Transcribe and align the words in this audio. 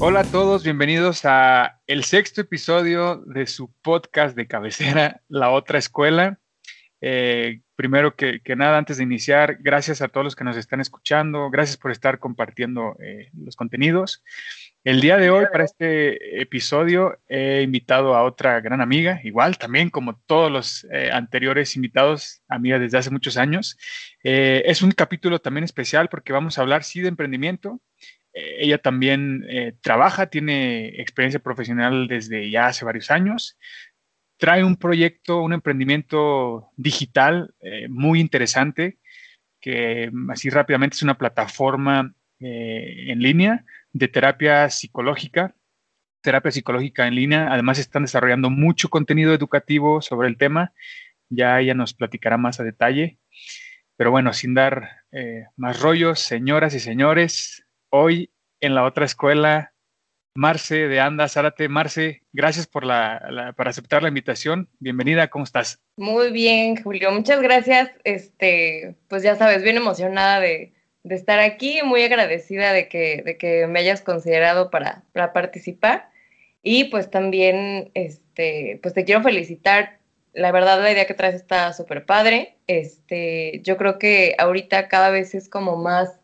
Hola 0.00 0.20
a 0.20 0.24
todos, 0.24 0.64
bienvenidos 0.64 1.24
a 1.24 1.80
el 1.86 2.02
sexto 2.02 2.40
episodio 2.40 3.22
de 3.26 3.46
su 3.46 3.72
podcast 3.80 4.36
de 4.36 4.48
cabecera, 4.48 5.22
La 5.28 5.50
Otra 5.50 5.78
Escuela. 5.78 6.40
Eh, 7.00 7.60
primero 7.76 8.16
que, 8.16 8.40
nada, 8.56 8.76
antes 8.76 8.96
de 8.96 9.04
iniciar, 9.04 9.58
gracias 9.60 10.02
a 10.02 10.08
todos 10.08 10.24
los 10.24 10.36
que 10.36 10.44
nos 10.44 10.56
están 10.56 10.80
escuchando, 10.80 11.48
gracias 11.48 11.76
por 11.76 11.92
estar 11.92 12.18
compartiendo 12.18 12.96
eh, 13.00 13.30
los 13.34 13.56
contenidos. 13.56 14.24
El 14.82 15.00
día 15.00 15.16
de 15.16 15.30
hoy, 15.30 15.46
para 15.50 15.64
este 15.64 16.42
episodio, 16.42 17.18
he 17.28 17.62
invitado 17.62 18.16
a 18.16 18.24
otra 18.24 18.60
gran 18.60 18.80
amiga, 18.80 19.20
igual 19.22 19.58
también 19.58 19.90
como 19.90 20.16
todos 20.26 20.50
los 20.50 20.86
eh, 20.92 21.10
anteriores 21.12 21.76
invitados, 21.76 22.42
amiga 22.48 22.78
desde 22.78 22.98
hace 22.98 23.10
muchos 23.10 23.36
años. 23.36 23.78
Es 24.22 24.82
un 24.82 24.90
capítulo 24.90 25.38
también 25.38 25.64
especial 25.64 26.08
porque 26.08 26.32
vamos 26.32 26.58
a 26.58 26.62
hablar, 26.62 26.82
sí, 26.84 27.00
de 27.00 27.08
emprendimiento, 27.08 27.80
ella 28.34 28.78
también 28.78 29.44
eh, 29.48 29.74
trabaja, 29.80 30.26
tiene 30.26 30.88
experiencia 31.00 31.40
profesional 31.40 32.08
desde 32.08 32.50
ya 32.50 32.66
hace 32.66 32.84
varios 32.84 33.10
años. 33.10 33.56
Trae 34.36 34.64
un 34.64 34.76
proyecto, 34.76 35.40
un 35.40 35.52
emprendimiento 35.52 36.70
digital 36.76 37.54
eh, 37.60 37.88
muy 37.88 38.20
interesante, 38.20 38.98
que 39.60 40.10
así 40.28 40.50
rápidamente 40.50 40.96
es 40.96 41.02
una 41.02 41.16
plataforma 41.16 42.14
eh, 42.40 43.12
en 43.12 43.20
línea 43.20 43.64
de 43.92 44.08
terapia 44.08 44.68
psicológica, 44.68 45.54
terapia 46.20 46.50
psicológica 46.50 47.06
en 47.06 47.14
línea. 47.14 47.52
Además 47.52 47.78
están 47.78 48.02
desarrollando 48.02 48.50
mucho 48.50 48.88
contenido 48.88 49.32
educativo 49.32 50.02
sobre 50.02 50.28
el 50.28 50.36
tema. 50.36 50.72
Ya 51.28 51.60
ella 51.60 51.74
nos 51.74 51.94
platicará 51.94 52.36
más 52.36 52.58
a 52.58 52.64
detalle. 52.64 53.18
Pero 53.96 54.10
bueno, 54.10 54.32
sin 54.32 54.54
dar 54.54 55.04
eh, 55.12 55.44
más 55.56 55.80
rollos, 55.80 56.18
señoras 56.18 56.74
y 56.74 56.80
señores, 56.80 57.64
hoy 57.90 58.33
en 58.64 58.74
la 58.74 58.84
otra 58.84 59.04
escuela, 59.04 59.72
Marce 60.34 60.88
de 60.88 60.98
Anda 60.98 61.28
Zárate. 61.28 61.68
Marce, 61.68 62.22
gracias 62.32 62.66
por, 62.66 62.84
la, 62.84 63.22
la- 63.30 63.54
aceptar 63.58 64.02
la 64.02 64.08
invitación. 64.08 64.68
Bienvenida, 64.78 65.28
¿cómo 65.28 65.44
estás? 65.44 65.82
Muy 65.96 66.32
bien, 66.32 66.82
Julio, 66.82 67.12
muchas 67.12 67.42
gracias. 67.42 67.90
Este, 68.04 68.96
pues 69.08 69.22
ya 69.22 69.36
sabes, 69.36 69.62
bien 69.62 69.76
emocionada 69.76 70.40
de, 70.40 70.72
de 71.02 71.14
estar 71.14 71.38
aquí, 71.40 71.82
muy 71.84 72.02
agradecida 72.02 72.72
de 72.72 72.88
que, 72.88 73.22
de 73.22 73.36
que 73.36 73.66
me 73.66 73.80
hayas 73.80 74.00
considerado 74.00 74.70
para, 74.70 75.02
para 75.12 75.32
participar. 75.34 76.08
Y 76.62 76.84
pues 76.84 77.10
también, 77.10 77.90
este, 77.92 78.80
pues 78.82 78.94
te 78.94 79.04
quiero 79.04 79.22
felicitar. 79.22 79.98
La 80.32 80.50
verdad, 80.52 80.82
la 80.82 80.90
idea 80.90 81.06
que 81.06 81.14
traes 81.14 81.34
está 81.34 81.72
súper 81.74 82.06
padre. 82.06 82.56
Este, 82.66 83.60
yo 83.62 83.76
creo 83.76 83.98
que 83.98 84.34
ahorita 84.38 84.88
cada 84.88 85.10
vez 85.10 85.34
es 85.34 85.50
como 85.50 85.76
más 85.76 86.18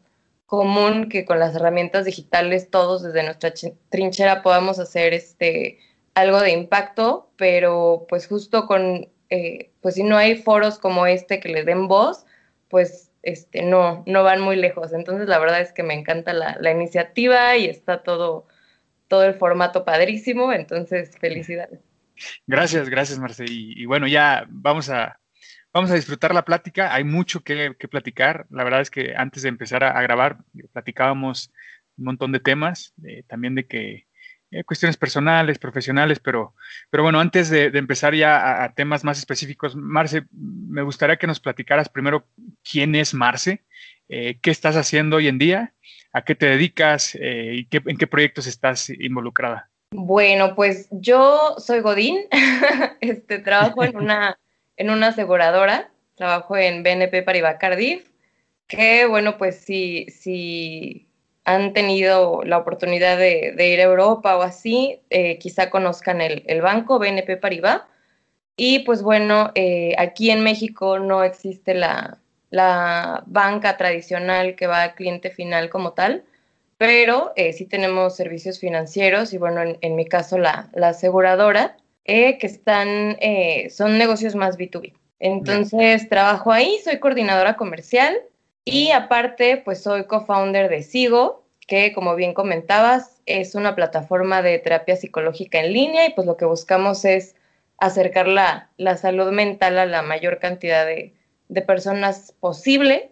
común 0.51 1.09
que 1.09 1.25
con 1.25 1.39
las 1.39 1.55
herramientas 1.55 2.05
digitales 2.05 2.71
todos 2.71 3.05
desde 3.05 3.23
nuestra 3.23 3.55
trinchera 3.89 4.43
podamos 4.43 4.81
hacer 4.81 5.15
este 5.15 5.79
algo 6.15 6.41
de 6.41 6.51
impacto, 6.51 7.31
pero 7.37 8.05
pues 8.09 8.27
justo 8.27 8.67
con 8.67 9.09
eh, 9.31 9.71
pues 9.81 9.95
si 9.95 10.03
no 10.03 10.17
hay 10.17 10.35
foros 10.43 10.81
como 10.81 11.07
este 11.07 11.39
que 11.39 11.51
le 11.51 11.63
den 11.63 11.87
voz, 11.87 12.27
pues 12.69 13.13
este, 13.23 13.63
no, 13.63 14.03
no 14.09 14.25
van 14.25 14.41
muy 14.41 14.57
lejos. 14.57 14.93
Entonces 14.93 15.29
la 15.29 15.39
verdad 15.39 15.61
es 15.61 15.73
que 15.73 15.85
me 15.85 15.95
encanta 15.95 16.33
la, 16.33 16.57
la 16.61 16.73
iniciativa 16.73 17.57
y 17.57 17.67
está 17.67 18.03
todo, 18.03 18.49
todo 19.07 19.23
el 19.23 19.35
formato 19.35 19.85
padrísimo, 19.85 20.53
entonces 20.53 21.17
felicidades. 21.21 21.79
Gracias, 22.49 22.89
gracias, 22.89 23.21
Marce. 23.21 23.45
Y 23.49 23.87
bueno, 23.87 24.09
ya 24.09 24.47
vamos 24.49 24.91
a, 24.91 25.20
vamos 25.73 25.91
a 25.91 25.95
disfrutar 25.95 26.35
la 26.35 26.45
plática. 26.45 26.95
Hay 26.95 27.05
mucho 27.05 27.41
que, 27.41 27.75
que 27.79 27.89
platicar. 27.89 28.47
La 28.51 28.65
verdad 28.65 28.81
es 28.81 28.91
que 28.91 29.15
antes 29.17 29.43
de 29.43 29.49
empezar 29.49 29.85
a, 29.85 30.01
grabar, 30.03 30.39
eh, 30.59 30.67
platicábamos 30.73 31.53
un 31.97 32.05
montón 32.05 32.33
de 32.33 32.41
temas, 32.41 32.95
eh, 33.05 33.25
también 33.27 33.55
de 33.55 33.67
que 33.67 34.07
eh, 34.51 34.65
cuestiones 34.65 34.97
personales, 34.97 35.59
profesionales, 35.59 36.19
pero, 36.19 36.55
pero 36.91 37.03
bueno, 37.03 37.21
antes 37.21 37.51
de, 37.51 37.67
empezar 37.67 38.15
ya 38.15 38.65
a, 38.65 38.75
temas 38.75 39.05
más 39.05 39.19
específicos, 39.19 39.77
Marce, 39.77 40.25
me 40.33 40.83
gustaría 40.83 41.17
que 41.17 41.27
nos 41.27 41.41
platicaras 41.41 41.89
primero 41.89 42.27
quién 42.69 42.95
es 42.95 43.15
Marce, 43.15 43.65
qué 44.09 44.51
estás 44.51 44.75
haciendo 44.75 45.17
hoy 45.19 45.29
en 45.29 45.39
día, 45.39 45.73
a 46.13 46.23
qué 46.25 46.35
te 46.35 46.47
dedicas 46.47 47.15
y 47.15 47.67
qué- 47.67 47.83
en 47.87 47.97
qué 47.97 48.09
proyectos 48.09 48.49
estás 48.49 48.91
involucrada. 48.91 49.71
Bueno, 49.93 50.57
pues 50.57 50.89
yo 50.91 51.55
soy 51.59 51.79
Godín, 51.79 52.19
este, 53.01 53.39
trabajo 53.39 53.85
en 53.85 53.97
una, 53.97 54.37
en 54.81 54.91
una 54.91 55.09
aseguradora, 55.09 55.91
trabajo 56.17 56.57
en 56.57 56.83
BNP 56.83 57.23
Paribas 57.23 57.57
Cardiff, 57.59 58.09
que 58.67 59.07
bueno, 59.07 59.37
pues 59.39 59.57
si, 59.57 60.07
si 60.11 61.07
han 61.45 61.73
tenido 61.73 62.43
la 62.45 62.59
oportunidad 62.59 63.19
de, 63.19 63.53
de 63.57 63.69
ir 63.69 63.81
a 63.81 63.85
Europa 63.85 64.37
o 64.37 64.43
así, 64.43 65.01
eh, 65.11 65.39
quizá 65.39 65.71
conozcan 65.71 66.21
el, 66.21 66.45
el 66.47 66.63
banco 66.63 66.99
BNP 66.99 67.37
Paribas. 67.37 67.83
Y 68.57 68.81
pues 68.81 69.03
bueno, 69.03 69.53
eh, 69.55 69.95
aquí 69.99 70.31
en 70.31 70.43
México 70.43 70.99
no 70.99 71.25
existe 71.25 71.75
la, 71.75 72.19
la 72.51 73.23
banca 73.27 73.77
tradicional 73.77 74.55
que 74.55 74.67
va 74.67 74.83
al 74.83 74.95
cliente 74.95 75.31
final 75.31 75.71
como 75.71 75.93
tal 75.93 76.25
pero 76.81 77.35
eh, 77.37 77.53
sí 77.53 77.67
tenemos 77.67 78.17
servicios 78.17 78.59
financieros 78.59 79.35
y 79.35 79.37
bueno, 79.37 79.61
en, 79.61 79.77
en 79.83 79.97
mi 79.97 80.07
caso 80.07 80.39
la, 80.39 80.71
la 80.73 80.89
aseguradora, 80.89 81.77
eh, 82.05 82.39
que 82.39 82.47
están, 82.47 83.17
eh, 83.21 83.69
son 83.71 83.99
negocios 83.99 84.35
más 84.35 84.57
B2B. 84.57 84.95
Entonces 85.19 86.09
trabajo 86.09 86.51
ahí, 86.51 86.79
soy 86.83 86.99
coordinadora 86.99 87.57
comercial 87.57 88.17
y 88.65 88.91
aparte 88.91 89.59
pues 89.59 89.83
soy 89.83 90.05
co-founder 90.05 90.71
de 90.71 90.83
Sigo, 90.83 91.45
que 91.67 91.93
como 91.93 92.15
bien 92.15 92.33
comentabas 92.33 93.21
es 93.27 93.55
una 93.55 93.77
plataforma 93.77 94.41
de 94.43 94.59
terapia 94.59 94.97
psicológica 94.97 95.61
en 95.61 95.73
línea 95.73 96.07
y 96.07 96.15
pues 96.15 96.27
lo 96.27 96.37
que 96.37 96.47
buscamos 96.47 97.05
es 97.05 97.37
acercar 97.77 98.29
la, 98.29 98.71
la 98.77 98.97
salud 98.97 99.31
mental 99.31 99.79
a 99.79 99.87
la 99.87 100.03
mayor 100.03 100.39
cantidad 100.39 100.87
de, 100.87 101.15
de 101.49 101.63
personas 101.63 102.33
posible. 102.41 103.11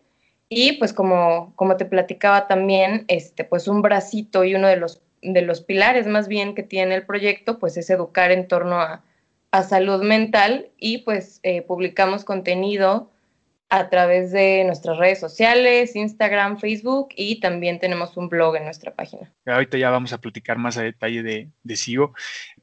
Y 0.49 0.73
pues 0.79 0.95
como, 0.95 1.53
como 1.57 1.77
te 1.77 1.85
platicaba 1.85 2.47
también, 2.47 3.05
este, 3.09 3.45
pues 3.45 3.69
un 3.69 3.83
bracito 3.83 4.45
y 4.45 4.55
uno 4.55 4.67
de 4.69 4.77
los, 4.77 5.03
de 5.23 5.43
los 5.43 5.61
pilares 5.61 6.07
más 6.07 6.29
bien 6.29 6.55
que 6.55 6.63
tiene 6.63 6.95
el 6.95 7.07
proyecto, 7.07 7.59
pues 7.59 7.77
es 7.77 7.91
educar 7.91 8.31
en 8.31 8.49
torno 8.49 8.81
a, 8.81 9.03
a 9.51 9.63
salud 9.63 10.03
mental 10.03 10.69
y 10.79 10.99
pues 10.99 11.41
eh, 11.43 11.63
publicamos 11.63 12.25
contenido 12.25 13.11
a 13.71 13.91
través 13.91 14.33
de 14.33 14.65
nuestras 14.65 14.97
redes 14.97 15.21
sociales, 15.21 15.95
Instagram, 15.95 16.59
Facebook 16.59 17.09
y 17.15 17.41
también 17.41 17.79
tenemos 17.79 18.17
un 18.17 18.29
blog 18.29 18.57
en 18.57 18.65
nuestra 18.65 18.95
página. 18.95 19.31
Ahorita 19.45 19.77
ya 19.77 19.91
vamos 19.91 20.13
a 20.13 20.19
platicar 20.19 20.57
más 20.57 20.79
a 20.79 20.83
detalle 20.83 21.23
de, 21.23 21.51
de. 21.63 22.09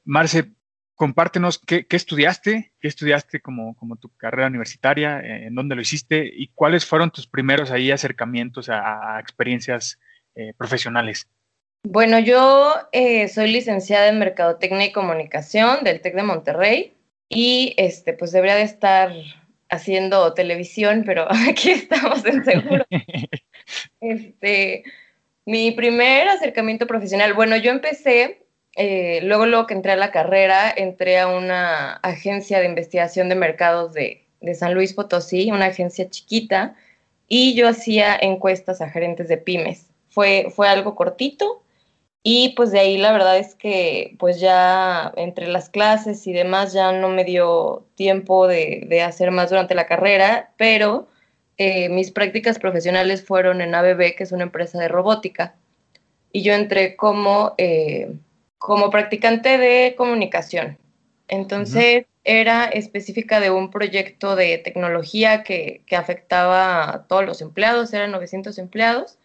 Marce, 0.03 0.51
compártenos 0.95 1.59
qué, 1.59 1.85
qué 1.85 1.95
estudiaste, 1.95 2.73
qué 2.79 2.87
estudiaste 2.87 3.39
como, 3.39 3.75
como 3.75 3.97
tu 3.97 4.09
carrera 4.15 4.47
universitaria, 4.47 5.19
eh, 5.19 5.45
en 5.47 5.53
dónde 5.55 5.75
lo 5.75 5.81
hiciste 5.81 6.27
y 6.33 6.47
cuáles 6.47 6.85
fueron 6.85 7.11
tus 7.11 7.27
primeros 7.27 7.69
ahí 7.69 7.91
acercamientos 7.91 8.69
a, 8.69 9.15
a 9.15 9.19
experiencias 9.19 9.99
eh, 10.33 10.53
profesionales. 10.57 11.29
Bueno, 11.87 12.17
yo 12.17 12.73
eh, 12.93 13.27
soy 13.27 13.51
licenciada 13.51 14.07
en 14.07 14.17
Mercadotecnia 14.17 14.87
y 14.87 14.91
Comunicación 14.91 15.83
del 15.83 16.01
TEC 16.01 16.15
de 16.15 16.23
Monterrey 16.23 16.93
y 17.29 17.75
este, 17.77 18.13
pues 18.13 18.31
debería 18.31 18.55
de 18.55 18.63
estar 18.63 19.13
haciendo 19.69 20.33
televisión, 20.33 21.03
pero 21.05 21.27
aquí 21.47 21.69
estamos 21.69 22.25
en 22.25 22.43
seguro. 22.43 22.85
Este, 23.99 24.83
mi 25.45 25.71
primer 25.71 26.27
acercamiento 26.27 26.85
profesional, 26.85 27.33
bueno, 27.33 27.55
yo 27.57 27.71
empecé, 27.71 28.45
eh, 28.75 29.19
luego, 29.23 29.47
luego 29.47 29.65
que 29.65 29.73
entré 29.73 29.91
a 29.91 29.95
la 29.95 30.11
carrera, 30.11 30.71
entré 30.75 31.17
a 31.17 31.27
una 31.27 31.93
agencia 31.93 32.59
de 32.59 32.67
investigación 32.67 33.27
de 33.27 33.35
mercados 33.35 33.93
de, 33.93 34.27
de 34.41 34.53
San 34.53 34.75
Luis 34.75 34.93
Potosí, 34.93 35.51
una 35.51 35.67
agencia 35.67 36.07
chiquita, 36.09 36.75
y 37.27 37.55
yo 37.55 37.67
hacía 37.67 38.15
encuestas 38.15 38.81
a 38.81 38.89
gerentes 38.89 39.27
de 39.27 39.37
pymes. 39.37 39.87
Fue, 40.09 40.51
fue 40.55 40.67
algo 40.67 40.93
cortito, 40.93 41.64
y 42.27 42.49
pues 42.55 42.71
de 42.71 42.79
ahí 42.79 42.97
la 42.97 43.11
verdad 43.11 43.37
es 43.37 43.53
que 43.53 44.15
pues 44.17 44.39
ya 44.39 45.13
entre 45.15 45.47
las 45.47 45.69
clases 45.69 46.25
y 46.25 46.33
demás 46.33 46.73
ya 46.73 46.91
no 46.91 47.07
me 47.07 47.23
dio 47.23 47.85
tiempo 47.93 48.47
de, 48.47 48.83
de 48.87 49.03
hacer 49.03 49.29
más 49.29 49.51
durante 49.51 49.75
la 49.75 49.85
carrera, 49.85 50.51
pero 50.57 51.07
eh, 51.59 51.87
mis 51.89 52.09
prácticas 52.09 52.57
profesionales 52.57 53.23
fueron 53.23 53.61
en 53.61 53.75
ABB, 53.75 54.15
que 54.15 54.23
es 54.23 54.31
una 54.31 54.41
empresa 54.41 54.79
de 54.79 54.87
robótica, 54.87 55.53
y 56.31 56.41
yo 56.41 56.53
entré 56.53 56.95
como, 56.95 57.53
eh, 57.59 58.11
como 58.57 58.89
practicante 58.89 59.59
de 59.59 59.93
comunicación. 59.95 60.79
Entonces 61.27 62.07
era 62.23 62.65
específica 62.65 63.39
de 63.39 63.51
un 63.51 63.69
proyecto 63.69 64.35
de 64.35 64.57
tecnología 64.57 65.43
que, 65.43 65.83
que 65.85 65.95
afectaba 65.95 66.89
a 66.91 67.03
todos 67.03 67.23
los 67.23 67.39
empleados, 67.41 67.93
eran 67.93 68.09
900 68.09 68.57
empleados, 68.57 69.19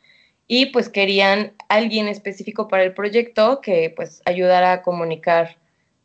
y 0.52 0.66
pues 0.66 0.88
querían 0.88 1.52
alguien 1.68 2.08
específico 2.08 2.66
para 2.66 2.82
el 2.82 2.92
proyecto 2.92 3.60
que 3.60 3.92
pues 3.94 4.20
ayudara 4.24 4.72
a 4.72 4.82
comunicar 4.82 5.58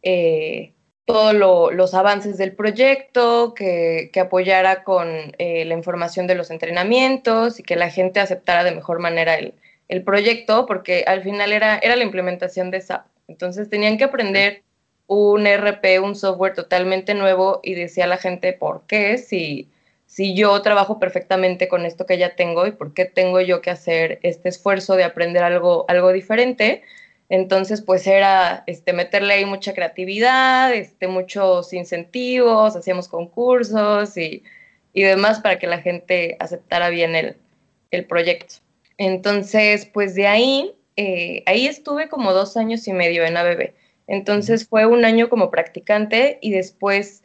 eh, 0.03 0.71
todos 1.05 1.33
los 1.73 1.95
avances 1.95 2.37
del 2.37 2.55
proyecto, 2.55 3.55
que, 3.55 4.11
que 4.13 4.19
apoyara 4.19 4.83
con 4.83 5.07
eh, 5.39 5.65
la 5.65 5.73
información 5.73 6.27
de 6.27 6.35
los 6.35 6.51
entrenamientos 6.51 7.59
y 7.59 7.63
que 7.63 7.75
la 7.75 7.89
gente 7.89 8.19
aceptara 8.19 8.63
de 8.63 8.75
mejor 8.75 8.99
manera 8.99 9.33
el, 9.33 9.55
el 9.87 10.03
proyecto, 10.03 10.67
porque 10.67 11.03
al 11.07 11.23
final 11.23 11.51
era, 11.51 11.79
era 11.79 11.95
la 11.95 12.03
implementación 12.03 12.69
de 12.69 12.81
SAP. 12.81 13.07
Entonces 13.27 13.67
tenían 13.67 13.97
que 13.97 14.03
aprender 14.03 14.61
un 15.07 15.47
RP, 15.47 15.99
un 16.03 16.13
software 16.13 16.53
totalmente 16.53 17.15
nuevo 17.15 17.61
y 17.63 17.73
decía 17.73 18.03
a 18.03 18.07
la 18.07 18.17
gente 18.17 18.53
por 18.53 18.85
qué, 18.85 19.17
si, 19.17 19.71
si 20.15 20.33
yo 20.33 20.61
trabajo 20.61 20.97
perfectamente 20.97 21.67
con 21.67 21.85
esto 21.85 22.05
que 22.05 22.17
ya 22.17 22.37
tengo 22.37 22.65
y 22.65 22.71
por 22.71 22.93
qué 22.93 23.03
tengo 23.03 23.41
yo 23.41 23.61
que 23.61 23.69
hacer 23.69 24.19
este 24.23 24.47
esfuerzo 24.47 24.95
de 24.95 25.03
aprender 25.03 25.43
algo, 25.43 25.83
algo 25.89 26.13
diferente. 26.13 26.83
Entonces, 27.27 27.81
pues 27.81 28.07
era 28.07 28.63
este, 28.65 28.93
meterle 28.93 29.33
ahí 29.33 29.45
mucha 29.45 29.73
creatividad, 29.73 30.73
este, 30.73 31.09
muchos 31.09 31.73
incentivos, 31.73 32.77
hacíamos 32.77 33.09
concursos 33.09 34.15
y, 34.15 34.43
y 34.93 35.03
demás 35.03 35.41
para 35.41 35.59
que 35.59 35.67
la 35.67 35.81
gente 35.81 36.37
aceptara 36.39 36.87
bien 36.89 37.13
el, 37.13 37.35
el 37.91 38.05
proyecto. 38.05 38.55
Entonces, 38.97 39.85
pues 39.85 40.15
de 40.15 40.27
ahí, 40.27 40.75
eh, 40.95 41.43
ahí 41.45 41.67
estuve 41.67 42.07
como 42.07 42.31
dos 42.31 42.55
años 42.55 42.87
y 42.87 42.93
medio 42.93 43.25
en 43.25 43.35
ABB. 43.35 43.73
Entonces 44.07 44.65
fue 44.65 44.85
un 44.85 45.03
año 45.03 45.27
como 45.27 45.51
practicante 45.51 46.39
y 46.41 46.51
después 46.51 47.21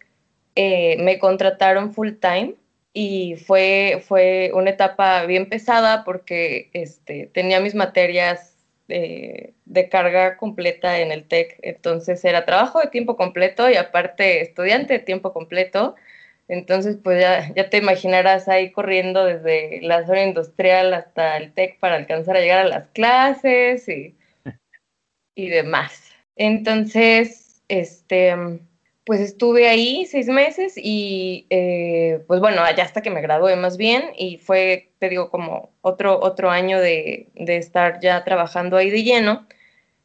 eh, 0.57 0.97
me 0.99 1.21
contrataron 1.21 1.95
full 1.95 2.15
time 2.21 2.57
y 2.93 3.37
fue, 3.37 4.03
fue 4.07 4.51
una 4.55 4.71
etapa 4.71 5.25
bien 5.27 5.49
pesada 5.49 6.05
porque 6.05 6.71
este, 6.73 7.27
tenía 7.33 7.61
mis 7.61 7.75
materias 7.75 8.57
de, 8.89 9.55
de, 9.67 9.89
carga 9.89 10.37
completa 10.37 10.99
en 10.99 11.13
el 11.13 11.29
TEC, 11.29 11.59
entonces 11.63 12.25
era 12.25 12.45
trabajo 12.45 12.81
de 12.81 12.89
tiempo 12.89 13.17
completo 13.17 13.71
y 13.71 13.77
aparte 13.77 14.41
estudiante 14.43 14.95
de 14.95 14.99
tiempo 15.01 15.33
completo. 15.33 15.95
Entonces, 16.49 16.99
pues 17.03 17.21
ya, 17.21 17.53
ya 17.55 17.71
te 17.71 17.77
imaginarás 17.79 18.49
ahí 18.49 18.73
corriendo 18.73 19.25
desde 19.25 19.81
la 19.83 20.05
zona 20.05 20.25
industrial 20.25 20.93
hasta 20.95 21.37
el 21.37 21.53
TEC 21.53 21.79
para 21.79 21.95
alcanzar 21.95 22.37
a 22.37 22.41
llegar 22.41 22.59
a 22.67 22.69
las 22.69 22.89
clases 22.89 23.89
y, 23.89 24.17
y 25.37 25.49
demás. 25.49 26.13
Entonces, 26.35 27.63
este, 27.69 28.35
pues 29.11 29.23
estuve 29.23 29.69
ahí 29.69 30.07
seis 30.07 30.29
meses 30.29 30.75
y 30.77 31.45
eh, 31.51 32.23
pues 32.29 32.39
bueno, 32.39 32.63
allá 32.63 32.85
hasta 32.85 33.03
que 33.03 33.11
me 33.11 33.21
gradué 33.21 33.57
más 33.57 33.77
bien 33.77 34.13
y 34.17 34.39
fue, 34.39 34.93
te 35.01 35.09
digo, 35.09 35.31
como 35.31 35.73
otro, 35.81 36.21
otro 36.23 36.49
año 36.49 36.79
de, 36.79 37.29
de 37.35 37.57
estar 37.57 37.99
ya 37.99 38.23
trabajando 38.23 38.77
ahí 38.77 38.89
de 38.89 39.03
lleno. 39.03 39.49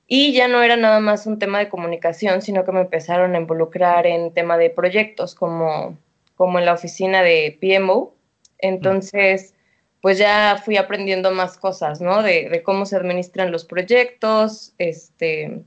Y 0.08 0.34
ya 0.34 0.48
no 0.48 0.64
era 0.64 0.76
nada 0.76 1.02
más 1.02 1.28
un 1.28 1.38
tema 1.38 1.60
de 1.60 1.70
comunicación, 1.70 2.42
sino 2.42 2.66
que 2.66 2.72
me 2.72 2.82
empezaron 2.82 3.36
a 3.36 3.38
involucrar 3.38 4.08
en 4.08 4.34
tema 4.34 4.58
de 4.58 4.72
proyectos, 4.72 5.36
como, 5.36 6.00
como 6.34 6.58
en 6.58 6.66
la 6.66 6.74
oficina 6.74 7.22
de 7.22 7.60
PMO. 7.62 8.16
Entonces, 8.58 9.54
pues 10.02 10.18
ya 10.18 10.60
fui 10.66 10.78
aprendiendo 10.78 11.30
más 11.30 11.60
cosas, 11.60 12.02
¿no? 12.02 12.24
De, 12.24 12.50
de 12.50 12.64
cómo 12.64 12.88
se 12.88 12.96
administran 12.96 13.52
los 13.52 13.66
proyectos, 13.66 14.74
este, 14.80 15.62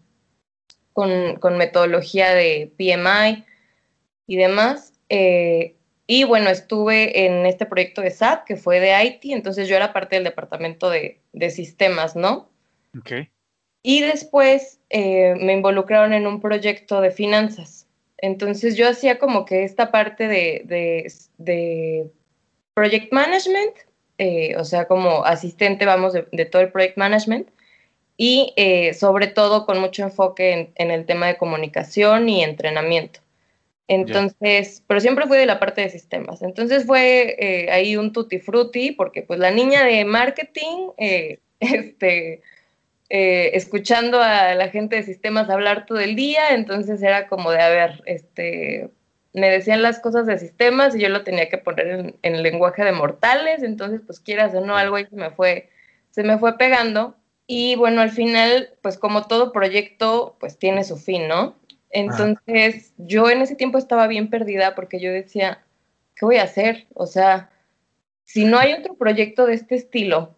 con, 0.99 1.59
metodología 1.59 2.35
de 2.35 2.73
PMI 2.77 3.45
y 4.27 4.37
demás. 4.37 4.95
Eh, 5.09 5.77
y 6.09 6.25
bueno, 6.25 6.51
estuve 6.51 7.27
en 7.27 7.47
este 7.47 7.67
proyecto 7.67 8.01
de 8.01 8.11
SAP, 8.11 8.45
que 8.47 8.57
fue 8.57 8.81
de 8.81 9.05
IT, 9.05 9.33
entonces 9.33 9.69
yo 9.69 9.77
era 9.77 9.93
parte 9.93 10.17
del 10.17 10.25
departamento 10.25 10.91
de, 10.91 11.21
sistemas, 11.51 12.17
¿no? 12.17 12.51
Ok. 12.99 13.29
Y 13.83 14.01
después 14.01 14.81
eh, 14.91 15.35
me 15.37 15.53
involucraron 15.53 16.13
en 16.13 16.27
un 16.27 16.41
proyecto 16.41 17.01
de 17.01 17.13
finanzas. 17.13 17.87
Entonces 18.17 18.77
yo 18.77 18.89
hacía 18.89 19.21
como 19.21 19.45
que 19.45 19.63
esta 19.63 19.93
parte 19.93 20.27
de, 20.27 21.13
de, 21.39 22.11
project 22.75 23.13
management, 23.13 23.75
eh, 24.19 24.57
o 24.57 24.65
sea, 24.65 24.87
como 24.87 25.25
asistente, 25.25 25.87
vamos, 25.87 26.13
de, 26.13 26.45
todo 26.47 26.63
el 26.63 26.73
project 26.73 26.97
management, 26.97 27.49
y 28.21 28.53
eh, 28.57 28.95
sobre 28.95 29.29
todo 29.29 29.65
con 29.65 29.79
mucho 29.79 30.03
enfoque 30.03 30.73
en, 30.75 30.91
el 30.91 31.07
tema 31.07 31.29
de 31.29 31.39
comunicación 31.39 32.29
y 32.29 32.43
entrenamiento. 32.43 33.21
Entonces, 33.87 34.83
pero 34.89 35.01
siempre 35.01 35.27
fui 35.29 35.39
de 35.39 35.47
la 35.47 35.61
parte 35.61 35.83
de 35.83 35.89
sistemas. 35.89 36.43
Entonces 36.43 36.85
fue 36.85 37.37
eh, 37.39 37.71
ahí 37.71 37.97
un 37.97 38.13
tutti 38.13 38.41
frutti, 38.41 38.91
porque 38.91 39.23
pues 39.23 39.39
la 39.39 39.53
niña 39.53 39.85
de 39.85 40.05
marketing, 40.05 40.91
eh, 40.99 41.39
este, 41.61 42.43
escuchando 43.09 44.21
a 44.21 44.55
la 44.57 44.69
gente 44.69 44.97
de 44.97 45.05
sistemas 45.05 45.49
hablar 45.49 45.87
todo 45.87 46.01
el 46.01 46.17
día, 46.17 46.55
entonces 46.55 47.01
era 47.01 47.29
como 47.29 47.53
de, 47.53 47.63
a 47.63 47.69
ver, 47.69 48.03
este, 48.05 48.91
me 49.33 49.49
decían 49.49 49.81
las 49.81 50.01
cosas 50.01 50.27
de 50.27 50.39
sistemas 50.39 50.95
y 50.97 51.01
yo 51.01 51.09
lo 51.09 51.23
tenía 51.23 51.49
que 51.49 51.59
poner 51.59 51.87
en, 51.87 52.17
en 52.23 52.43
lenguaje 52.43 52.85
de 52.85 52.93
mortales, 52.93 53.63
entonces 53.63 54.03
pues 54.05 54.19
quieras 54.19 54.55
o 54.55 54.61
no, 54.61 54.77
algo 54.77 54.97
ahí 54.97 55.07
se 55.07 55.17
me 55.17 55.31
fue, 55.31 55.71
se 56.11 56.25
me 56.25 56.37
fue 56.39 56.59
pegando 56.59 57.15
y 57.51 57.77
bueno, 57.77 58.03
al 58.03 58.11
final, 58.11 58.75
pues 58.83 58.99
como 58.99 59.27
todo 59.27 59.53
proyecto, 59.53 60.37
pues 60.39 60.59
tiene 60.59 60.85
su 60.85 60.99
fin, 60.99 61.29
¿no? 61.29 61.57
Entonces, 61.89 62.93
yo 62.99 63.31
en 63.31 63.41
ese 63.41 63.57
tiempo 63.57 63.79
estaba 63.79 64.07
bien 64.07 64.29
perdida 64.29 64.75
porque 64.75 65.01
yo 65.01 65.11
decía, 65.11 65.65
¿qué 66.15 66.27
voy 66.27 66.37
a 66.37 66.43
hacer? 66.43 66.87
O 66.93 67.07
sea, 67.07 67.51
si 68.25 68.45
no 68.45 68.59
hay 68.59 68.75
otro 68.75 68.97
proyecto 68.97 69.47
de 69.47 69.55
este 69.55 69.77
estilo, 69.77 70.37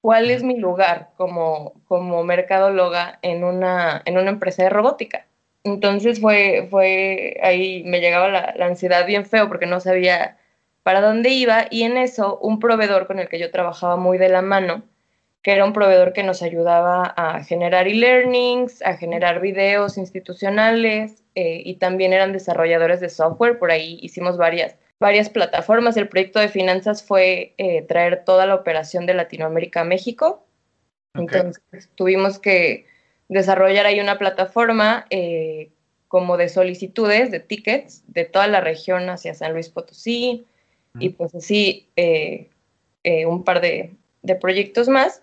¿cuál 0.00 0.28
es 0.32 0.42
mi 0.42 0.58
lugar 0.58 1.10
como, 1.16 1.74
como 1.86 2.24
mercadóloga 2.24 3.20
en 3.22 3.44
una, 3.44 4.02
en 4.04 4.18
una 4.18 4.30
empresa 4.30 4.64
de 4.64 4.70
robótica? 4.70 5.28
Entonces 5.62 6.20
fue, 6.20 6.66
fue 6.68 7.38
ahí, 7.44 7.84
me 7.84 8.00
llegaba 8.00 8.28
la, 8.28 8.54
la 8.56 8.66
ansiedad 8.66 9.06
bien 9.06 9.24
feo 9.24 9.46
porque 9.46 9.66
no 9.66 9.78
sabía 9.78 10.36
para 10.82 11.00
dónde 11.00 11.30
iba 11.30 11.66
y 11.70 11.84
en 11.84 11.96
eso 11.96 12.38
un 12.40 12.58
proveedor 12.58 13.06
con 13.06 13.20
el 13.20 13.28
que 13.28 13.38
yo 13.38 13.52
trabajaba 13.52 13.96
muy 13.96 14.18
de 14.18 14.30
la 14.30 14.42
mano, 14.42 14.82
que 15.44 15.52
era 15.52 15.66
un 15.66 15.74
proveedor 15.74 16.14
que 16.14 16.22
nos 16.22 16.40
ayudaba 16.40 17.12
a 17.18 17.44
generar 17.44 17.86
e-learnings, 17.86 18.80
a 18.80 18.96
generar 18.96 19.42
videos 19.42 19.98
institucionales 19.98 21.22
eh, 21.34 21.60
y 21.62 21.74
también 21.74 22.14
eran 22.14 22.32
desarrolladores 22.32 22.98
de 23.00 23.10
software. 23.10 23.58
Por 23.58 23.70
ahí 23.70 23.98
hicimos 24.00 24.38
varias, 24.38 24.74
varias 24.98 25.28
plataformas. 25.28 25.98
El 25.98 26.08
proyecto 26.08 26.40
de 26.40 26.48
finanzas 26.48 27.04
fue 27.04 27.52
eh, 27.58 27.82
traer 27.82 28.24
toda 28.24 28.46
la 28.46 28.54
operación 28.54 29.04
de 29.04 29.12
Latinoamérica 29.12 29.82
a 29.82 29.84
México. 29.84 30.46
Entonces 31.12 31.90
tuvimos 31.94 32.38
que 32.38 32.86
desarrollar 33.28 33.84
ahí 33.84 34.00
una 34.00 34.16
plataforma 34.16 35.04
eh, 35.10 35.68
como 36.08 36.38
de 36.38 36.48
solicitudes, 36.48 37.30
de 37.30 37.40
tickets 37.40 38.02
de 38.06 38.24
toda 38.24 38.46
la 38.46 38.62
región 38.62 39.10
hacia 39.10 39.34
San 39.34 39.52
Luis 39.52 39.68
Potosí 39.68 40.46
y 40.98 41.10
pues 41.10 41.34
así 41.34 41.90
un 43.26 43.44
par 43.44 43.60
de, 43.60 43.94
de 44.22 44.36
proyectos 44.36 44.88
más. 44.88 45.20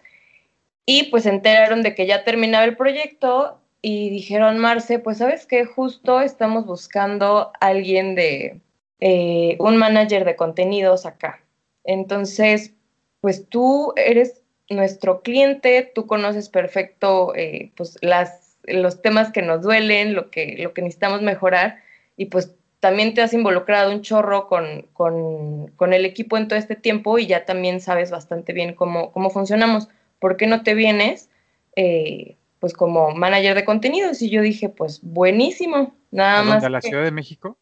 Y 0.85 1.03
pues 1.11 1.23
se 1.23 1.29
enteraron 1.29 1.83
de 1.83 1.95
que 1.95 2.07
ya 2.07 2.23
terminaba 2.23 2.65
el 2.65 2.75
proyecto 2.75 3.59
y 3.81 4.09
dijeron, 4.09 4.59
Marce, 4.59 4.99
pues 4.99 5.17
sabes 5.17 5.45
que 5.45 5.65
justo 5.65 6.21
estamos 6.21 6.65
buscando 6.65 7.51
a 7.59 7.67
alguien 7.67 8.15
de 8.15 8.61
eh, 8.99 9.57
un 9.59 9.77
manager 9.77 10.25
de 10.25 10.35
contenidos 10.35 11.05
acá. 11.05 11.41
Entonces, 11.83 12.73
pues 13.21 13.47
tú 13.49 13.93
eres 13.95 14.41
nuestro 14.69 15.21
cliente, 15.21 15.91
tú 15.93 16.07
conoces 16.07 16.49
perfecto 16.49 17.33
eh, 17.35 17.71
pues 17.75 17.97
las, 18.01 18.57
los 18.63 19.01
temas 19.01 19.31
que 19.31 19.41
nos 19.41 19.61
duelen, 19.61 20.13
lo 20.13 20.29
que, 20.29 20.55
lo 20.59 20.73
que 20.73 20.81
necesitamos 20.81 21.21
mejorar 21.21 21.79
y 22.15 22.25
pues 22.25 22.53
también 22.79 23.13
te 23.13 23.21
has 23.21 23.33
involucrado 23.33 23.91
un 23.91 24.01
chorro 24.01 24.47
con, 24.47 24.87
con, 24.93 25.67
con, 25.75 25.93
el 25.93 26.03
equipo 26.03 26.37
en 26.37 26.47
todo 26.47 26.57
este 26.57 26.75
tiempo 26.75 27.19
y 27.19 27.27
ya 27.27 27.45
también 27.45 27.79
sabes 27.79 28.09
bastante 28.09 28.53
bien 28.53 28.73
cómo, 28.73 29.11
cómo 29.11 29.29
funcionamos. 29.29 29.87
¿Por 30.21 30.37
qué 30.37 30.47
no 30.47 30.63
te 30.63 30.75
vienes 30.75 31.29
eh, 31.75 32.37
pues 32.59 32.73
como 32.73 33.11
manager 33.11 33.55
de 33.55 33.65
contenidos? 33.65 34.21
Y 34.21 34.29
yo 34.29 34.41
dije, 34.41 34.69
pues 34.69 35.01
buenísimo, 35.01 35.93
nada 36.11 36.39
¿A 36.39 36.43
más. 36.43 36.63
¿A 36.63 36.69
la 36.69 36.79
Ciudad 36.79 37.03
de 37.03 37.11
México? 37.11 37.57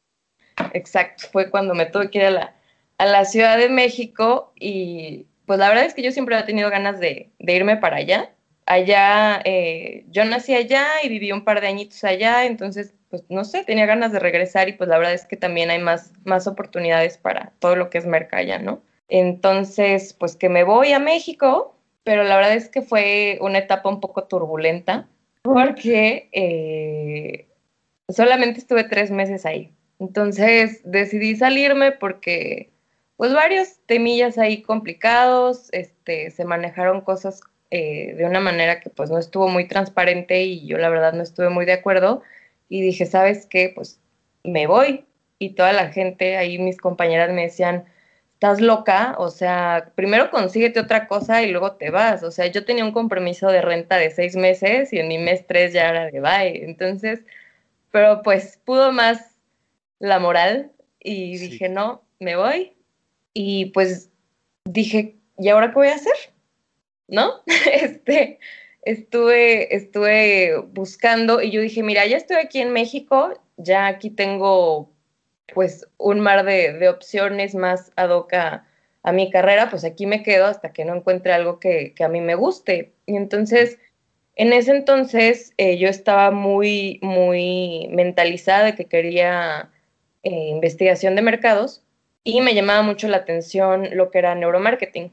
Exacto, 0.74 1.28
fue 1.32 1.50
cuando 1.50 1.74
me 1.74 1.88
tuve 1.88 2.12
que 2.12 2.20
ir 2.20 2.26
a 2.26 2.32
la, 2.32 2.56
a 3.00 3.06
la 3.08 3.26
Ciudad 3.26 3.58
de 3.58 3.70
México 3.70 4.52
y 4.56 5.26
pues 5.46 5.58
la 5.58 5.70
verdad 5.70 5.86
es 5.86 5.94
que 5.94 6.04
yo 6.04 6.12
siempre 6.12 6.38
he 6.38 6.44
tenido 6.44 6.70
ganas 6.70 7.00
de, 7.00 7.32
de 7.40 7.56
irme 7.56 7.78
para 7.78 7.98
allá. 7.98 8.30
Allá, 8.66 9.42
eh, 9.46 10.06
yo 10.10 10.24
nací 10.26 10.54
allá 10.54 10.86
y 11.02 11.10
viví 11.10 11.32
un 11.32 11.44
par 11.44 11.60
de 11.60 11.68
añitos 11.68 12.04
allá, 12.04 12.46
entonces, 12.46 12.94
pues 13.10 13.24
no 13.30 13.44
sé, 13.44 13.64
tenía 13.64 13.88
ganas 13.88 14.12
de 14.12 14.20
regresar 14.20 14.70
y 14.70 14.74
pues 14.74 14.88
la 14.90 15.00
verdad 15.00 15.16
es 15.16 15.26
que 15.26 15.38
también 15.38 15.72
hay 15.72 15.80
más, 15.80 16.12
más 16.24 16.46
oportunidades 16.46 17.18
para 17.18 17.52
todo 17.58 17.76
lo 17.76 17.90
que 17.90 17.98
es 17.98 18.06
Mercaya, 18.06 18.60
¿no? 18.60 18.84
Entonces, 19.08 20.14
pues 20.14 20.36
que 20.36 20.50
me 20.50 20.64
voy 20.64 20.94
a 20.94 21.00
México, 21.00 21.79
pero 22.04 22.24
la 22.24 22.36
verdad 22.36 22.54
es 22.54 22.70
que 22.70 22.82
fue 22.82 23.38
una 23.42 23.60
etapa 23.60 23.90
un 23.90 24.00
poco 24.00 24.24
turbulenta 24.24 25.08
porque 25.42 26.30
eh, 26.32 27.48
solamente 28.10 28.60
estuve 28.60 28.84
tres 28.84 29.12
meses 29.12 29.46
ahí. 29.46 29.72
Entonces 30.00 30.82
decidí 30.84 31.36
salirme 31.36 31.92
porque 31.92 32.72
pues 33.18 33.34
varios 33.34 33.80
temillas 33.86 34.38
ahí 34.38 34.62
complicados, 34.62 35.68
este, 35.74 36.32
se 36.32 36.46
manejaron 36.46 37.02
cosas 37.02 37.42
eh, 37.72 38.14
de 38.16 38.26
una 38.26 38.40
manera 38.40 38.80
que 38.80 38.90
pues 38.90 39.10
no 39.12 39.20
estuvo 39.20 39.50
muy 39.50 39.68
transparente 39.68 40.44
y 40.44 40.66
yo 40.66 40.78
la 40.78 40.90
verdad 40.90 41.14
no 41.14 41.22
estuve 41.22 41.50
muy 41.50 41.66
de 41.66 41.74
acuerdo 41.74 42.24
y 42.70 42.82
dije, 42.82 43.06
¿sabes 43.06 43.46
qué? 43.46 43.72
Pues 43.76 44.00
me 44.44 44.68
voy 44.68 45.06
y 45.38 45.52
toda 45.52 45.74
la 45.74 45.90
gente, 45.92 46.38
ahí 46.38 46.60
mis 46.60 46.78
compañeras 46.78 47.32
me 47.32 47.44
decían, 47.44 47.86
estás 48.40 48.62
loca, 48.62 49.16
o 49.18 49.30
sea, 49.30 49.92
primero 49.96 50.32
consíguete 50.32 50.80
otra 50.80 51.10
cosa 51.10 51.44
y 51.44 51.52
luego 51.52 51.74
te 51.74 51.90
vas, 51.90 52.24
o 52.24 52.32
sea, 52.32 52.48
yo 52.48 52.64
tenía 52.64 52.86
un 52.86 52.94
compromiso 52.94 53.50
de 53.50 53.62
renta 53.62 53.98
de 53.98 54.12
seis 54.12 54.38
meses 54.38 54.94
y 54.94 55.00
en 55.00 55.10
mi 55.10 55.18
mes 55.18 55.46
tres 55.46 55.74
ya 55.74 55.90
era 55.90 56.06
de 56.06 56.22
bye, 56.22 56.64
entonces, 56.64 57.20
pero 57.92 58.22
pues 58.24 58.58
pudo 58.64 58.94
más 58.94 59.36
la 60.00 60.20
moral 60.20 60.72
y 61.02 61.38
Sí. 61.38 61.50
dije, 61.50 61.68
no, 61.68 62.02
me 62.20 62.38
voy 62.38 62.72
y 63.34 63.68
pues 63.72 64.10
dije, 64.64 65.18
¿y 65.38 65.50
ahora 65.50 65.68
qué 65.68 65.76
voy 65.76 65.88
a 65.90 65.96
hacer? 65.96 66.14
¿no? 67.10 67.44
Este, 67.74 68.40
estuve, 68.84 69.76
estuve 69.76 70.58
buscando 70.72 71.42
y 71.42 71.52
yo 71.52 71.60
dije, 71.60 71.84
mira, 71.84 72.06
ya 72.06 72.16
estoy 72.16 72.38
aquí 72.38 72.62
en 72.62 72.72
México, 72.72 73.34
ya 73.58 73.88
aquí 73.88 74.10
tengo 74.10 74.90
pues 75.54 75.88
un 75.98 76.20
mar 76.20 76.46
de, 76.46 76.74
de 76.74 76.90
opciones 76.90 77.56
más 77.56 77.92
ad 77.96 78.10
hoc 78.10 78.34
a, 78.34 78.66
a, 79.04 79.12
mi 79.12 79.30
carrera, 79.32 79.70
pues 79.70 79.84
aquí 79.84 80.06
me 80.06 80.24
quedo 80.24 80.46
hasta 80.46 80.74
que 80.74 80.86
no 80.86 80.96
encuentre 80.96 81.34
algo 81.34 81.60
que, 81.60 81.94
que 81.94 82.04
a 82.04 82.10
mí 82.10 82.22
me 82.22 82.36
guste. 82.36 82.94
Y 83.06 83.16
entonces, 83.16 83.78
en 84.36 84.54
ese 84.54 84.72
entonces 84.72 85.54
eh, 85.58 85.78
yo 85.78 85.90
estaba 85.90 86.32
muy, 86.32 87.00
muy 87.02 87.90
mentalizada 87.92 88.66
de 88.66 88.76
que 88.76 88.86
quería 88.86 89.70
eh, 90.24 90.50
investigación 90.50 91.16
de 91.16 91.22
mercados 91.22 91.84
y 92.24 92.42
me 92.42 92.54
llamaba 92.54 92.82
mucho 92.82 93.08
la 93.08 93.18
atención 93.18 93.90
lo 93.94 94.12
que 94.12 94.20
era 94.20 94.36
neuromarketing. 94.36 95.12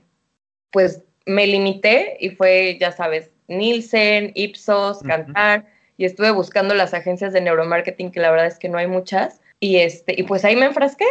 Pues 0.71 1.03
me 1.27 1.47
limité 1.47 2.17
y 2.21 2.31
fue, 2.31 2.77
ya 2.81 2.93
sabes, 2.93 3.31
Nielsen, 3.49 4.33
Ipsos, 4.35 5.01
Cantar, 5.03 5.61
uh 5.61 5.63
-huh. 5.63 5.67
y 5.97 6.05
estuve 6.05 6.31
buscando 6.31 6.75
las 6.75 6.95
agencias 6.95 7.33
de 7.33 7.41
neuromarketing, 7.41 8.13
que 8.13 8.21
la 8.21 8.31
verdad 8.31 8.47
es 8.47 8.59
que 8.59 8.69
no 8.69 8.79
hay 8.79 8.87
muchas, 8.87 9.41
y, 9.61 9.77
este, 9.77 10.15
y 10.19 10.23
pues 10.25 10.45
ahí 10.45 10.57
me 10.57 10.67
enfrasqué. 10.67 11.07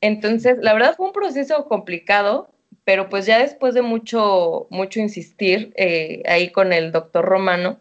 Entonces, 0.00 0.58
la 0.60 0.74
verdad 0.74 0.94
fue 0.96 1.06
un 1.06 1.12
proceso 1.12 1.66
complicado, 1.66 2.50
pero 2.84 3.08
pues 3.08 3.26
ya 3.26 3.38
después 3.38 3.74
de 3.74 3.82
mucho, 3.82 4.66
mucho 4.70 5.00
insistir 5.00 5.72
eh, 5.76 6.22
ahí 6.26 6.50
con 6.50 6.72
el 6.72 6.92
doctor 6.92 7.24
Romano, 7.24 7.80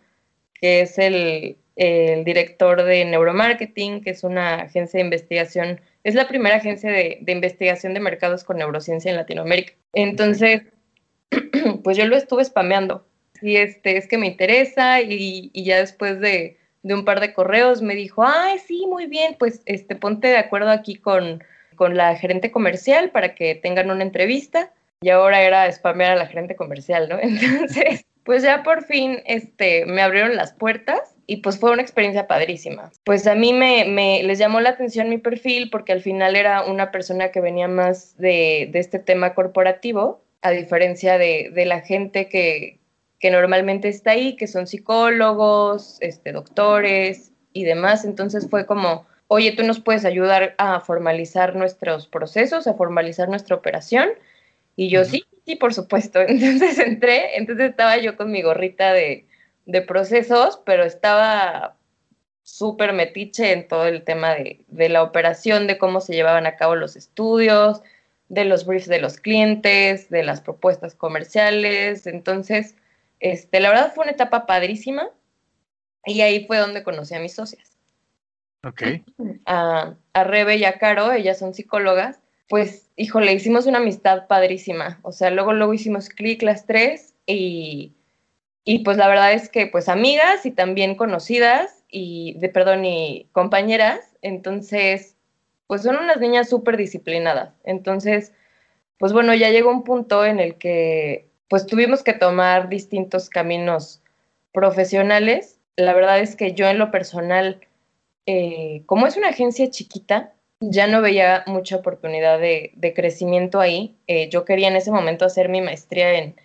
que 0.53 0.81
es 0.81 0.97
el, 0.97 1.57
director 1.77 2.83
de 2.83 3.03
neuromarketing, 3.03 4.01
que 4.01 4.11
es 4.11 4.23
una 4.23 4.61
agencia 4.61 4.97
de 4.97 5.03
investigación, 5.03 5.81
es 6.05 6.15
la 6.15 6.25
primera 6.25 6.55
agencia 6.55 6.89
de, 6.89 7.19
investigación 7.27 7.93
de 7.93 7.99
mercados 7.99 8.45
con 8.45 8.57
neurociencia 8.57 9.11
en 9.11 9.17
Latinoamérica. 9.17 9.73
Entonces, 9.91 10.61
pues 11.83 11.97
yo 11.97 12.05
lo 12.05 12.15
estuve 12.15 12.45
spameando. 12.45 13.05
Y 13.41 13.57
este, 13.57 13.97
es 13.97 14.07
que 14.07 14.17
me 14.17 14.27
interesa 14.27 15.01
y 15.01 15.51
ya 15.65 15.79
después 15.79 16.21
de, 16.21 16.57
de, 16.85 16.93
un 16.93 17.05
par 17.05 17.19
de 17.19 17.33
correos 17.33 17.81
me 17.81 17.95
dijo, 17.95 18.23
ay, 18.23 18.59
sí, 18.59 18.85
muy 18.87 19.07
bien, 19.07 19.35
pues 19.37 19.61
este, 19.65 19.95
ponte 19.95 20.27
de 20.27 20.37
acuerdo 20.37 20.69
aquí 20.69 20.95
con, 20.95 21.43
con 21.75 21.97
la 21.97 22.15
gerente 22.15 22.51
comercial 22.51 23.11
para 23.11 23.35
que 23.35 23.55
tengan 23.55 23.91
una 23.91 24.03
entrevista. 24.03 24.71
Y 25.01 25.09
ahora 25.09 25.41
era 25.41 25.71
spamear 25.71 26.13
a 26.13 26.15
la 26.15 26.27
gerente 26.27 26.55
comercial, 26.55 27.09
¿no? 27.09 27.19
Entonces, 27.21 28.05
pues 28.23 28.43
ya 28.43 28.63
por 28.63 28.83
fin 28.83 29.19
este, 29.25 29.85
me 29.85 30.01
abrieron 30.01 30.35
las 30.35 30.53
puertas 30.53 31.15
y 31.27 31.37
pues 31.37 31.59
fue 31.59 31.71
una 31.71 31.81
experiencia 31.81 32.27
padrísima. 32.27 32.91
Pues 33.03 33.27
a 33.27 33.35
mí 33.35 33.53
me, 33.53 34.23
les 34.23 34.39
llamó 34.39 34.59
la 34.61 34.71
atención 34.71 35.09
mi 35.09 35.17
perfil 35.17 35.69
porque 35.69 35.91
al 35.91 36.01
final 36.01 36.35
era 36.35 36.63
una 36.63 36.91
persona 36.91 37.31
que 37.31 37.41
venía 37.41 37.67
más 37.67 38.17
de, 38.17 38.69
de 38.71 38.79
este 38.79 38.99
tema 38.99 39.33
corporativo 39.33 40.23
a 40.41 40.51
diferencia 40.51 41.17
de, 41.17 41.51
de 41.53 41.65
la 41.65 41.81
gente 41.81 42.29
que, 42.29 42.79
que, 43.25 43.31
normalmente 43.31 43.89
está 43.89 44.11
ahí, 44.11 44.35
que 44.35 44.45
son 44.45 44.67
psicólogos, 44.67 45.97
este, 46.01 46.31
doctores 46.31 47.31
y 47.53 47.63
demás. 47.63 48.05
Entonces 48.05 48.47
fue 48.47 48.67
como, 48.67 49.07
oye, 49.29 49.51
tú 49.53 49.63
nos 49.63 49.79
puedes 49.79 50.05
ayudar 50.05 50.53
a 50.59 50.79
formalizar 50.79 51.55
nuestros 51.55 52.05
procesos, 52.05 52.67
a 52.67 52.75
formalizar 52.75 53.27
nuestra 53.27 53.55
operación. 53.55 54.09
Y 54.75 54.89
yo, 54.89 55.01
uh 55.01 55.03
-huh. 55.05 55.09
sí, 55.09 55.25
sí, 55.43 55.55
por 55.55 55.73
supuesto. 55.73 56.21
Entonces 56.27 56.77
entré, 56.77 57.35
entonces 57.37 57.71
estaba 57.71 57.97
yo 57.97 58.15
con 58.15 58.31
mi 58.31 58.43
gorrita 58.43 58.93
de, 58.93 59.25
de 59.65 59.81
procesos, 59.81 60.61
pero 60.63 60.83
estaba 60.83 61.77
súper 62.43 62.93
metiche 62.93 63.53
en 63.53 63.67
todo 63.67 63.87
el 63.87 64.03
tema 64.03 64.35
de, 64.35 64.65
de 64.67 64.89
la 64.89 65.01
operación, 65.01 65.65
de 65.65 65.79
cómo 65.79 65.99
se 65.99 66.13
llevaban 66.13 66.45
a 66.45 66.57
cabo 66.57 66.75
los 66.75 66.95
estudios, 66.95 67.81
de 68.29 68.45
los 68.45 68.67
briefs 68.67 68.87
de 68.87 68.99
los 68.99 69.17
clientes, 69.17 70.11
de 70.11 70.21
las 70.23 70.41
propuestas 70.41 70.93
comerciales. 70.93 72.05
Entonces, 72.05 72.75
este, 73.19 73.59
la 73.59 73.69
verdad 73.69 73.93
fue 73.93 74.03
una 74.03 74.11
etapa 74.11 74.45
padrísima 74.45 75.09
y 76.05 76.21
ahí 76.21 76.45
fue 76.45 76.57
donde 76.57 76.83
conocí 76.83 77.15
a 77.15 77.19
mis 77.19 77.33
socias. 77.33 77.77
Ok. 78.63 78.83
A, 79.45 79.95
a 80.13 80.23
Rebe 80.23 80.57
y 80.57 80.65
a 80.65 80.79
Caro, 80.79 81.11
ellas 81.11 81.37
son 81.39 81.53
psicólogas. 81.53 82.19
Pues, 82.47 82.89
híjole, 82.95 83.33
hicimos 83.33 83.65
una 83.65 83.77
amistad 83.79 84.27
padrísima. 84.27 84.99
O 85.01 85.11
sea, 85.11 85.31
luego, 85.31 85.53
luego 85.53 85.73
hicimos 85.73 86.09
clic 86.09 86.41
las 86.41 86.65
tres 86.65 87.13
y, 87.25 87.93
y 88.63 88.79
pues 88.79 88.97
la 88.97 89.07
verdad 89.07 89.33
es 89.33 89.49
que 89.49 89.67
pues 89.67 89.89
amigas 89.89 90.45
y 90.45 90.51
también 90.51 90.95
conocidas 90.95 91.83
y, 91.89 92.37
de 92.39 92.49
perdón, 92.49 92.85
y 92.85 93.27
compañeras. 93.31 94.15
Entonces, 94.21 95.15
pues 95.67 95.83
son 95.83 95.97
unas 95.97 96.19
niñas 96.19 96.49
súper 96.49 96.77
disciplinadas. 96.77 97.53
Entonces, 97.63 98.33
pues 98.97 99.13
bueno, 99.13 99.33
ya 99.33 99.49
llegó 99.49 99.71
un 99.71 99.83
punto 99.83 100.25
en 100.25 100.39
el 100.39 100.55
que 100.55 101.29
pues 101.47 101.65
tuvimos 101.65 102.03
que 102.03 102.13
tomar 102.13 102.69
distintos 102.69 103.29
caminos 103.29 104.01
profesionales. 104.51 105.59
La 105.75 105.93
verdad 105.93 106.19
es 106.19 106.35
que 106.35 106.53
yo 106.53 106.67
en 106.67 106.79
lo 106.79 106.91
personal, 106.91 107.59
eh, 108.25 108.83
como 108.85 109.07
es 109.07 109.17
una 109.17 109.29
agencia 109.29 109.69
chiquita, 109.69 110.33
ya 110.59 110.87
no 110.87 111.01
veía 111.01 111.43
mucha 111.47 111.75
oportunidad 111.75 112.39
de, 112.39 112.71
de 112.75 112.93
crecimiento 112.93 113.59
ahí. 113.59 113.95
Eh, 114.07 114.29
yo 114.29 114.45
quería 114.45 114.69
en 114.69 114.77
ese 114.77 114.91
momento 114.91 115.25
hacer 115.25 115.49
mi 115.49 115.61
maestría 115.61 116.13
en, 116.13 116.35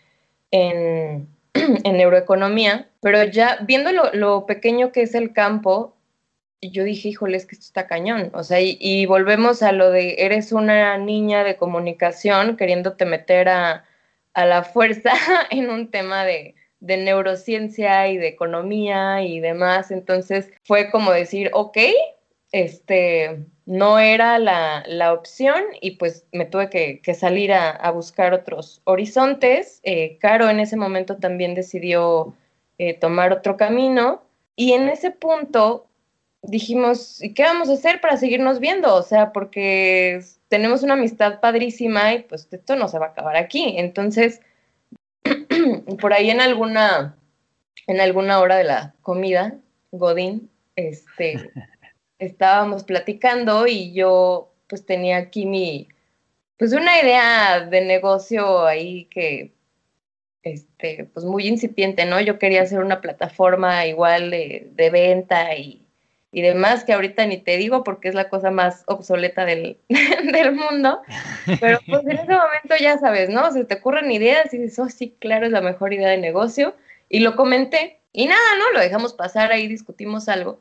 en, 0.51 1.29
en 1.55 1.97
neuroeconomía, 1.97 2.89
pero 3.01 3.25
ya 3.25 3.59
viendo 3.63 3.93
lo, 3.93 4.13
lo 4.13 4.47
pequeño 4.47 4.93
que 4.93 5.03
es 5.03 5.15
el 5.15 5.33
campo, 5.33 5.95
yo 6.61 6.85
dije, 6.85 7.09
híjole, 7.09 7.39
es 7.39 7.47
que 7.47 7.55
esto 7.55 7.67
está 7.67 7.87
cañón. 7.87 8.31
O 8.35 8.43
sea, 8.43 8.61
y, 8.61 8.77
y, 8.81 9.07
volvemos 9.07 9.63
a 9.63 9.73
lo 9.73 9.91
de, 9.91 10.17
eres 10.19 10.53
una 10.53 10.99
niña 10.99 11.43
de 11.43 11.57
comunicación 11.57 12.57
queriéndote 12.59 13.07
meter 13.07 13.49
a, 13.49 13.87
a 14.35 14.47
la 14.47 14.63
fuerza 14.65 15.13
en 15.51 15.71
un 15.71 15.91
tema 15.91 16.25
de, 16.25 16.55
de, 16.81 16.97
neurociencia 16.97 18.09
y 18.09 18.17
de 18.17 18.29
economía 18.29 19.23
y 19.23 19.41
demás. 19.41 19.91
Entonces 19.91 20.51
fue 20.65 20.91
como 20.91 21.13
decir, 21.13 21.51
ok, 21.53 21.79
este, 22.53 23.45
no 23.67 23.99
era 23.99 24.39
la, 24.39 24.83
la 24.87 25.13
opción 25.13 25.63
y 25.81 25.93
pues 25.93 26.27
me 26.33 26.45
tuve 26.45 26.71
que, 26.71 27.01
que 27.01 27.15
salir 27.15 27.53
a, 27.53 27.91
buscar 27.93 28.35
otros 28.35 28.81
horizontes. 28.85 29.81
Eh, 29.85 30.19
Caro 30.19 30.49
en 30.49 30.61
ese 30.61 30.77
momento 30.77 31.17
también 31.17 31.55
decidió 31.55 32.35
eh, 32.79 32.95
tomar 32.95 33.33
otro 33.33 33.57
camino. 33.57 34.23
Y 34.57 34.73
en 34.73 34.89
ese 34.89 35.11
punto 35.11 35.87
dijimos, 36.43 37.23
¿y 37.23 37.35
qué 37.35 37.43
vamos 37.43 37.69
a 37.69 37.75
hacer 37.75 38.01
para 38.01 38.17
seguirnos 38.17 38.61
viendo? 38.61 38.95
O 38.95 39.03
sea, 39.03 39.33
porque 39.33 40.21
tenemos 40.49 40.83
una 40.83 40.95
amistad 40.95 41.41
padrísima 41.41 42.15
y 42.15 42.23
pues 42.23 42.49
esto 42.51 42.77
no 42.77 42.89
se 42.89 42.99
va 42.99 43.07
a 43.07 43.11
acabar 43.11 43.37
aquí. 43.37 43.75
Entonces, 43.77 44.41
por 46.01 46.13
ahí 46.13 46.31
en 46.31 46.41
alguna, 46.41 47.17
en 47.87 48.01
alguna 48.01 48.41
hora 48.41 48.57
de 48.57 48.65
la 48.65 48.95
comida, 49.03 49.59
Godín, 49.93 50.51
este, 50.77 51.51
estábamos 52.19 52.85
platicando 52.85 53.67
y 53.67 53.93
yo 53.93 54.53
pues 54.69 54.87
tenía 54.87 55.17
aquí 55.19 55.47
mi, 55.47 55.89
pues 56.57 56.73
una 56.73 57.01
idea 57.01 57.61
de 57.67 57.81
negocio 57.85 58.65
ahí 58.65 59.07
que, 59.07 59.53
este, 60.43 61.05
pues 61.13 61.27
muy 61.27 61.47
incipiente, 61.47 62.07
¿no? 62.07 62.21
Yo 62.21 62.39
quería 62.39 62.63
hacer 62.63 62.79
una 62.79 63.01
plataforma 63.01 63.85
igual 63.87 64.31
de, 64.31 64.69
de 64.73 64.91
venta 64.91 65.55
y 65.55 65.87
y 66.33 66.43
demás, 66.43 66.85
que 66.85 66.93
ahorita 66.93 67.27
ni 67.27 67.39
te 67.39 67.57
digo 67.57 67.83
porque 67.83 68.09
es 68.09 68.15
la 68.15 68.29
cosa 68.29 68.51
más 68.51 68.85
obsoleta 68.87 69.45
del, 69.45 69.79
del 70.33 70.53
mundo, 70.53 71.01
pero 71.61 71.81
pues 71.87 72.03
en 72.07 72.19
ese 72.19 72.33
momento 72.33 72.75
ya 72.81 72.99
sabes, 72.99 73.31
¿no? 73.31 73.51
Se 73.53 73.65
te 73.65 73.75
ocurren 73.75 74.11
ideas 74.11 74.53
y 74.55 74.59
dices, 74.59 74.79
oh 74.79 74.89
sí, 74.89 75.17
claro, 75.19 75.47
es 75.47 75.53
la 75.53 75.61
mejor 75.61 75.93
idea 75.93 76.09
de 76.09 76.19
negocio, 76.19 76.75
y 77.09 77.21
lo 77.21 77.35
comenté, 77.35 78.01
y 78.13 78.27
nada, 78.27 78.57
¿no? 78.59 78.73
Lo 78.73 78.81
dejamos 78.81 79.15
pasar, 79.15 79.51
ahí 79.51 79.67
discutimos 79.67 80.29
algo. 80.29 80.61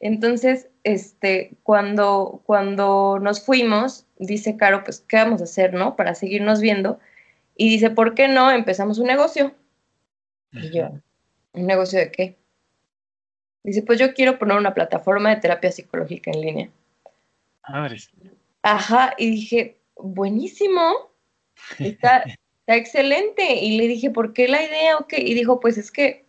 Entonces, 0.00 0.68
este, 0.84 1.56
cuando, 1.64 2.42
cuando 2.46 3.18
nos 3.20 3.44
fuimos, 3.44 4.06
dice 4.18 4.56
Caro, 4.56 4.84
pues, 4.84 5.00
¿qué 5.00 5.16
vamos 5.16 5.40
a 5.40 5.44
hacer, 5.44 5.74
no? 5.74 5.96
Para 5.96 6.14
seguirnos 6.14 6.60
viendo, 6.60 7.00
y 7.56 7.68
dice, 7.68 7.90
¿por 7.90 8.14
qué 8.14 8.28
no 8.28 8.52
empezamos 8.52 8.98
un 8.98 9.08
negocio? 9.08 9.52
Y 10.52 10.70
yo, 10.70 10.90
¿un 11.52 11.66
negocio 11.66 11.98
de 11.98 12.12
qué? 12.12 12.37
Dice, 13.68 13.82
pues 13.82 13.98
yo 13.98 14.14
quiero 14.14 14.38
poner 14.38 14.56
una 14.56 14.72
plataforma 14.72 15.28
de 15.28 15.42
terapia 15.42 15.70
psicológica 15.70 16.30
en 16.30 16.40
línea. 16.40 16.70
Madres. 17.68 18.10
Ajá, 18.62 19.12
y 19.18 19.28
dije, 19.28 19.76
buenísimo, 19.96 21.10
está, 21.78 22.24
está 22.60 22.76
excelente. 22.76 23.56
Y 23.56 23.76
le 23.76 23.86
dije, 23.86 24.10
¿por 24.10 24.32
qué 24.32 24.48
la 24.48 24.62
idea? 24.62 24.96
Y 25.10 25.34
dijo, 25.34 25.60
pues 25.60 25.76
es 25.76 25.90
que 25.90 26.24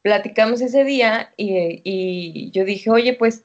platicamos 0.00 0.62
ese 0.62 0.82
día 0.84 1.34
y, 1.36 1.82
y 1.84 2.50
yo 2.52 2.64
dije, 2.64 2.88
oye, 2.88 3.12
pues, 3.12 3.44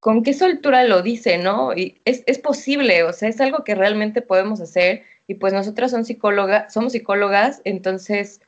¿con 0.00 0.22
qué 0.22 0.32
soltura 0.32 0.84
lo 0.84 1.02
dice, 1.02 1.36
no? 1.36 1.74
Y 1.74 2.00
es, 2.06 2.22
es 2.24 2.38
posible, 2.38 3.02
o 3.02 3.12
sea, 3.12 3.28
es 3.28 3.38
algo 3.38 3.64
que 3.64 3.74
realmente 3.74 4.22
podemos 4.22 4.62
hacer. 4.62 5.02
Y 5.26 5.34
pues 5.34 5.52
nosotras 5.52 5.90
son 5.90 6.06
psicólogas, 6.06 6.72
somos 6.72 6.92
psicólogas, 6.92 7.60
entonces, 7.64 8.40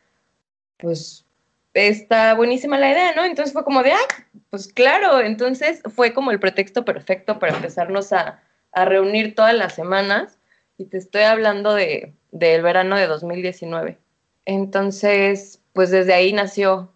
pues 0.78 1.26
está 1.74 2.34
buenísima 2.34 2.78
la 2.78 2.90
idea, 2.92 3.14
¿no? 3.14 3.24
Entonces 3.24 3.52
fue 3.52 3.64
como 3.64 3.82
de, 3.82 3.92
ah, 3.92 4.26
pues 4.50 4.72
claro, 4.72 5.20
entonces 5.20 5.82
fue 5.94 6.12
como 6.12 6.30
el 6.30 6.40
pretexto 6.40 6.84
perfecto 6.84 7.38
para 7.38 7.54
empezarnos 7.56 8.12
a, 8.12 8.42
a 8.72 8.84
reunir 8.84 9.34
todas 9.34 9.54
las 9.54 9.74
semanas 9.74 10.38
y 10.78 10.86
te 10.86 10.98
estoy 10.98 11.22
hablando 11.22 11.74
de, 11.74 12.14
del 12.32 12.62
verano 12.62 12.96
de 12.96 13.06
2019. 13.06 13.98
Entonces, 14.46 15.62
pues 15.72 15.90
desde 15.90 16.14
ahí 16.14 16.32
nació, 16.32 16.92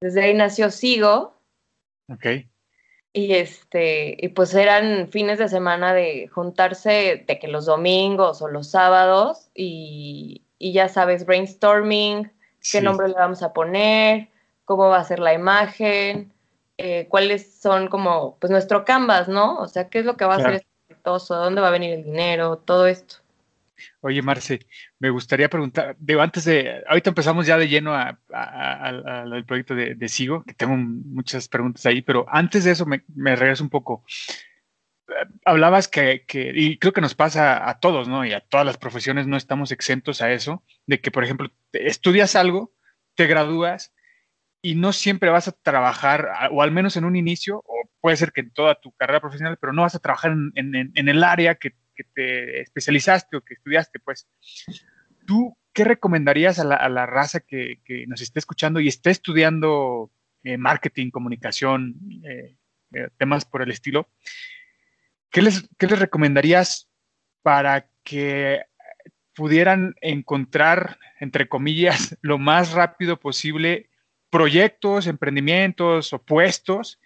desde 0.00 0.22
ahí 0.22 0.34
nació 0.34 0.70
Sigo 0.70 1.36
Ok. 2.08 2.26
y 3.12 3.34
este, 3.34 4.16
y 4.18 4.28
pues 4.28 4.54
eran 4.54 5.08
fines 5.08 5.38
de 5.38 5.48
semana 5.48 5.92
de 5.92 6.28
juntarse, 6.28 7.24
de 7.26 7.38
que 7.38 7.48
los 7.48 7.66
domingos 7.66 8.42
o 8.42 8.48
los 8.48 8.70
sábados 8.70 9.50
y, 9.54 10.42
y 10.58 10.72
ya 10.72 10.88
sabes, 10.88 11.26
brainstorming, 11.26 12.30
qué 12.72 12.78
Sí. 12.78 12.84
nombre 12.84 13.08
le 13.08 13.14
vamos 13.14 13.42
a 13.42 13.52
poner, 13.52 14.28
cómo 14.64 14.88
va 14.88 14.98
a 14.98 15.04
ser 15.04 15.18
la 15.20 15.32
imagen, 15.32 16.32
eh, 16.78 17.06
cuáles 17.08 17.54
son 17.60 17.88
como, 17.88 18.36
pues 18.38 18.50
nuestro 18.50 18.84
canvas, 18.84 19.28
¿no? 19.28 19.56
O 19.58 19.68
sea, 19.68 19.88
qué 19.88 20.00
es 20.00 20.04
lo 20.04 20.16
que 20.16 20.24
va 20.24 20.34
a 20.34 20.38
Claro. 20.38 20.52
ser 20.58 20.66
exitoso, 20.88 21.34
dónde 21.36 21.60
va 21.60 21.68
a 21.68 21.72
venir 21.72 21.92
el 21.94 22.04
dinero, 22.04 22.58
todo 22.58 22.86
esto. 22.86 23.16
Oye, 24.00 24.22
Marce, 24.22 24.60
me 24.98 25.10
gustaría 25.10 25.50
preguntar, 25.50 25.96
digo, 25.98 26.22
antes 26.22 26.44
de, 26.46 26.82
ahorita 26.88 27.10
empezamos 27.10 27.46
ya 27.46 27.58
de 27.58 27.68
lleno 27.68 27.94
a, 27.94 28.18
a- 28.32 28.42
a- 28.42 28.88
a- 28.88 29.22
al 29.22 29.44
proyecto 29.44 29.74
de, 29.74 29.94
de 29.94 30.08
Sigo, 30.08 30.42
que 30.44 30.54
tengo 30.54 30.76
muchas 30.76 31.46
preguntas 31.48 31.84
ahí, 31.86 32.00
pero 32.02 32.24
antes 32.28 32.64
de 32.64 32.70
eso 32.70 32.86
me, 32.86 33.02
me 33.14 33.36
regreso 33.36 33.62
un 33.64 33.70
poco. 33.70 34.02
Hablabas 35.44 35.88
que, 35.88 36.24
que, 36.26 36.52
y 36.54 36.78
creo 36.78 36.92
que 36.92 37.00
nos 37.00 37.14
pasa 37.14 37.68
a 37.68 37.78
todos, 37.80 38.08
¿no? 38.08 38.24
Y 38.24 38.32
a 38.32 38.40
todas 38.40 38.66
las 38.66 38.76
profesiones 38.78 39.26
no 39.26 39.36
estamos 39.36 39.70
exentos 39.72 40.20
a 40.22 40.32
eso, 40.32 40.64
de 40.86 41.00
que, 41.00 41.10
por 41.10 41.22
ejemplo, 41.24 41.50
estudias 41.72 42.34
algo, 42.34 42.74
te 43.14 43.26
gradúas 43.26 43.94
y 44.62 44.74
no 44.74 44.92
siempre 44.92 45.30
vas 45.30 45.46
a 45.48 45.52
trabajar, 45.52 46.28
o 46.50 46.62
al 46.62 46.72
menos 46.72 46.96
en 46.96 47.04
un 47.04 47.14
inicio, 47.16 47.58
o 47.64 47.88
puede 48.00 48.16
ser 48.16 48.32
que 48.32 48.40
en 48.40 48.50
toda 48.50 48.74
tu 48.80 48.92
carrera 48.92 49.20
profesional, 49.20 49.58
pero 49.60 49.72
no 49.72 49.82
vas 49.82 49.94
a 49.94 50.00
trabajar 50.00 50.32
en, 50.32 50.50
en- 50.56 50.74
en- 50.74 50.92
en 50.94 51.08
el 51.08 51.22
área 51.22 51.54
que, 51.54 51.72
que 51.94 52.04
te 52.04 52.60
especializaste 52.62 53.36
o 53.36 53.42
que 53.42 53.54
estudiaste, 53.54 54.00
pues. 54.00 54.26
¿Tú 55.26 55.56
qué 55.72 55.84
recomendarías 55.84 56.58
a 56.58 56.64
la, 56.64 56.76
a 56.76 56.88
la 56.88 57.06
raza 57.06 57.40
que, 57.40 57.80
que 57.84 58.06
nos 58.06 58.20
esté 58.20 58.38
escuchando 58.38 58.80
y 58.80 58.88
esté 58.88 59.10
estudiando 59.10 60.10
eh, 60.44 60.56
marketing, 60.56 61.10
comunicación, 61.10 61.94
eh, 62.24 62.56
eh, 62.92 63.08
temas 63.18 63.44
por 63.44 63.62
el 63.62 63.70
estilo? 63.70 64.08
¿Qué 65.30 65.42
les, 65.42 65.68
recomendarías 65.78 66.88
para 67.42 67.88
que 68.02 68.62
pudieran 69.34 69.94
encontrar, 70.00 70.98
entre 71.20 71.48
comillas, 71.48 72.16
lo 72.22 72.38
más 72.38 72.72
rápido 72.72 73.18
posible 73.18 73.90
proyectos, 74.30 75.06
emprendimientos 75.06 76.12
o 76.12 76.18
puestos 76.18 77.00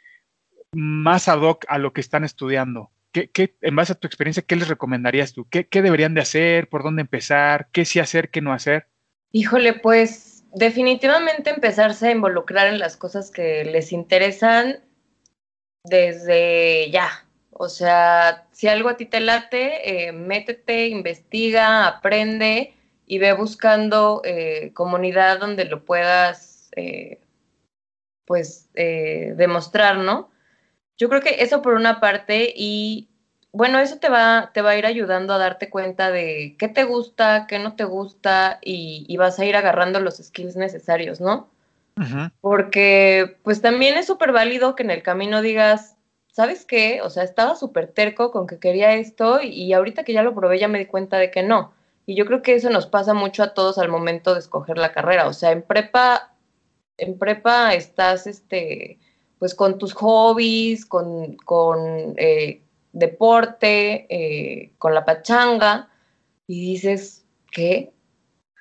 más 0.73 1.29
ad 1.29 1.41
hoc 1.41 1.65
a 1.69 1.79
lo 1.79 1.93
que 1.93 2.01
están 2.01 2.25
estudiando? 2.25 2.91
¿Qué, 3.13 3.57
en 3.61 3.75
base 3.75 3.93
a 3.93 3.97
tu 3.97 4.07
experiencia, 4.07 4.45
qué 4.45 4.55
les 4.55 4.69
recomendarías 4.69 5.33
tú? 5.33 5.45
¿Qué, 5.51 5.67
¿Qué, 5.67 5.83
deberían 5.83 6.15
de 6.15 6.21
hacer? 6.21 6.69
¿Por 6.69 6.85
dónde 6.85 7.03
empezar? 7.03 7.69
¿Qué 7.73 7.85
sí 7.85 7.99
hacer? 7.99 8.31
¿Qué 8.31 8.41
no 8.41 8.53
hacer? 8.53 8.87
Híjole, 9.33 9.73
pues 9.73 10.45
definitivamente 10.53 11.51
empezarse 11.51 12.09
a 12.09 12.13
involucrar 12.13 12.69
en 12.69 12.79
las 12.79 12.97
cosas 12.97 13.31
que 13.31 13.65
les 13.65 13.93
interesan 13.93 14.81
desde 15.85 16.91
ya. 16.91 17.27
O 17.63 17.69
sea, 17.69 18.47
si 18.53 18.69
algo 18.69 18.89
a 18.89 18.97
ti 18.97 19.05
te 19.05 19.21
late, 19.21 20.07
eh, 20.07 20.13
métete, 20.13 20.89
investiga, 20.89 21.87
aprende 21.87 22.73
y 23.07 23.19
ve 23.19 23.35
buscando 23.35 24.23
eh, 24.25 24.73
comunidad 24.73 25.39
donde 25.39 25.67
lo 25.67 25.85
puedas, 25.85 26.71
eh, 26.75 27.21
pues, 28.25 28.71
demostrar, 28.73 29.99
¿no? 29.99 30.31
Yo 30.97 31.11
creo 31.11 31.21
que 31.21 31.43
eso 31.43 31.61
por 31.61 31.75
una 31.75 32.01
parte 32.01 32.51
y 32.57 33.11
bueno, 33.53 33.79
eso 33.79 33.99
te 33.99 34.09
va, 34.09 34.53
te 34.55 34.63
va 34.63 34.71
a 34.71 34.79
ir 34.79 34.87
ayudando 34.87 35.35
a 35.35 35.39
darte 35.39 35.69
cuenta 35.69 36.11
de 36.11 36.57
qué 36.59 36.69
te 36.69 36.85
gusta, 36.85 37.47
qué 37.47 37.59
no 37.59 37.77
te 37.77 37.85
gusta 37.85 38.59
y, 38.63 39.05
y 39.07 39.19
vas 39.19 39.39
a 39.39 39.45
ir 39.45 39.55
agarrando 39.55 40.01
los 40.01 40.17
skills 40.17 40.57
necesarios, 40.57 41.21
¿no? 41.21 41.51
Uh 41.99 42.05
-huh. 42.05 42.33
Porque 42.41 43.37
pues 43.43 43.61
también 43.61 43.99
es 43.99 44.07
súper 44.07 44.33
válido 44.33 44.75
que 44.77 44.83
en 44.83 44.93
el 44.93 45.03
camino 45.03 45.43
digas, 45.43 45.99
¿sabes 46.33 46.65
qué? 46.65 47.01
O 47.03 47.11
sea, 47.11 47.23
estaba 47.23 47.57
súper 47.57 47.89
terco 47.89 48.31
con 48.31 48.47
que 48.47 48.59
quería 48.59 48.95
esto 48.95 49.41
y, 49.43 49.73
ahorita 49.73 50.05
que 50.05 50.13
ya 50.13 50.23
lo 50.23 50.35
probé 50.35 50.59
ya 50.59 50.69
me 50.69 50.79
di 50.79 50.87
cuenta 50.87 51.19
de 51.19 51.31
que 51.31 51.43
no. 51.43 51.73
Y 52.07 52.15
yo 52.17 52.27
creo 52.27 52.43
que 52.43 52.55
eso 52.55 52.71
nos 52.71 52.87
pasa 52.87 53.15
mucho 53.15 53.43
a 53.43 53.55
todos 53.55 53.79
al 53.79 53.89
momento 53.89 54.35
de 54.35 54.41
escoger 54.41 54.79
la 54.79 54.93
carrera. 54.93 55.29
O 55.29 55.33
sea, 55.33 55.53
en 55.53 55.63
prepa, 55.63 56.35
en 56.97 57.19
prepa 57.19 57.75
estás, 57.75 58.27
este, 58.27 58.99
pues 59.39 59.55
con 59.55 59.79
tus 59.79 59.93
hobbies, 59.95 60.87
con, 60.87 61.37
con 61.37 62.15
eh, 62.17 62.63
deporte, 62.93 64.07
eh, 64.09 64.73
con 64.79 64.95
la 64.95 65.05
pachanga, 65.05 65.89
y 66.47 66.73
dices, 66.73 67.25
¿qué? 67.53 67.93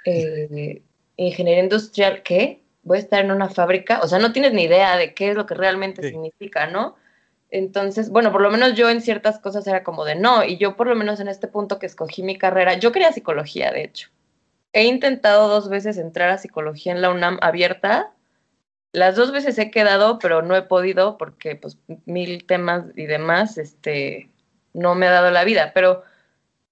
Eh, 0.05 0.83
ingeniería 1.15 1.63
industrial, 1.63 2.21
¿qué? 2.23 2.63
Voy 2.83 2.97
a 2.97 3.01
estar 3.01 3.23
en 3.23 3.31
una 3.31 3.49
fábrica, 3.49 3.99
o 4.03 4.07
sea, 4.07 4.19
no 4.19 4.31
tienes 4.31 4.53
ni 4.53 4.63
idea 4.63 4.95
de 4.95 5.13
qué 5.13 5.31
es 5.31 5.35
lo 5.35 5.45
que 5.45 5.55
realmente 5.55 6.03
sí. 6.03 6.09
significa, 6.09 6.67
¿no? 6.67 6.95
Entonces, 7.51 8.09
bueno, 8.09 8.31
por 8.31 8.41
lo 8.41 8.51
menos 8.51 8.75
yo 8.75 8.89
en 8.89 9.01
ciertas 9.01 9.39
cosas 9.39 9.65
era 9.67 9.83
como 9.83 10.05
de 10.05 10.15
no, 10.15 10.43
y 10.43 10.57
yo 10.57 10.75
por 10.75 10.87
lo 10.87 10.95
menos 10.95 11.19
en 11.19 11.27
este 11.27 11.47
punto 11.47 11.79
que 11.79 11.87
escogí 11.87 12.21
mi 12.23 12.37
carrera, 12.37 12.75
yo 12.75 12.91
quería 12.91 13.11
psicología, 13.11 13.71
de 13.71 13.83
hecho. 13.83 14.09
He 14.71 14.85
intentado 14.85 15.47
dos 15.47 15.69
veces 15.69 15.97
entrar 15.97 16.29
a 16.29 16.37
psicología 16.37 16.91
en 16.91 17.01
la 17.01 17.09
UNAM 17.09 17.39
abierta, 17.41 18.13
las 18.91 19.15
dos 19.15 19.31
veces 19.31 19.57
he 19.59 19.71
quedado, 19.71 20.19
pero 20.19 20.41
no 20.41 20.55
he 20.55 20.63
podido 20.63 21.17
porque 21.17 21.55
pues 21.55 21.77
mil 22.05 22.45
temas 22.45 22.85
y 22.95 23.05
demás, 23.05 23.57
este, 23.57 24.29
no 24.73 24.95
me 24.95 25.07
ha 25.07 25.11
dado 25.11 25.31
la 25.31 25.43
vida, 25.43 25.71
pero, 25.73 26.03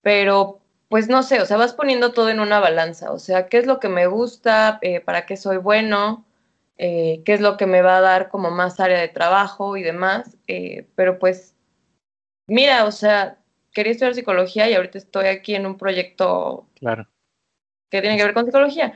pero, 0.02 0.60
pues 0.90 1.10
no 1.10 1.24
sé, 1.24 1.42
o 1.42 1.46
sea, 1.46 1.58
vas 1.58 1.74
poniendo 1.74 2.14
todo 2.14 2.30
en 2.30 2.40
una 2.40 2.60
balanza, 2.60 3.12
o 3.12 3.20
sea, 3.20 3.48
qué 3.48 3.58
es 3.58 3.68
lo 3.68 3.80
que 3.80 3.90
me 3.90 4.08
gusta, 4.08 4.80
eh, 4.82 5.02
para 5.02 5.26
qué 5.26 5.38
soy 5.38 5.58
bueno, 5.58 6.26
eh, 6.78 7.22
qué 7.26 7.34
es 7.34 7.42
lo 7.42 7.58
que 7.58 7.66
me 7.66 7.82
va 7.82 7.98
a 7.98 8.02
dar 8.02 8.30
como 8.30 8.52
más 8.52 8.80
área 8.80 9.00
de 9.00 9.08
trabajo 9.08 9.78
y 9.78 9.84
demás, 9.84 10.38
eh, 10.48 10.88
pero 10.96 11.18
pues, 11.18 11.56
mira, 12.48 12.86
o 12.86 12.92
sea, 12.92 13.40
quería 13.74 13.92
estudiar 13.92 14.14
psicología 14.14 14.70
y 14.70 14.76
ahorita 14.76 14.98
estoy 14.98 15.28
aquí 15.28 15.56
en 15.56 15.66
un 15.66 15.78
proyecto 15.78 16.68
claro. 16.76 17.08
que 17.90 18.02
tiene 18.02 18.18
que 18.18 18.24
ver 18.24 18.34
con 18.34 18.46
psicología. 18.46 18.94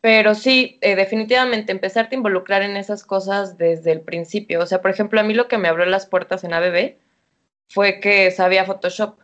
Pero 0.00 0.34
sí, 0.34 0.78
eh, 0.80 0.94
definitivamente 0.94 1.72
empezarte 1.72 2.14
a 2.14 2.18
involucrar 2.18 2.62
en 2.62 2.76
esas 2.76 3.04
cosas 3.04 3.58
desde 3.58 3.90
el 3.90 4.00
principio. 4.02 4.60
O 4.60 4.66
sea, 4.66 4.80
por 4.80 4.90
ejemplo, 4.90 5.18
a 5.18 5.24
mí 5.24 5.34
lo 5.34 5.48
que 5.48 5.58
me 5.58 5.68
abrió 5.68 5.86
las 5.86 6.06
puertas 6.06 6.44
en 6.44 6.54
ABB 6.54 6.96
fue 7.68 8.00
que 8.00 8.30
sabía 8.30 8.64
Photoshop. 8.64 9.18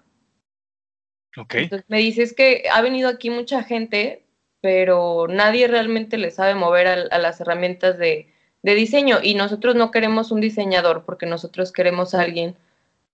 Ok. 1.36 1.54
Entonces 1.54 1.88
me 1.88 1.98
dices 1.98 2.32
que 2.34 2.64
ha 2.72 2.80
venido 2.82 3.08
aquí 3.08 3.30
mucha 3.30 3.62
gente, 3.62 4.23
pero 4.64 5.26
nadie 5.28 5.68
realmente 5.68 6.16
le 6.16 6.30
sabe 6.30 6.54
mover 6.54 6.86
a, 6.86 6.92
a 7.14 7.18
las 7.18 7.38
herramientas 7.38 7.98
de, 7.98 8.32
de, 8.62 8.74
diseño. 8.74 9.18
Y 9.22 9.34
nosotros 9.34 9.74
no 9.74 9.90
queremos 9.90 10.32
un 10.32 10.40
diseñador 10.40 11.04
porque 11.04 11.26
nosotros 11.26 11.70
queremos 11.70 12.14
a 12.14 12.22
alguien 12.22 12.56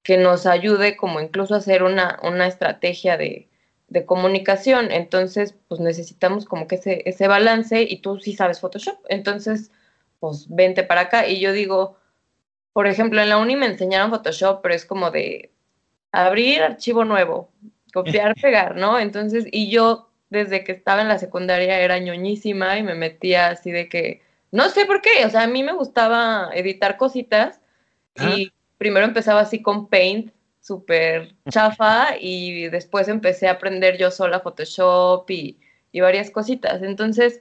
que 0.04 0.16
nos 0.16 0.46
ayude 0.46 0.96
como 0.96 1.18
incluso 1.18 1.56
a 1.56 1.58
hacer 1.58 1.82
una, 1.82 2.20
una 2.22 2.46
estrategia 2.46 3.16
de, 3.16 3.48
de 3.88 4.06
comunicación, 4.06 4.92
entonces 4.92 5.56
pues 5.66 5.80
necesitamos 5.80 6.44
como 6.44 6.68
que 6.68 6.76
ese, 6.76 7.02
ese 7.04 7.26
balance 7.26 7.82
y 7.82 7.96
tú 7.96 8.20
sí 8.20 8.34
sabes 8.34 8.60
Photoshop, 8.60 8.98
entonces 9.08 9.72
pues 10.20 10.46
vente 10.48 10.84
para 10.84 11.00
acá 11.00 11.26
y 11.26 11.40
yo 11.40 11.52
digo, 11.52 11.98
por 12.72 12.86
ejemplo, 12.86 13.20
en 13.20 13.28
la 13.28 13.38
uni 13.38 13.56
me 13.56 13.66
enseñaron 13.66 14.10
Photoshop, 14.10 14.62
pero 14.62 14.76
es 14.76 14.84
como 14.84 15.10
de 15.10 15.50
abrir 16.12 16.62
archivo 16.62 17.04
nuevo, 17.04 17.50
copiar, 17.92 18.36
pegar, 18.40 18.76
¿no? 18.76 19.00
Entonces, 19.00 19.46
y 19.50 19.68
yo 19.68 20.09
desde 20.30 20.64
que 20.64 20.72
estaba 20.72 21.02
en 21.02 21.08
la 21.08 21.18
secundaria 21.18 21.80
era 21.80 21.98
ñoñísima 21.98 22.78
y 22.78 22.82
me 22.82 22.94
metía 22.94 23.48
así 23.48 23.70
de 23.70 23.88
que, 23.88 24.22
no 24.52 24.68
sé 24.70 24.86
por 24.86 25.02
qué, 25.02 25.26
o 25.26 25.30
sea, 25.30 25.42
a 25.42 25.48
mí 25.48 25.62
me 25.62 25.72
gustaba 25.72 26.50
editar 26.54 26.96
cositas 26.96 27.60
¿Ah? 28.16 28.34
y 28.36 28.52
primero 28.78 29.06
empezaba 29.06 29.40
así 29.40 29.60
con 29.60 29.88
Paint, 29.88 30.32
súper 30.60 31.34
chafa 31.48 32.16
y 32.20 32.68
después 32.68 33.08
empecé 33.08 33.48
a 33.48 33.52
aprender 33.52 33.98
yo 33.98 34.10
sola 34.10 34.40
Photoshop 34.40 35.28
y, 35.30 35.58
y, 35.92 36.00
varias 36.00 36.30
cositas. 36.30 36.82
Entonces, 36.82 37.40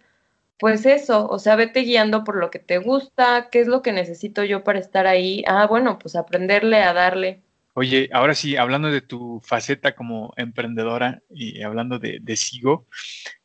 pues 0.57 0.85
eso, 0.85 1.27
o 1.29 1.39
sea, 1.39 1.55
vete 1.55 1.81
guiando 1.81 2.23
por 2.23 2.35
lo 2.35 2.49
que 2.51 2.59
te 2.59 2.77
gusta, 2.79 3.49
qué 3.51 3.61
es 3.61 3.67
lo 3.67 3.81
que 3.81 3.93
necesito 3.93 4.43
yo 4.43 4.63
para 4.63 4.79
estar 4.79 5.07
ahí. 5.07 5.43
Ah, 5.47 5.67
bueno, 5.67 5.99
pues 5.99 6.15
aprenderle 6.15 6.81
a 6.83 6.93
darle. 6.93 7.41
Oye, 7.73 8.09
ahora 8.11 8.35
sí, 8.35 8.57
hablando 8.57 8.89
de 8.89 9.01
tu 9.01 9.41
faceta 9.43 9.95
como 9.95 10.33
emprendedora 10.37 11.21
y 11.29 11.61
hablando 11.61 11.99
de, 11.99 12.19
de 12.21 12.35
Sigo, 12.35 12.87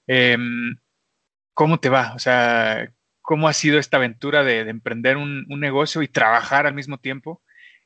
em, 0.06 0.76
¿cómo 1.52 1.78
te 1.78 1.88
va? 1.88 2.14
O 2.14 2.18
sea, 2.18 2.90
¿cómo 3.20 3.48
ha 3.48 3.52
sido 3.52 3.78
esta 3.78 3.98
aventura 3.98 4.42
de, 4.42 4.64
de 4.64 4.70
emprender 4.70 5.16
un, 5.16 5.46
un, 5.48 5.60
negocio 5.60 6.02
y 6.02 6.08
trabajar 6.08 6.66
al 6.66 6.74
mismo 6.74 6.98
tiempo? 6.98 7.42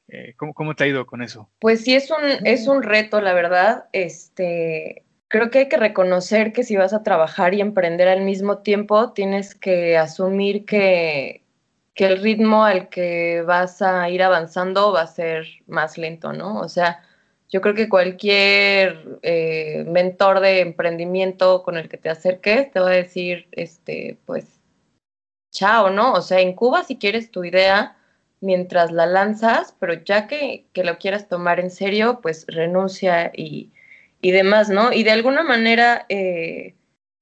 Eh, 0.09 0.35
¿cómo, 0.37 0.55
¿Cómo 0.55 0.75
te 0.75 0.85
ha 0.85 0.87
ido 0.87 1.07
con 1.07 1.23
eso? 1.23 1.51
Pues 1.59 1.85
sí, 1.85 1.95
es 1.95 2.11
un, 2.11 2.47
es 2.47 2.67
un 2.67 2.83
reto, 2.83 3.21
la 3.21 3.35
verdad. 3.35 3.85
Este, 3.93 5.05
creo 5.29 5.51
que 5.51 5.59
hay 5.61 5.69
que 5.69 5.77
reconocer 5.77 6.53
que 6.53 6.65
si 6.65 6.77
vas 6.77 6.95
a 6.95 7.03
trabajar 7.03 7.55
y 7.55 7.61
emprender 7.61 8.09
al 8.09 8.23
mismo 8.23 8.59
tiempo, 8.59 9.13
tienes 9.13 9.55
que 9.55 9.99
asumir 9.99 10.65
que, 10.65 11.45
que 11.99 12.07
el 12.07 12.23
ritmo 12.23 12.65
al 12.65 12.89
que 12.91 13.43
vas 13.43 13.83
a 13.83 14.09
ir 14.09 14.23
avanzando 14.23 14.93
va 14.93 15.03
a 15.03 15.07
ser 15.09 15.49
más 15.67 15.99
lento, 15.99 16.33
¿no? 16.33 16.61
O 16.61 16.69
sea, 16.69 17.03
yo 17.49 17.61
creo 17.61 17.75
que 17.75 17.89
cualquier 17.89 19.19
eh, 19.23 19.85
mentor 19.85 20.39
de 20.39 20.61
emprendimiento 20.61 21.65
con 21.65 21.77
el 21.77 21.89
que 21.89 21.97
te 21.99 22.09
acerques 22.09 22.71
te 22.71 22.79
va 22.79 22.91
a 22.91 22.93
decir, 22.93 23.49
este, 23.51 24.17
pues, 24.27 24.61
chao, 25.51 25.91
¿no? 25.91 26.13
O 26.13 26.23
sea, 26.23 26.41
incuba 26.41 26.85
si 26.85 26.99
quieres 26.99 27.33
tu 27.33 27.43
idea 27.43 27.97
mientras 28.41 28.93
la 28.93 29.07
lanzas, 29.07 29.75
pero 29.81 29.95
ya 29.95 30.29
que, 30.29 30.67
que 30.73 30.85
lo 30.85 30.99
quieras 30.99 31.27
tomar 31.29 31.59
en 31.59 31.73
serio, 31.73 32.21
pues 32.23 32.47
renuncia 32.47 33.33
y, 33.35 33.73
y 34.21 34.31
demás, 34.31 34.69
¿no? 34.71 34.93
Y 34.93 35.03
de 35.03 35.11
alguna 35.11 35.43
manera, 35.43 36.07
eh, 36.09 36.77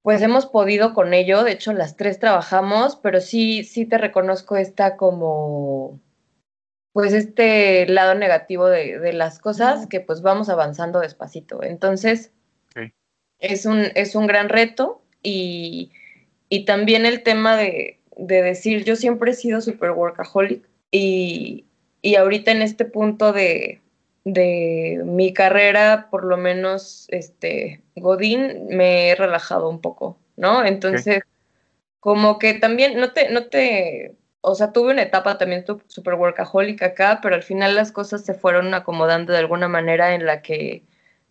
pues 0.07 0.21
hemos 0.21 0.45
podido 0.45 0.93
con 0.93 1.13
ello, 1.13 1.43
de 1.43 1.51
hecho 1.51 1.73
las 1.73 1.97
tres 1.97 2.17
trabajamos, 2.17 2.95
pero 2.95 3.19
sí, 3.19 3.65
sí 3.65 3.85
te 3.85 3.97
reconozco 3.97 4.55
esta 4.55 4.95
como, 4.95 5.99
pues 6.93 7.11
este 7.11 7.85
lado 7.87 8.15
negativo 8.15 8.67
de, 8.67 8.99
de 8.99 9.11
las 9.11 9.37
cosas 9.37 9.85
que 9.85 9.99
pues 9.99 10.21
vamos 10.21 10.47
avanzando 10.47 11.01
despacito. 11.01 11.61
Entonces, 11.61 12.31
es, 13.39 13.65
un, 13.65 13.87
es 13.95 14.15
un 14.15 14.27
gran 14.27 14.47
reto 14.47 15.01
y, 15.23 15.91
y 16.47 16.63
también 16.63 17.05
el 17.05 17.21
tema 17.21 17.57
de, 17.57 17.99
de 18.15 18.41
decir, 18.41 18.85
yo 18.85 18.95
siempre 18.95 19.31
he 19.31 19.33
sido 19.33 19.59
super 19.59 19.91
workaholic 19.91 20.63
y, 20.89 21.65
y 22.01 22.15
ahorita 22.15 22.51
en 22.51 22.61
este 22.61 22.85
punto 22.85 23.33
de, 23.33 23.81
de 24.33 25.01
mi 25.05 25.33
carrera, 25.33 26.09
por 26.11 26.25
lo 26.25 26.35
menos, 26.37 27.07
este, 27.09 27.81
Godín, 27.95 28.67
me 28.67 29.09
he 29.11 29.15
relajado 29.15 29.69
un 29.69 29.79
poco, 29.79 30.19
¿no? 30.35 30.65
Entonces, 30.65 31.23
como 32.01 32.39
que 32.39 32.55
también, 32.55 32.99
no 32.99 33.13
te, 33.13 33.29
no 33.31 33.47
te, 33.47 34.17
o 34.41 34.55
sea, 34.55 34.73
tuve 34.73 34.91
una 34.93 35.03
etapa 35.03 35.37
también 35.37 35.65
súper 35.87 36.15
workaholic 36.15 36.83
acá, 36.83 37.19
pero 37.23 37.35
al 37.35 37.43
final 37.43 37.75
las 37.75 37.93
cosas 37.93 38.25
se 38.25 38.33
fueron 38.33 38.73
acomodando 38.73 39.33
de 39.33 39.39
alguna 39.39 39.69
manera 39.69 40.13
en 40.13 40.25
la 40.25 40.41
que, 40.41 40.83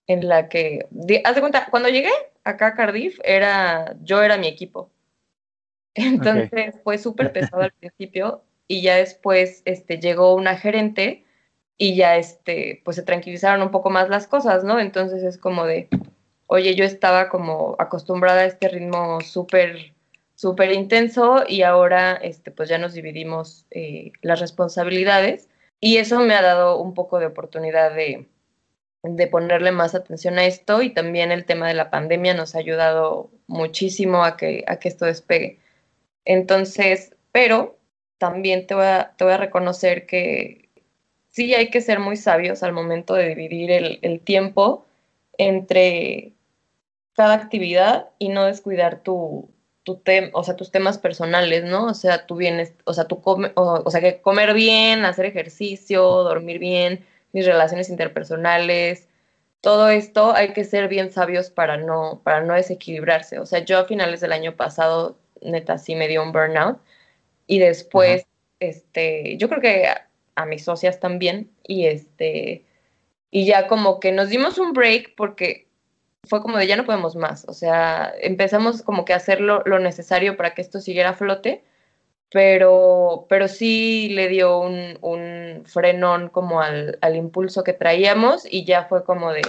en 0.06 0.26
la 0.28 0.48
que, 0.48 0.87
di- 0.90 1.20
haz 1.24 1.35
de 1.35 1.42
cuenta, 1.42 1.68
cuando 1.70 1.90
llegué 1.90 2.11
acá 2.44 2.68
a 2.68 2.74
Cardiff, 2.74 3.18
era, 3.24 3.94
yo 4.02 4.22
era 4.22 4.38
mi 4.38 4.48
equipo. 4.48 4.90
Entonces 5.94 6.74
fue 6.82 6.96
súper 6.96 7.32
pesado 7.32 7.62
al 7.62 7.72
principio 7.72 8.42
y 8.68 8.80
ya 8.82 8.96
después 8.96 9.62
este, 9.66 9.98
llegó 10.00 10.35
una 10.35 10.56
gerente 10.56 11.25
y 11.78 11.96
ya 11.96 12.16
este, 12.16 12.80
pues 12.84 12.96
se 12.96 13.02
tranquilizaron 13.02 13.62
un 13.62 13.70
poco 13.70 13.90
más 13.90 14.08
las 14.08 14.26
cosas, 14.26 14.64
¿no? 14.64 14.80
Entonces 14.80 15.22
es 15.22 15.38
como 15.38 15.66
de, 15.66 15.88
oye, 16.46 16.74
yo 16.74 16.84
estaba 16.84 17.28
como 17.28 17.76
acostumbrada 17.78 18.42
a 18.42 18.46
este 18.46 18.68
ritmo 18.68 19.20
súper, 19.20 19.94
súper 20.34 20.72
intenso 20.72 21.44
y 21.46 21.62
ahora 21.62 22.14
este, 22.14 22.50
pues 22.50 22.68
ya 22.68 22.78
nos 22.78 22.94
dividimos 22.94 23.66
eh, 23.70 24.12
las 24.22 24.40
responsabilidades 24.40 25.48
y 25.80 25.98
eso 25.98 26.20
me 26.20 26.34
ha 26.34 26.42
dado 26.42 26.78
un 26.80 26.94
poco 26.94 27.18
de 27.18 27.26
oportunidad 27.26 27.94
de, 27.94 28.26
de 29.02 29.26
ponerle 29.26 29.72
más 29.72 29.94
atención 29.94 30.38
a 30.38 30.46
esto 30.46 30.82
y 30.82 30.90
también 30.90 31.32
el 31.32 31.44
tema 31.44 31.68
de 31.68 31.74
la 31.74 31.90
pandemia 31.90 32.34
nos 32.34 32.54
ha 32.54 32.58
ayudado 32.58 33.30
muchísimo 33.46 34.24
a 34.24 34.36
que, 34.36 34.64
a 34.66 34.78
que 34.78 34.88
esto 34.88 35.04
despegue. 35.04 35.60
Entonces, 36.24 37.14
pero 37.32 37.78
también 38.18 38.66
te 38.66 38.74
voy 38.74 38.84
a, 38.86 39.14
te 39.16 39.24
voy 39.24 39.34
a 39.34 39.38
reconocer 39.38 40.06
que 40.06 40.65
sí 41.37 41.55
hay 41.55 41.68
que 41.70 41.83
ser 41.83 42.01
muy 42.01 42.16
sabios 42.16 42.62
al 42.62 42.72
momento 42.72 43.14
de 43.14 43.29
dividir 43.29 43.70
el, 43.70 43.99
el 44.01 44.20
tiempo 44.20 44.87
entre 45.37 46.33
cada 47.14 47.35
actividad 47.35 48.09
y 48.18 48.31
no 48.31 48.44
descuidar 48.46 49.03
tu, 49.03 49.51
tu 49.83 49.96
tem, 49.99 50.31
o 50.33 50.42
sea, 50.44 50.57
tus 50.57 50.70
temas 50.70 50.99
personales, 50.99 51.64
¿no? 51.64 51.87
O 51.88 51.94
sea, 51.94 52.27
tú 52.27 52.37
vienes, 52.37 52.72
o 52.85 52.94
sea, 52.94 53.07
come, 53.07 53.53
o, 53.55 53.83
o 53.85 53.90
sea, 53.90 54.01
que 54.01 54.22
comer 54.22 54.55
bien, 54.55 55.05
hacer 55.05 55.27
ejercicio, 55.27 56.03
dormir 56.25 56.59
bien, 56.59 57.05
mis 57.33 57.44
relaciones 57.44 57.90
interpersonales, 57.90 59.09
todo 59.61 59.90
esto 59.90 60.35
hay 60.35 60.55
que 60.55 60.64
ser 60.64 60.88
bien 60.88 61.11
sabios 61.12 61.51
para 61.51 61.77
no, 61.77 62.22
para 62.25 62.42
no 62.42 62.55
desequilibrarse. 62.55 63.38
O 63.40 63.46
sea, 63.46 63.61
yo 63.61 63.79
a 63.79 63.85
finales 63.85 64.20
del 64.22 64.33
año 64.33 64.57
pasado, 64.57 65.18
neta, 65.42 65.77
sí 65.79 65.94
me 65.96 66.09
dio 66.09 66.22
un 66.22 66.33
burnout 66.33 66.79
y 67.46 67.59
después, 67.59 68.22
Ajá. 68.22 68.31
este, 68.61 69.37
yo 69.38 69.49
creo 69.51 69.61
que 69.61 69.87
a, 70.37 70.46
mis 70.46 70.64
socias 70.64 71.01
también 71.01 71.51
y 71.64 71.87
este, 71.87 72.64
y 73.31 73.46
ya 73.46 73.66
como 73.66 74.01
que 74.01 74.12
nos 74.12 74.29
dimos 74.29 74.59
un 74.59 74.72
break 74.72 75.14
porque 75.16 75.68
fue 76.25 76.42
como 76.42 76.59
de 76.59 76.66
ya 76.66 76.77
no 76.77 76.87
podemos 76.87 77.16
más, 77.16 77.44
o 77.49 77.55
sea, 77.55 78.12
empezamos 78.20 78.83
como 78.83 79.05
que 79.05 79.12
a 79.12 79.16
hacer 79.16 79.40
lo, 79.40 79.62
lo 79.64 79.79
necesario 79.79 80.37
para 80.37 80.55
que 80.55 80.62
esto 80.62 80.81
siguiera 80.81 81.11
a 81.11 81.14
flote, 81.14 81.64
pero, 82.31 83.27
pero 83.29 83.49
sí 83.49 84.09
le 84.11 84.29
dio 84.29 84.59
un, 84.59 84.99
un 85.01 85.64
frenón 85.66 86.29
como 86.29 86.61
al, 86.61 86.99
al, 87.01 87.16
impulso 87.16 87.64
que 87.64 87.72
traíamos 87.72 88.46
y 88.51 88.64
ya 88.64 88.85
fue 88.85 89.05
como 89.05 89.33
de 89.33 89.42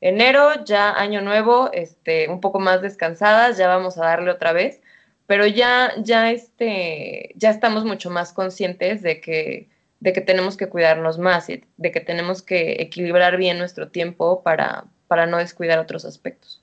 enero, 0.00 0.64
ya 0.64 0.92
año 0.92 1.20
nuevo, 1.22 1.70
este, 1.72 2.28
un 2.28 2.40
poco 2.40 2.60
más 2.60 2.82
descansadas, 2.82 3.58
ya 3.58 3.68
vamos 3.68 3.98
a 3.98 4.06
darle 4.06 4.30
otra 4.30 4.52
vez, 4.52 4.80
pero 5.26 5.46
ya, 5.46 5.92
ya, 5.98 6.30
este, 6.32 7.32
ya 7.36 7.50
estamos 7.50 7.84
mucho 7.84 8.10
más 8.10 8.32
conscientes 8.32 9.02
de 9.02 9.20
que, 9.20 9.69
de 10.00 10.12
que 10.12 10.20
tenemos 10.20 10.56
que 10.56 10.68
cuidarnos 10.68 11.18
más 11.18 11.48
y 11.48 11.64
de 11.76 11.92
que 11.92 12.00
tenemos 12.00 12.42
que 12.42 12.82
equilibrar 12.82 13.36
bien 13.36 13.58
nuestro 13.58 13.88
tiempo 13.90 14.42
para, 14.42 14.84
para 15.06 15.26
no 15.26 15.36
descuidar 15.38 15.78
otros 15.78 16.04
aspectos. 16.04 16.62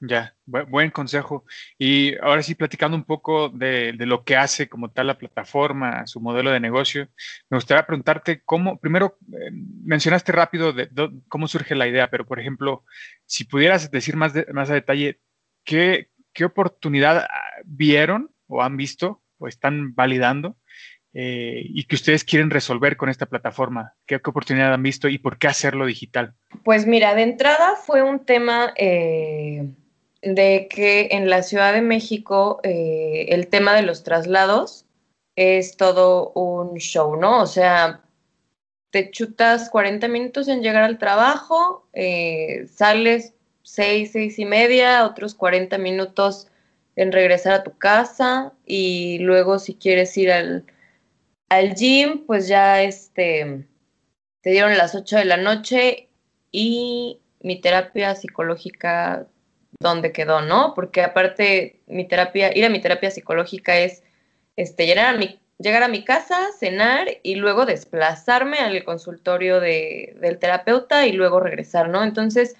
Ya, 0.00 0.36
bu 0.46 0.64
buen 0.68 0.90
consejo. 0.90 1.44
Y 1.76 2.16
ahora 2.18 2.42
sí, 2.42 2.54
platicando 2.54 2.96
un 2.96 3.02
poco 3.02 3.48
de, 3.48 3.92
de, 3.94 4.06
lo 4.06 4.22
que 4.22 4.36
hace 4.36 4.68
como 4.68 4.90
tal 4.90 5.08
la 5.08 5.18
plataforma, 5.18 6.06
su 6.06 6.20
modelo 6.20 6.52
de 6.52 6.60
negocio, 6.60 7.08
me 7.50 7.56
gustaría 7.56 7.84
preguntarte 7.84 8.42
cómo, 8.44 8.78
primero, 8.78 9.18
eh, 9.32 9.50
mencionaste 9.84 10.30
rápido 10.30 10.72
de, 10.72 10.86
de, 10.86 11.10
cómo 11.28 11.48
surge 11.48 11.74
la 11.74 11.88
idea, 11.88 12.10
pero 12.10 12.24
por 12.26 12.38
ejemplo, 12.38 12.84
si 13.26 13.44
pudieras 13.44 13.90
decir 13.90 14.14
más, 14.14 14.34
más 14.52 14.70
a 14.70 14.74
detalle, 14.74 15.20
¿qué, 15.64 16.10
¿qué 16.32 16.44
oportunidad 16.44 17.26
vieron 17.64 18.30
o 18.46 18.62
han 18.62 18.76
visto 18.76 19.20
o 19.38 19.48
están 19.48 19.96
validando 19.96 20.56
eh, 21.20 21.66
y 21.70 21.82
que 21.82 21.96
ustedes 21.96 22.22
quieren 22.22 22.48
resolver 22.48 22.96
con 22.96 23.08
esta 23.08 23.26
plataforma? 23.26 23.96
¿Qué, 24.06 24.20
¿Qué, 24.20 24.30
oportunidad 24.30 24.72
han 24.72 24.84
visto 24.84 25.08
y 25.08 25.18
por 25.18 25.36
qué 25.36 25.48
hacerlo 25.48 25.84
digital? 25.84 26.34
Pues 26.62 26.86
mira, 26.86 27.16
de 27.16 27.22
entrada 27.22 27.74
fue 27.74 28.02
un 28.02 28.24
tema 28.24 28.72
eh, 28.76 29.68
de 30.22 30.68
que 30.70 31.08
en 31.10 31.28
la 31.28 31.42
Ciudad 31.42 31.72
de 31.72 31.80
México 31.80 32.60
eh, 32.62 33.26
el 33.30 33.48
tema 33.48 33.74
de 33.74 33.82
los 33.82 34.04
traslados 34.04 34.86
es 35.34 35.76
todo 35.76 36.30
un 36.34 36.76
show, 36.76 37.16
¿no? 37.16 37.42
O 37.42 37.46
sea, 37.46 38.00
te 38.90 39.10
chutas 39.10 39.70
40 39.70 40.06
minutos 40.06 40.46
en 40.46 40.62
llegar 40.62 40.84
al 40.84 40.98
trabajo, 40.98 41.88
sales 42.72 43.34
6, 43.64 44.10
6 44.12 44.38
y 44.38 44.44
media, 44.44 45.04
otros 45.04 45.34
40 45.34 45.78
minutos 45.78 46.46
en 46.94 47.10
regresar 47.10 47.54
a 47.54 47.64
tu 47.64 47.76
casa 47.76 48.52
y 48.64 49.18
luego 49.18 49.58
si 49.58 49.74
quieres 49.74 50.16
ir 50.16 50.30
al, 50.30 50.64
al 51.48 51.74
gym, 51.74 52.26
pues 52.26 52.48
ya 52.48 52.82
este, 52.82 53.66
te 54.40 54.50
dieron 54.50 54.76
las 54.76 54.94
8 54.94 55.16
de 55.16 55.24
la 55.24 55.36
noche 55.36 56.08
y 56.52 57.20
mi 57.40 57.60
terapia 57.60 58.14
psicológica, 58.14 59.26
¿dónde 59.80 60.12
quedó, 60.12 60.40
no? 60.42 60.74
Porque 60.74 61.02
aparte, 61.02 61.80
mi 61.86 62.06
terapia, 62.06 62.56
ir 62.56 62.64
a 62.64 62.68
mi 62.68 62.80
terapia 62.80 63.10
psicológica 63.10 63.78
es 63.78 64.02
este, 64.56 64.86
llegar, 64.86 65.14
a 65.14 65.18
mi, 65.18 65.38
llegar 65.58 65.82
a 65.82 65.88
mi 65.88 66.04
casa, 66.04 66.48
cenar 66.58 67.06
y 67.22 67.36
luego 67.36 67.64
desplazarme 67.64 68.58
al 68.58 68.84
consultorio 68.84 69.60
de, 69.60 70.16
del 70.20 70.38
terapeuta 70.38 71.06
y 71.06 71.12
luego 71.12 71.40
regresar, 71.40 71.88
¿no? 71.88 72.02
Entonces, 72.02 72.56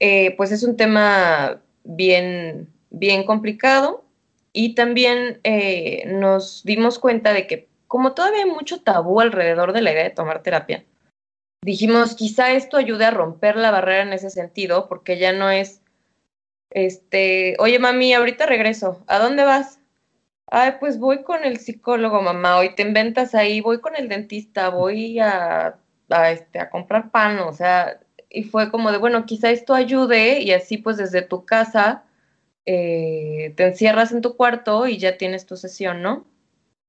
eh, 0.00 0.34
pues 0.36 0.52
es 0.52 0.62
un 0.62 0.76
tema 0.76 1.60
bien, 1.84 2.68
bien 2.90 3.24
complicado 3.24 4.04
y 4.52 4.74
también 4.74 5.40
eh, 5.44 6.04
nos 6.06 6.62
dimos 6.64 6.98
cuenta 6.98 7.32
de 7.32 7.46
que 7.46 7.69
como 7.90 8.14
todavía 8.14 8.44
hay 8.44 8.50
mucho 8.50 8.82
tabú 8.82 9.20
alrededor 9.20 9.72
de 9.72 9.82
la 9.82 9.90
idea 9.90 10.04
de 10.04 10.10
tomar 10.10 10.44
terapia, 10.44 10.84
dijimos, 11.64 12.14
quizá 12.14 12.52
esto 12.52 12.76
ayude 12.76 13.04
a 13.04 13.10
romper 13.10 13.56
la 13.56 13.72
barrera 13.72 14.02
en 14.02 14.12
ese 14.12 14.30
sentido, 14.30 14.88
porque 14.88 15.18
ya 15.18 15.32
no 15.32 15.50
es, 15.50 15.82
este, 16.70 17.56
oye 17.58 17.80
mami, 17.80 18.14
ahorita 18.14 18.46
regreso, 18.46 19.02
¿a 19.08 19.18
dónde 19.18 19.42
vas? 19.42 19.80
ay, 20.50 20.74
pues 20.80 20.98
voy 20.98 21.22
con 21.24 21.44
el 21.44 21.58
psicólogo, 21.58 22.22
mamá, 22.22 22.58
hoy 22.58 22.74
te 22.76 22.82
inventas 22.82 23.34
ahí, 23.34 23.60
voy 23.60 23.80
con 23.80 23.96
el 23.96 24.08
dentista, 24.08 24.68
voy 24.68 25.18
a, 25.18 25.78
a, 26.10 26.30
este, 26.30 26.60
a 26.60 26.70
comprar 26.70 27.10
pan, 27.10 27.40
o 27.40 27.52
sea, 27.52 28.00
y 28.28 28.44
fue 28.44 28.70
como 28.70 28.92
de, 28.92 28.98
bueno, 28.98 29.26
quizá 29.26 29.50
esto 29.50 29.74
ayude 29.74 30.40
y 30.40 30.52
así 30.52 30.78
pues 30.78 30.96
desde 30.96 31.22
tu 31.22 31.44
casa 31.44 32.04
eh, 32.66 33.52
te 33.56 33.66
encierras 33.66 34.12
en 34.12 34.20
tu 34.20 34.36
cuarto 34.36 34.86
y 34.86 34.98
ya 34.98 35.18
tienes 35.18 35.46
tu 35.46 35.56
sesión, 35.56 36.02
¿no? 36.02 36.26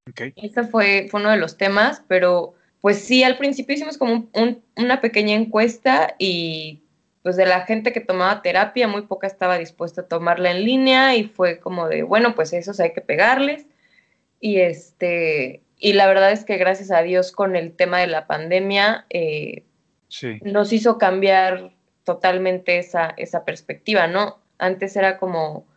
Ok. 0.09 0.21
Ese 0.35 0.63
fue, 0.63 1.07
fue 1.09 1.19
uno 1.21 1.31
de 1.31 1.37
los 1.37 1.57
temas, 1.57 2.03
pero 2.07 2.53
pues 2.81 2.99
sí, 3.03 3.23
al 3.23 3.37
principio 3.37 3.75
hicimos 3.75 3.97
como 3.97 4.13
un- 4.13 4.29
un- 4.33 4.63
una 4.75 5.01
pequeña 5.01 5.35
encuesta 5.35 6.15
y 6.17 6.83
pues 7.21 7.35
de 7.35 7.45
la 7.45 7.61
gente 7.67 7.93
que 7.93 8.01
tomaba 8.01 8.41
terapia, 8.41 8.87
muy 8.87 9.03
poca 9.03 9.27
estaba 9.27 9.59
dispuesta 9.59 10.01
a 10.01 10.07
tomarla 10.07 10.49
en 10.49 10.63
línea 10.65 11.15
y 11.15 11.25
fue 11.25 11.59
como 11.59 11.87
de, 11.87 12.01
bueno, 12.01 12.33
pues 12.33 12.51
esos 12.53 12.79
hay 12.79 12.93
que 12.93 13.01
pegarles. 13.01 13.67
Y 14.39 14.57
este, 14.61 15.61
y 15.77 15.93
la 15.93 16.07
verdad 16.07 16.31
es 16.31 16.45
que 16.45 16.57
gracias 16.57 16.89
a 16.89 17.03
Dios 17.03 17.31
con 17.31 17.55
el 17.55 17.73
tema 17.75 17.99
de 17.99 18.07
la 18.07 18.25
pandemia 18.25 19.05
eh, 19.11 19.63
Sí. 20.07 20.39
nos 20.41 20.73
hizo 20.73 20.97
cambiar 20.97 21.73
totalmente 22.03 22.79
esa, 22.79 23.13
esa 23.17 23.45
perspectiva, 23.45 24.07
¿no? 24.07 24.39
Antes 24.57 24.95
era 24.95 25.19
como, 25.19 25.67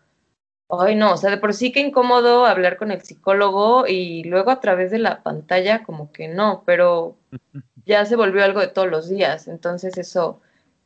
ay 0.69 0.97
no, 0.97 1.13
o 1.13 1.17
sea, 1.17 1.31
de 1.31 1.39
por 1.39 1.55
sí 1.55 1.73
que 1.73 1.81
incómodo 1.81 2.47
hablar 2.47 2.77
con 2.77 2.91
el 2.91 3.03
psicólogo 3.03 3.87
y 3.87 4.25
luego 4.25 4.51
a 4.51 4.61
través 4.61 4.91
de 4.91 4.99
la 4.99 5.23
pantalla 5.23 5.83
como 5.83 6.13
que 6.13 6.29
no, 6.29 6.63
pero 6.67 7.17
ya 7.87 8.05
se 8.05 8.17
volvió 8.17 8.45
algo 8.45 8.61
de 8.61 8.69
todos 8.69 8.91
los 8.91 9.09
días, 9.09 9.49
entonces 9.49 9.99
eso, 9.99 10.41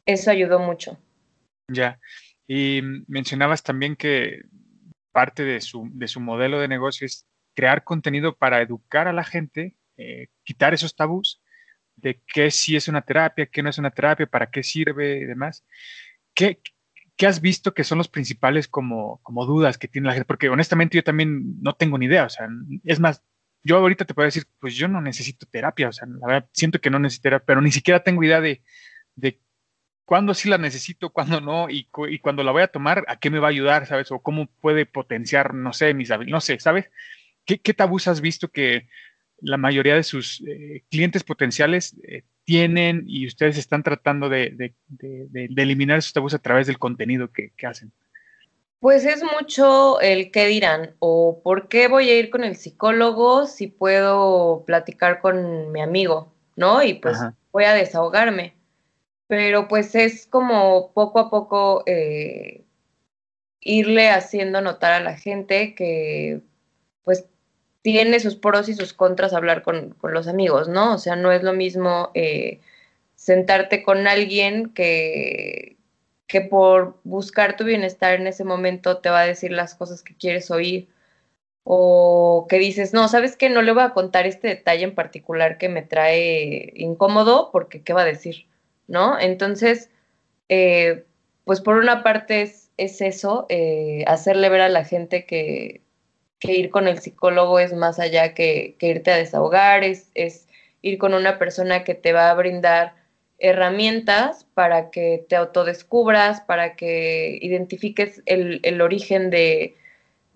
eso 0.07 0.31
ayudó 0.31 0.59
mucho. 0.59 0.99
Ya. 1.69 2.01
Y 2.47 2.81
mencionabas 3.07 3.63
también 3.63 3.95
que 3.95 4.43
parte 5.13 5.45
de 5.45 5.61
su, 5.61 5.89
de 5.93 6.09
su 6.09 6.21
modelo 6.21 6.61
de 6.61 6.69
negocio 6.69 7.07
es 7.07 7.27
crear 7.55 7.85
contenido 7.85 8.37
para 8.37 8.63
educar 8.63 9.09
a 9.09 9.13
la 9.13 9.25
gente, 9.25 9.77
eh, 9.97 10.29
quitar 10.45 10.75
esos 10.75 10.95
tabús 10.95 11.43
de 11.97 12.23
qué 12.27 12.51
sí 12.51 12.77
es 12.77 12.89
una 12.89 13.03
terapia, 13.03 13.47
qué 13.47 13.63
no 13.63 13.71
es 13.71 13.79
una 13.79 13.91
terapia, 13.91 14.27
para 14.27 14.51
qué 14.51 14.63
sirve 14.63 15.19
y 15.19 15.25
demás. 15.25 15.65
¿Qué, 16.35 16.61
qué 17.19 17.27
has 17.29 17.43
visto 17.43 17.75
que 17.75 17.85
son 17.85 17.99
los 17.99 18.09
principales 18.09 18.69
como, 18.69 19.21
como 19.25 19.47
dudas 19.47 19.79
que 19.79 19.89
tiene 19.89 20.09
la 20.09 20.15
gente? 20.15 20.27
Porque 20.27 20.49
honestamente 20.51 20.97
yo 20.99 21.05
también 21.05 21.61
no 21.63 21.75
tengo 21.75 21.99
ni 21.99 22.07
idea. 22.07 22.27
O 22.27 22.31
sea, 22.31 22.49
es 22.85 23.01
más, 23.01 23.25
yo 23.65 23.79
ahorita 23.79 24.07
te 24.07 24.15
puedo 24.15 24.27
decir, 24.27 24.45
pues 24.61 24.77
yo 24.77 24.89
no 24.89 25.03
necesito 25.03 25.47
terapia. 25.51 25.91
O 25.91 25.93
sea, 25.93 26.09
la 26.09 26.27
verdad, 26.29 26.51
siento 26.55 26.81
que 26.81 26.91
no 26.91 27.01
necesito 27.01 27.25
terapia, 27.25 27.47
pero 27.47 27.63
ni 27.63 27.73
siquiera 27.73 28.05
tengo 28.05 28.25
idea 28.25 28.41
de, 28.41 28.63
de 29.17 29.43
cuándo 30.07 30.35
sí 30.35 30.49
la 30.49 30.59
necesito, 30.59 31.11
cuándo 31.11 31.41
no, 31.41 31.71
y, 31.71 31.87
cu- 31.87 32.07
cuando 32.23 32.43
la 32.45 32.53
voy 32.53 32.63
a 32.63 32.69
tomar, 32.69 33.05
a 33.09 33.19
qué 33.19 33.31
me 33.31 33.41
va 33.41 33.49
a 33.49 33.51
ayudar, 33.51 33.87
¿sabes? 33.87 34.11
O 34.13 34.21
cómo 34.21 34.47
puede 34.61 34.87
potenciar, 34.87 35.55
no 35.55 35.73
sé, 35.75 35.95
mis 35.95 36.11
habilidades, 36.11 36.33
no 36.33 36.41
sé, 36.41 36.61
¿sabes? 36.61 36.91
¿Qué, 37.47 37.61
qué 37.61 37.75
tabús 37.75 38.09
has 38.09 38.21
visto 38.21 38.49
que 38.49 38.89
la 39.41 39.57
mayoría 39.57 39.95
de 39.97 40.03
sus 40.05 40.41
eh, 40.47 40.85
clientes 40.91 41.25
potenciales 41.25 41.97
eh, 42.09 42.25
tienen 42.49 43.05
y 43.07 43.27
ustedes 43.27 43.59
están 43.59 43.83
tratando 43.83 44.31
de, 44.31 44.49
de- 44.57 44.75
de- 44.89 45.27
de- 45.29 45.49
de 45.51 45.63
eliminar 45.63 45.99
esos 45.99 46.15
tabús 46.15 46.33
a 46.33 46.39
través 46.39 46.67
del 46.67 46.79
contenido 46.79 47.31
que, 47.31 47.51
que 47.55 47.67
hacen? 47.67 47.93
Pues 48.81 49.05
es 49.05 49.23
mucho 49.23 50.01
el 50.01 50.31
qué 50.31 50.47
dirán 50.47 50.95
o 50.99 51.43
por 51.45 51.69
qué 51.69 51.89
voy 51.89 52.09
a 52.09 52.19
ir 52.19 52.31
con 52.31 52.45
el 52.45 52.57
psicólogo 52.57 53.45
si 53.45 53.67
puedo 53.67 54.65
platicar 54.67 55.21
con 55.21 55.71
mi 55.73 55.83
amigo, 55.83 56.33
¿no? 56.57 56.83
Y 56.83 56.95
pues 56.95 57.17
Ajá. 57.19 57.35
voy 57.53 57.65
a 57.65 57.75
desahogarme. 57.75 58.55
Pero 59.27 59.69
pues 59.69 59.95
es 59.95 60.27
como 60.27 60.91
poco 60.95 61.19
a 61.19 61.29
poco 61.29 61.83
eh, 61.85 62.65
irle 63.61 64.09
haciendo 64.09 64.63
notar 64.63 64.93
a 64.93 65.01
la 65.01 65.19
gente 65.19 65.75
que 65.75 66.41
pues 67.05 67.27
tiene 67.93 68.21
sus 68.21 68.37
pros 68.37 68.69
y 68.69 68.75
sus 68.75 68.93
contras 68.93 69.33
hablar 69.33 69.63
con, 69.63 69.91
con 69.95 70.13
los 70.13 70.29
amigos, 70.29 70.69
¿no? 70.69 70.95
O 70.95 70.99
sea, 70.99 71.17
no 71.17 71.33
es 71.33 71.43
lo 71.43 71.53
mismo 71.55 72.11
eh, 72.15 72.61
sentarte 73.15 73.83
con 73.83 74.07
alguien 74.07 74.71
que, 74.75 75.77
que 76.27 76.43
por 76.43 77.01
buscar 77.05 77.57
tu 77.57 77.65
bienestar 77.65 78.15
en 78.15 78.27
ese 78.27 78.45
momento 78.45 78.99
te 78.99 79.11
va 79.11 79.21
a 79.21 79.27
decir 79.27 79.53
las 79.53 79.75
cosas 79.75 80.03
que 80.03 80.15
quieres 80.15 80.51
oír. 80.51 80.89
O 81.65 82.47
que 82.49 82.59
dices, 82.59 82.95
no, 82.95 83.09
¿sabes 83.09 83.37
qué? 83.37 83.51
No 83.51 83.63
le 83.63 83.73
voy 83.73 83.83
a 83.83 83.91
contar 83.95 84.27
este 84.27 84.49
detalle 84.49 84.85
en 84.85 84.95
particular 84.95 85.59
que 85.59 85.69
me 85.69 85.83
trae 85.83 86.73
incómodo 86.77 87.51
porque 87.53 87.83
¿qué 87.83 87.93
va 87.93 88.03
a 88.03 88.07
decir? 88.07 88.47
¿No? 88.87 89.19
Entonces, 89.21 89.91
eh, 90.49 91.05
pues 91.45 91.61
por 91.61 91.77
una 91.77 92.03
parte 92.03 92.43
es, 92.43 92.71
es 92.79 93.01
eso, 93.01 93.47
eh, 93.49 94.05
hacerle 94.07 94.49
ver 94.51 94.63
a 94.63 94.69
la 94.69 94.85
gente 94.85 95.27
que, 95.27 95.83
que 96.39 96.53
ir 96.53 96.71
con 96.71 96.89
el 96.89 96.99
psicólogo 97.01 97.59
es 97.59 97.73
más 97.75 97.99
allá 97.99 98.35
que, 98.35 98.77
que 98.79 98.89
irte 98.89 99.11
a 99.11 99.17
desahogar, 99.17 99.85
es, 99.85 100.11
es 100.15 100.49
ir 100.83 100.99
con 100.99 101.15
una 101.15 101.39
persona 101.39 101.85
que 101.85 101.95
te 101.95 102.13
va 102.13 102.31
a 102.31 102.35
brindar 102.35 102.95
herramientas 103.39 104.47
para 104.55 104.91
que 104.91 105.25
te 105.29 105.37
autodescubras, 105.37 106.41
para 106.41 106.77
que 106.77 107.39
identifiques 107.41 108.23
el, 108.27 108.81
origen 108.81 109.31
de, 109.31 109.77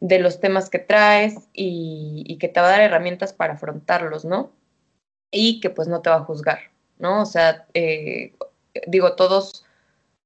de, 0.01 0.19
los 0.21 0.41
temas 0.41 0.71
que 0.71 0.79
traes 0.79 1.49
y, 1.53 2.25
y, 2.27 2.39
que 2.39 2.49
te 2.49 2.61
va 2.61 2.67
a 2.69 2.71
dar 2.71 2.81
herramientas 2.81 3.33
para 3.33 3.55
afrontarlos, 3.55 4.25
¿no? 4.25 4.53
Y 5.33 5.61
que 5.61 5.71
pues 5.71 5.89
no 5.89 6.01
te 6.01 6.11
va 6.11 6.17
a 6.17 6.25
juzgar, 6.25 6.71
¿no? 6.99 7.23
O 7.23 7.27
sea, 7.27 7.67
eh, 7.75 8.35
digo, 8.87 9.15
todos 9.17 9.65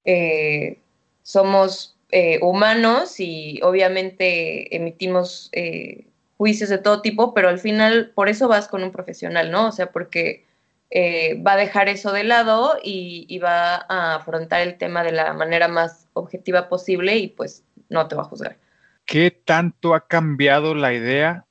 eh, 0.04 0.80
somos 1.22 1.95
eh, 2.12 2.38
humanos 2.40 3.18
y 3.18 3.60
obviamente 3.62 4.76
emitimos 4.76 5.48
eh, 5.52 6.06
juicios 6.36 6.70
de 6.70 6.78
todo 6.78 7.02
tipo, 7.02 7.34
pero 7.34 7.48
al 7.48 7.58
final 7.58 8.12
por 8.14 8.28
eso 8.28 8.46
vas 8.46 8.68
con 8.68 8.84
un 8.84 8.92
profesional, 8.92 9.50
¿no? 9.50 9.66
O 9.66 9.72
sea, 9.72 9.90
porque 9.90 10.44
eh, 10.90 11.42
va 11.42 11.54
a 11.54 11.56
dejar 11.56 11.88
eso 11.88 12.12
de 12.12 12.22
lado 12.22 12.78
y, 12.82 13.38
va 13.38 13.86
a 13.88 14.14
afrontar 14.14 14.60
el 14.60 14.78
tema 14.78 15.02
de 15.02 15.10
la 15.10 15.32
manera 15.32 15.66
más 15.66 16.08
objetiva 16.12 16.68
posible 16.68 17.16
y 17.16 17.26
pues 17.26 17.64
no 17.88 18.06
te 18.06 18.14
va 18.14 18.22
a 18.22 18.26
juzgar. 18.26 18.56
¿Qué 19.04 19.32
tanto 19.32 19.94
ha 19.94 20.06
cambiado 20.06 20.76
la 20.76 20.94
idea? 20.94 21.44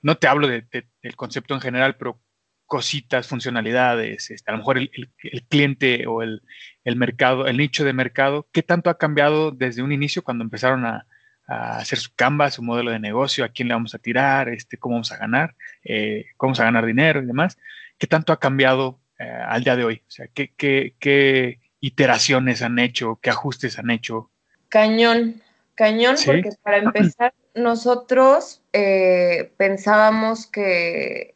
No 0.00 0.16
te 0.16 0.28
hablo 0.28 0.46
de, 0.46 0.62
de, 0.70 0.86
del 1.02 1.16
concepto 1.16 1.54
en 1.54 1.60
general, 1.60 1.96
pero 1.96 2.18
cositas, 2.66 3.26
funcionalidades, 3.26 4.30
este, 4.30 4.50
a 4.50 4.52
lo 4.52 4.58
mejor 4.58 4.78
el 4.78 5.46
cliente 5.48 6.06
o 6.06 6.22
el, 6.22 6.40
el, 6.84 6.96
mercado, 6.96 7.46
el 7.46 7.56
nicho 7.56 7.84
de 7.84 7.92
mercado, 7.92 8.46
¿qué 8.52 8.62
tanto 8.62 8.90
ha 8.90 8.98
cambiado 8.98 9.50
desde 9.50 9.82
un 9.82 9.92
inicio 9.92 10.22
cuando 10.22 10.44
empezaron 10.44 10.86
a, 10.86 11.06
a 11.50 11.78
hacer 11.78 11.98
su 11.98 12.10
Canva, 12.14 12.50
su 12.50 12.62
modelo 12.62 12.92
de 12.92 13.00
negocio, 13.00 13.44
a 13.44 13.48
quién 13.48 13.68
le 13.68 13.74
vamos 13.74 13.94
a 13.94 13.98
tirar, 13.98 14.48
este, 14.48 14.78
cómo 14.78 14.94
vamos 14.94 15.12
a 15.12 15.16
ganar, 15.16 15.56
eh, 15.84 16.26
cómo 16.36 16.50
vamos 16.50 16.60
a 16.60 16.64
ganar 16.64 16.86
dinero 16.86 17.20
y 17.20 17.26
demás? 17.26 17.58
¿Qué 17.98 18.06
tanto 18.06 18.32
ha 18.32 18.38
cambiado 18.38 19.00
eh, 19.18 19.24
al 19.24 19.64
día 19.64 19.76
de 19.76 19.84
hoy? 19.84 20.02
O 20.06 20.10
sea, 20.10 20.28
¿qué, 20.32 20.54
qué, 20.56 20.94
¿qué, 21.00 21.58
iteraciones 21.80 22.62
han 22.62 22.78
hecho? 22.78 23.18
¿Qué 23.20 23.30
ajustes 23.30 23.78
han 23.78 23.90
hecho? 23.90 24.30
Cañón, 24.68 25.42
cañón, 25.74 26.16
¿Sí? 26.16 26.26
porque 26.26 26.50
para 26.62 26.76
empezar, 26.84 27.34
nosotros 27.54 28.62
eh, 28.72 29.52
pensábamos 29.56 30.46
que 30.46 31.34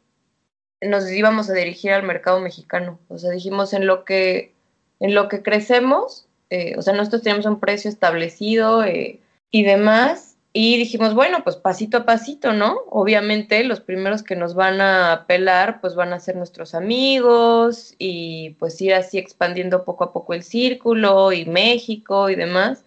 nos 0.81 1.11
íbamos 1.11 1.49
a 1.49 1.53
dirigir 1.53 1.91
al 1.91 2.03
mercado 2.03 2.39
mexicano. 2.39 2.99
O 3.09 3.17
sea, 3.17 3.31
dijimos 3.31 3.73
en 3.73 3.85
lo 3.85 4.05
que, 4.05 4.54
en 4.99 5.15
lo 5.15 5.27
que 5.27 5.43
crecemos, 5.43 6.27
eh, 6.49 6.75
o 6.77 6.81
sea, 6.81 6.93
nosotros 6.93 7.21
teníamos 7.23 7.45
un 7.45 7.59
precio 7.59 7.89
establecido 7.89 8.83
eh, 8.83 9.19
y 9.51 9.63
demás, 9.63 10.35
y 10.57 10.77
dijimos, 10.77 11.13
bueno, 11.13 11.43
pues 11.43 11.57
pasito 11.57 11.97
a 11.97 12.05
pasito, 12.05 12.53
¿no? 12.53 12.77
Obviamente 12.89 13.61
los 13.65 13.81
primeros 13.81 14.23
que 14.23 14.37
nos 14.37 14.55
van 14.55 14.79
a 14.79 15.11
apelar, 15.11 15.81
pues 15.81 15.95
van 15.95 16.13
a 16.13 16.19
ser 16.21 16.37
nuestros 16.37 16.73
amigos 16.73 17.93
y 17.97 18.51
pues 18.51 18.79
ir 18.79 18.93
así 18.93 19.17
expandiendo 19.17 19.83
poco 19.83 20.05
a 20.05 20.13
poco 20.13 20.33
el 20.33 20.43
círculo 20.43 21.33
y 21.33 21.43
México 21.45 22.29
y 22.29 22.35
demás. 22.35 22.85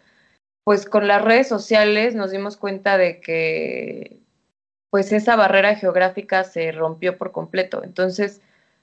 Pues 0.64 0.86
con 0.86 1.08
las 1.08 1.22
redes 1.22 1.46
sociales 1.46 2.14
nos 2.14 2.30
dimos 2.30 2.56
cuenta 2.56 2.96
de 2.96 3.20
que 3.20 4.18
pues 4.88 5.12
esa 5.12 5.36
barrera 5.36 5.74
geográfica 5.76 6.44
se 6.44 6.72
rompió 6.72 7.18
por 7.18 7.32
completo. 7.32 7.84
Entonces 7.84 8.40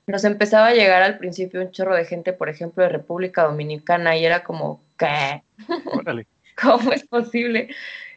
nos 0.07 0.23
empezaba 0.23 0.67
a 0.67 0.73
llegar 0.73 1.01
al 1.01 1.17
principio 1.17 1.61
un 1.61 1.71
chorro 1.71 1.95
de 1.95 2.05
gente, 2.05 2.33
por 2.33 2.49
ejemplo, 2.49 2.83
de 2.83 2.89
República 2.89 3.43
Dominicana, 3.43 4.15
y 4.15 4.25
era 4.25 4.43
como, 4.43 4.81
¿qué? 4.97 5.43
Órale. 5.85 6.27
¿Cómo 6.61 6.93
es 6.93 7.05
posible? 7.05 7.69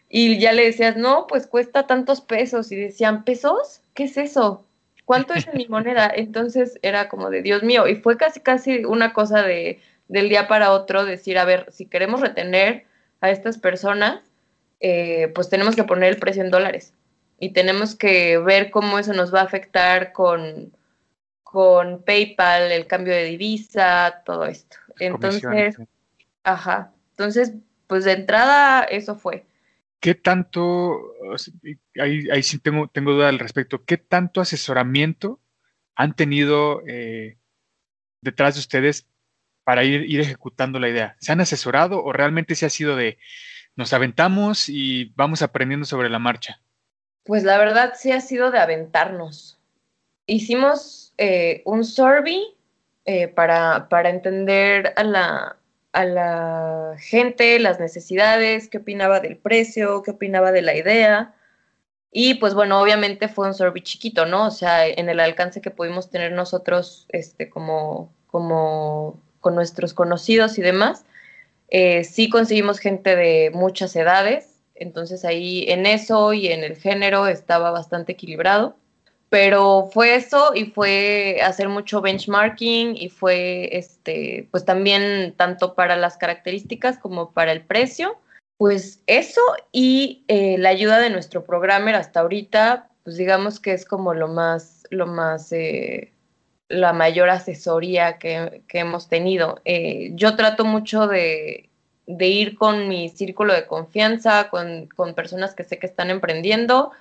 Y 0.09 0.38
ya 0.38 0.53
le 0.53 0.64
decías, 0.64 0.96
no, 0.96 1.27
pues 1.27 1.46
cuesta 1.46 1.87
tantos 1.87 2.20
pesos. 2.20 2.70
Y 2.72 2.77
decían, 2.77 3.24
¿pesos? 3.24 3.83
¿Qué 3.94 4.05
es 4.05 4.16
eso? 4.16 4.64
¿Cuánto 5.05 5.35
es 5.35 5.46
en 5.48 5.57
mi 5.57 5.66
moneda? 5.66 6.11
Entonces 6.14 6.79
era 6.83 7.09
como 7.09 7.31
de, 7.31 7.42
Dios 7.42 7.62
mío, 7.62 7.88
y 7.88 7.96
fue 7.96 8.16
casi, 8.16 8.40
casi 8.40 8.85
una 8.85 9.12
cosa 9.12 9.42
de, 9.42 9.81
del 10.09 10.29
día 10.29 10.46
para 10.48 10.72
otro, 10.72 11.05
decir, 11.05 11.38
a 11.38 11.44
ver, 11.44 11.66
si 11.72 11.87
queremos 11.87 12.20
retener 12.20 12.85
a 13.20 13.31
estas 13.31 13.59
personas, 13.59 14.20
eh, 14.81 15.33
pues 15.35 15.48
tenemos 15.48 15.74
que 15.74 15.85
poner 15.85 16.11
el 16.11 16.20
precio 16.20 16.42
en 16.42 16.51
dólares 16.51 16.92
y 17.40 17.51
tenemos 17.51 17.96
que 17.96 18.38
ver 18.38 18.70
cómo 18.70 18.98
eso 18.98 19.12
nos 19.12 19.35
va 19.35 19.40
a 19.40 19.44
afectar 19.44 20.12
con, 20.12 20.72
con 21.50 22.02
PayPal, 22.02 22.70
el 22.72 22.87
cambio 22.87 23.14
de 23.14 23.24
divisa, 23.24 24.22
todo 24.26 24.44
esto. 24.44 24.76
Entonces, 24.98 25.76
ajá, 26.42 26.92
entonces, 27.11 27.54
pues 27.87 28.04
de 28.04 28.12
entrada 28.12 28.82
eso 28.82 29.16
fue. 29.16 29.46
¿qué 30.00 30.14
tanto, 30.14 31.14
ahí, 32.00 32.28
ahí 32.30 32.42
sí 32.42 32.58
tengo, 32.58 32.88
tengo 32.88 33.12
duda 33.12 33.28
al 33.28 33.38
respecto, 33.38 33.84
qué 33.84 33.96
tanto 33.96 34.40
asesoramiento 34.40 35.40
han 35.96 36.14
tenido 36.14 36.82
eh, 36.87 37.37
detrás 38.20 38.54
de 38.54 38.61
ustedes 38.61 39.06
para 39.64 39.84
ir, 39.84 40.02
ir 40.08 40.20
ejecutando 40.20 40.78
la 40.78 40.88
idea? 40.88 41.16
¿Se 41.20 41.32
han 41.32 41.40
asesorado 41.40 42.02
o 42.02 42.12
realmente 42.12 42.54
se 42.54 42.66
ha 42.66 42.70
sido 42.70 42.96
de 42.96 43.18
nos 43.76 43.92
aventamos 43.92 44.68
y 44.68 45.12
vamos 45.16 45.42
aprendiendo 45.42 45.87
sobre 45.87 46.11
la 46.11 46.18
marcha? 46.18 46.61
Pues 47.24 47.44
la 47.44 47.58
verdad 47.58 47.94
sí 47.96 48.11
ha 48.12 48.20
sido 48.20 48.50
de 48.50 48.58
aventarnos. 48.58 49.58
Hicimos 50.26 51.08
eh, 51.18 51.62
un 51.64 51.85
survey 51.85 52.57
eh, 53.04 53.28
para, 53.28 53.88
para 53.88 54.11
entender 54.11 54.92
a 54.96 55.04
la, 55.04 55.57
a 55.92 56.04
la 56.04 56.96
gente, 56.98 57.59
las 57.59 57.81
necesidades, 57.81 58.68
qué 58.68 58.78
opinaba 58.78 59.20
del 59.20 59.37
precio, 59.37 60.02
qué 60.02 60.12
opinaba 60.12 60.52
de 60.52 60.62
la 60.62 60.76
idea. 60.76 61.35
Y 62.11 62.35
pues 62.35 62.54
bueno, 62.54 62.81
obviamente 62.81 63.28
fue 63.28 63.46
un 63.46 63.54
survey 63.54 63.83
chiquito, 63.83 64.26
¿no? 64.26 64.46
O 64.46 64.50
sea, 64.50 64.87
en 64.87 65.09
el 65.09 65.20
alcance 65.20 65.61
que 65.61 65.70
pudimos 65.70 66.11
tener 66.11 66.33
nosotros, 66.33 67.07
este, 67.11 67.50
como, 67.50 68.12
como 68.26 69.20
con 69.40 69.54
nuestros 69.54 69.92
conocidos 69.94 70.59
y 70.59 70.62
demás, 70.62 71.04
eh, 71.68 72.04
sí 72.04 72.31
conseguimos 72.31 72.78
gente 72.78 73.14
de 73.14 73.50
muchas 73.52 73.94
edades, 73.94 74.62
entonces 74.74 75.24
ahí 75.24 75.64
en 75.68 75.85
eso 75.85 76.33
y 76.33 76.48
en 76.48 76.64
el 76.64 76.76
género 76.76 77.26
estaba 77.26 77.70
bastante 77.70 78.12
equilibrado. 78.12 78.76
Pero 79.30 79.90
fue 79.92 80.14
eso 80.14 80.54
y 80.54 80.66
fue 80.66 81.40
hacer 81.42 81.68
mucho 81.68 82.00
benchmarking 82.00 82.96
y 82.96 83.10
fue 83.10 83.76
este, 83.76 84.48
pues 84.50 84.64
también 84.64 85.34
tanto 85.36 85.74
para 85.74 85.96
las 85.96 86.16
características 86.16 86.98
como 86.98 87.32
para 87.32 87.52
el 87.52 87.62
precio. 87.62 88.18
Pues 88.56 89.02
eso 89.06 89.40
y 89.70 90.24
eh, 90.28 90.56
la 90.58 90.70
ayuda 90.70 90.98
de 90.98 91.10
nuestro 91.10 91.44
programmer 91.44 91.94
hasta 91.94 92.20
ahorita, 92.20 92.88
pues 93.04 93.16
digamos 93.16 93.60
que 93.60 93.72
es 93.72 93.84
como 93.84 94.14
lo 94.14 94.28
más, 94.28 94.84
lo 94.90 95.06
más, 95.06 95.52
eh, 95.52 96.12
la 96.68 96.92
mayor 96.92 97.30
asesoría 97.30 98.18
que, 98.18 98.62
que 98.66 98.80
hemos 98.80 99.08
tenido. 99.08 99.60
Eh, 99.64 100.10
yo 100.14 100.36
trato 100.36 100.64
mucho 100.64 101.06
de, 101.06 101.68
de, 102.06 102.26
ir 102.26 102.56
con 102.56 102.88
mi 102.88 103.10
círculo 103.10 103.52
de 103.54 103.66
confianza, 103.66 104.48
con, 104.50 104.88
con 104.88 105.14
personas 105.14 105.54
que 105.54 105.64
sé 105.64 105.78
que 105.78 105.86
están 105.86 106.10
emprendiendo 106.10 106.92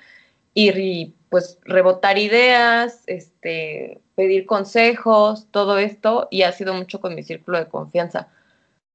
y 0.57 1.13
pues 1.29 1.59
rebotar 1.65 2.17
ideas, 2.17 3.03
este, 3.05 4.01
pedir 4.15 4.45
consejos, 4.47 5.47
todo 5.51 5.77
esto, 5.77 6.27
y 6.31 6.41
ha 6.41 6.51
sido 6.51 6.73
mucho 6.73 6.99
con 6.99 7.13
mi 7.13 7.21
círculo 7.21 7.59
de 7.59 7.67
confianza. 7.67 8.29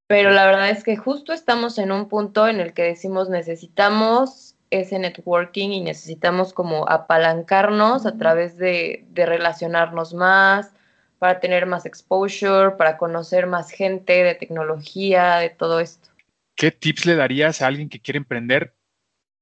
Pero 0.09 0.31
la 0.31 0.45
verdad 0.47 0.71
es 0.71 0.83
que 0.83 0.97
justo 0.97 1.33
estamos 1.33 1.79
en 1.79 1.93
un 1.93 2.09
punto 2.09 2.49
en 2.49 2.59
el 2.59 2.75
que 2.75 2.83
decimos 2.83 3.31
necesitamos 3.31 4.57
ese 4.71 4.99
networking 4.99 5.71
y 5.71 5.81
necesitamos 5.83 6.53
como 6.53 6.89
apalancarnos 6.89 8.07
a 8.07 8.17
través 8.17 8.57
de, 8.57 9.05
de 9.11 9.27
relacionarnos 9.27 10.15
más, 10.15 10.73
para 11.19 11.39
tener 11.39 11.67
más 11.67 11.87
exposure, 11.87 12.73
para 12.77 12.99
conocer 12.99 13.47
más 13.47 13.71
gente 13.71 14.25
de 14.25 14.35
tecnología, 14.35 15.37
de 15.37 15.51
todo 15.51 15.79
esto. 15.79 16.09
¿Qué 16.57 16.73
tips 16.73 17.07
le 17.07 17.15
darías 17.15 17.63
a 17.63 17.69
alguien 17.69 17.89
que 17.89 18.01
quiere 18.01 18.19
emprender 18.19 18.75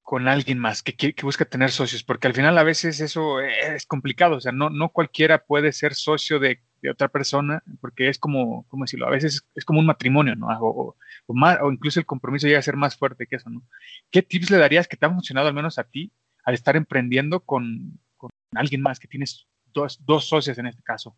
con 0.02 0.28
alguien 0.28 0.58
más, 0.58 0.82
que, 0.82 0.94
que, 0.96 1.14
busca 1.22 1.44
tener 1.44 1.70
socios, 1.70 2.02
porque 2.02 2.26
al 2.26 2.34
final 2.34 2.58
a 2.58 2.64
veces 2.64 3.00
eso 3.00 3.40
es 3.40 3.86
complicado, 3.86 4.36
o 4.36 4.40
sea, 4.40 4.52
no, 4.52 4.68
no 4.68 4.88
cualquiera 4.88 5.44
puede 5.44 5.72
ser 5.72 5.94
socio 5.94 6.38
de, 6.38 6.60
otra 6.90 7.08
persona, 7.08 7.62
porque 7.82 8.08
es 8.08 8.18
como, 8.18 8.66
¿cómo 8.68 8.84
decirlo? 8.84 9.06
A 9.06 9.10
veces 9.10 9.46
es 9.54 9.64
como 9.66 9.80
un 9.80 9.86
matrimonio, 9.86 10.34
¿no? 10.34 10.48
O, 10.60 10.96
o, 11.26 11.34
más, 11.34 11.58
o 11.60 11.70
incluso 11.70 12.00
el 12.00 12.06
compromiso 12.06 12.46
llega 12.46 12.58
a 12.58 12.62
ser 12.62 12.76
más 12.76 12.96
fuerte 12.96 13.26
que 13.26 13.36
eso, 13.36 13.50
¿no? 13.50 13.62
¿Qué 14.10 14.22
tips 14.22 14.50
le 14.50 14.56
darías 14.56 14.88
que 14.88 14.96
te 14.96 15.04
han 15.04 15.12
funcionado 15.12 15.48
al 15.48 15.54
menos 15.54 15.78
a 15.78 15.84
ti 15.84 16.10
al 16.42 16.54
estar 16.54 16.76
emprendiendo 16.76 17.40
con, 17.40 18.00
con 18.16 18.30
alguien 18.54 18.80
más, 18.80 18.98
que 18.98 19.08
tienes 19.08 19.46
dos, 19.74 20.04
dos 20.06 20.26
socios 20.26 20.56
en 20.56 20.66
este 20.66 20.82
caso? 20.82 21.14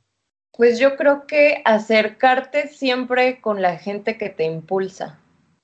Pues 0.52 0.78
yo 0.78 0.96
creo 0.96 1.26
que 1.26 1.62
acercarte 1.64 2.68
siempre 2.68 3.40
con 3.40 3.62
la 3.62 3.78
gente 3.78 4.18
que 4.18 4.28
te 4.28 4.44
impulsa. 4.44 5.18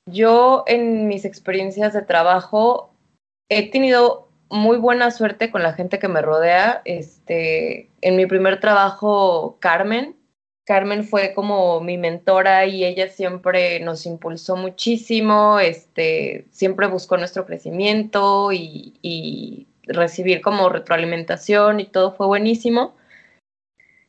Yo 0.07 0.64
en 0.66 1.09
mis 1.09 1.26
experiencias 1.26 1.92
de 1.92 2.02
trabajo 2.02 2.88
he 3.48 3.70
tenido 3.70 4.28
muy 4.50 4.78
buena 4.78 5.11
suerte 5.11 5.50
con 5.50 5.62
la 5.62 5.72
gente 5.72 5.98
que 5.98 6.08
me 6.08 6.22
rodea. 6.22 6.82
Este, 6.84 7.90
en 8.00 8.16
mi 8.16 8.26
primer 8.26 8.61
trabajo, 8.61 9.58
Carmen. 9.61 10.16
Carmen 10.64 11.04
fue 11.04 11.32
como 11.32 11.80
mi 11.80 11.96
mentora 11.96 12.66
y 12.66 12.84
ella 12.84 13.08
siempre 13.08 13.80
nos 13.80 14.04
impulsó 14.04 14.54
muchísimo, 14.54 15.58
este, 15.58 16.44
siempre 16.50 16.87
buscó 16.88 17.16
nuestro 17.16 17.46
crecimiento 17.46 18.52
y, 18.52 19.66
recibir 19.90 20.42
como 20.42 20.68
retroalimentación 20.68 21.80
y 21.80 21.87
todo 21.87 22.12
fue 22.12 22.26
buenísimo. 22.26 22.94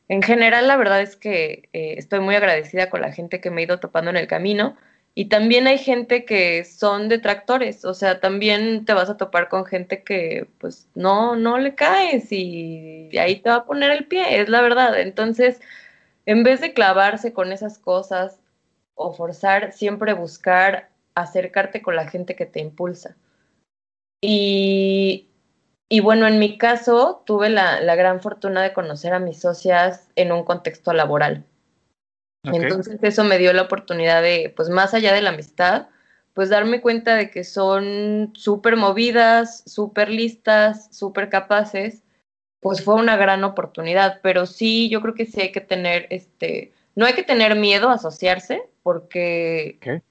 En 0.08 0.20
general, 0.20 0.66
la 0.66 0.76
verdad 0.76 1.00
es 1.00 1.16
que 1.16 1.70
eh, 1.72 1.94
estoy 1.96 2.20
muy 2.20 2.34
agradecida 2.34 2.90
con 2.90 3.00
la 3.00 3.12
gente 3.12 3.40
que 3.40 3.50
me 3.50 3.62
he 3.62 3.64
ido 3.64 3.80
topando 3.80 4.10
en 4.10 4.18
el 4.18 4.26
camino 4.26 4.76
y 5.14 5.26
también 5.26 5.66
hay 5.66 5.78
gente 5.78 6.24
que 6.24 6.64
son 6.64 7.08
detractores, 7.08 7.84
o 7.84 7.94
sea, 7.94 8.20
también 8.20 8.84
te 8.84 8.94
vas 8.94 9.10
a 9.10 9.16
topar 9.16 9.48
con 9.48 9.66
gente 9.66 10.04
que 10.04 10.48
pues 10.58 10.88
no, 10.94 11.36
no 11.36 11.58
le 11.58 11.74
caes 11.74 12.30
y 12.30 13.10
ahí 13.18 13.40
te 13.40 13.50
va 13.50 13.56
a 13.56 13.64
poner 13.64 13.90
el 13.90 14.06
pie, 14.06 14.40
es 14.40 14.48
la 14.48 14.62
verdad. 14.62 14.98
Entonces, 15.00 15.60
en 16.26 16.44
vez 16.44 16.60
de 16.60 16.72
clavarse 16.74 17.32
con 17.32 17.52
esas 17.52 17.78
cosas 17.78 18.40
o 18.94 19.12
forzar, 19.12 19.72
siempre 19.72 20.12
buscar 20.14 20.90
acercarte 21.14 21.82
con 21.82 21.96
la 21.96 22.08
gente 22.08 22.36
que 22.36 22.46
te 22.46 22.60
impulsa. 22.60 23.16
Y, 24.22 25.28
y 25.88 26.00
bueno, 26.00 26.26
en 26.28 26.38
mi 26.38 26.58
caso, 26.58 27.22
tuve 27.26 27.50
la, 27.50 27.80
la 27.80 27.96
gran 27.96 28.20
fortuna 28.20 28.62
de 28.62 28.72
conocer 28.72 29.12
a 29.14 29.18
mis 29.18 29.40
socias 29.40 30.08
en 30.16 30.32
un 30.32 30.44
contexto 30.44 30.92
laboral. 30.92 31.44
Okay. 32.46 32.62
Entonces 32.62 32.98
eso 33.02 33.24
me 33.24 33.38
dio 33.38 33.52
la 33.52 33.62
oportunidad 33.62 34.22
de, 34.22 34.52
pues 34.56 34.68
más 34.70 34.94
allá 34.94 35.12
de 35.12 35.22
la 35.22 35.30
amistad, 35.30 35.88
pues 36.32 36.48
darme 36.48 36.80
cuenta 36.80 37.16
de 37.16 37.30
que 37.30 37.44
son 37.44 38.32
súper 38.34 38.76
movidas, 38.76 39.62
súper 39.66 40.08
listas, 40.08 40.88
súper 40.96 41.28
capaces, 41.28 42.02
pues 42.60 42.82
fue 42.84 42.94
una 42.94 43.16
gran 43.16 43.44
oportunidad, 43.44 44.20
pero 44.22 44.46
sí, 44.46 44.88
yo 44.88 45.00
creo 45.00 45.14
que 45.14 45.26
sí 45.26 45.40
hay 45.40 45.52
que 45.52 45.60
tener, 45.60 46.06
este, 46.10 46.72
no 46.94 47.06
hay 47.06 47.14
que 47.14 47.22
tener 47.22 47.56
miedo 47.56 47.88
a 47.88 47.94
asociarse, 47.94 48.62
porque 48.82 49.76
okay. 49.78 50.02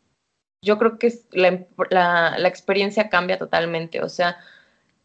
yo 0.63 0.77
creo 0.77 0.99
que 0.99 1.13
la, 1.31 1.65
la, 1.89 2.37
la 2.37 2.47
experiencia 2.47 3.09
cambia 3.09 3.37
totalmente, 3.37 4.01
o 4.01 4.09
sea, 4.09 4.37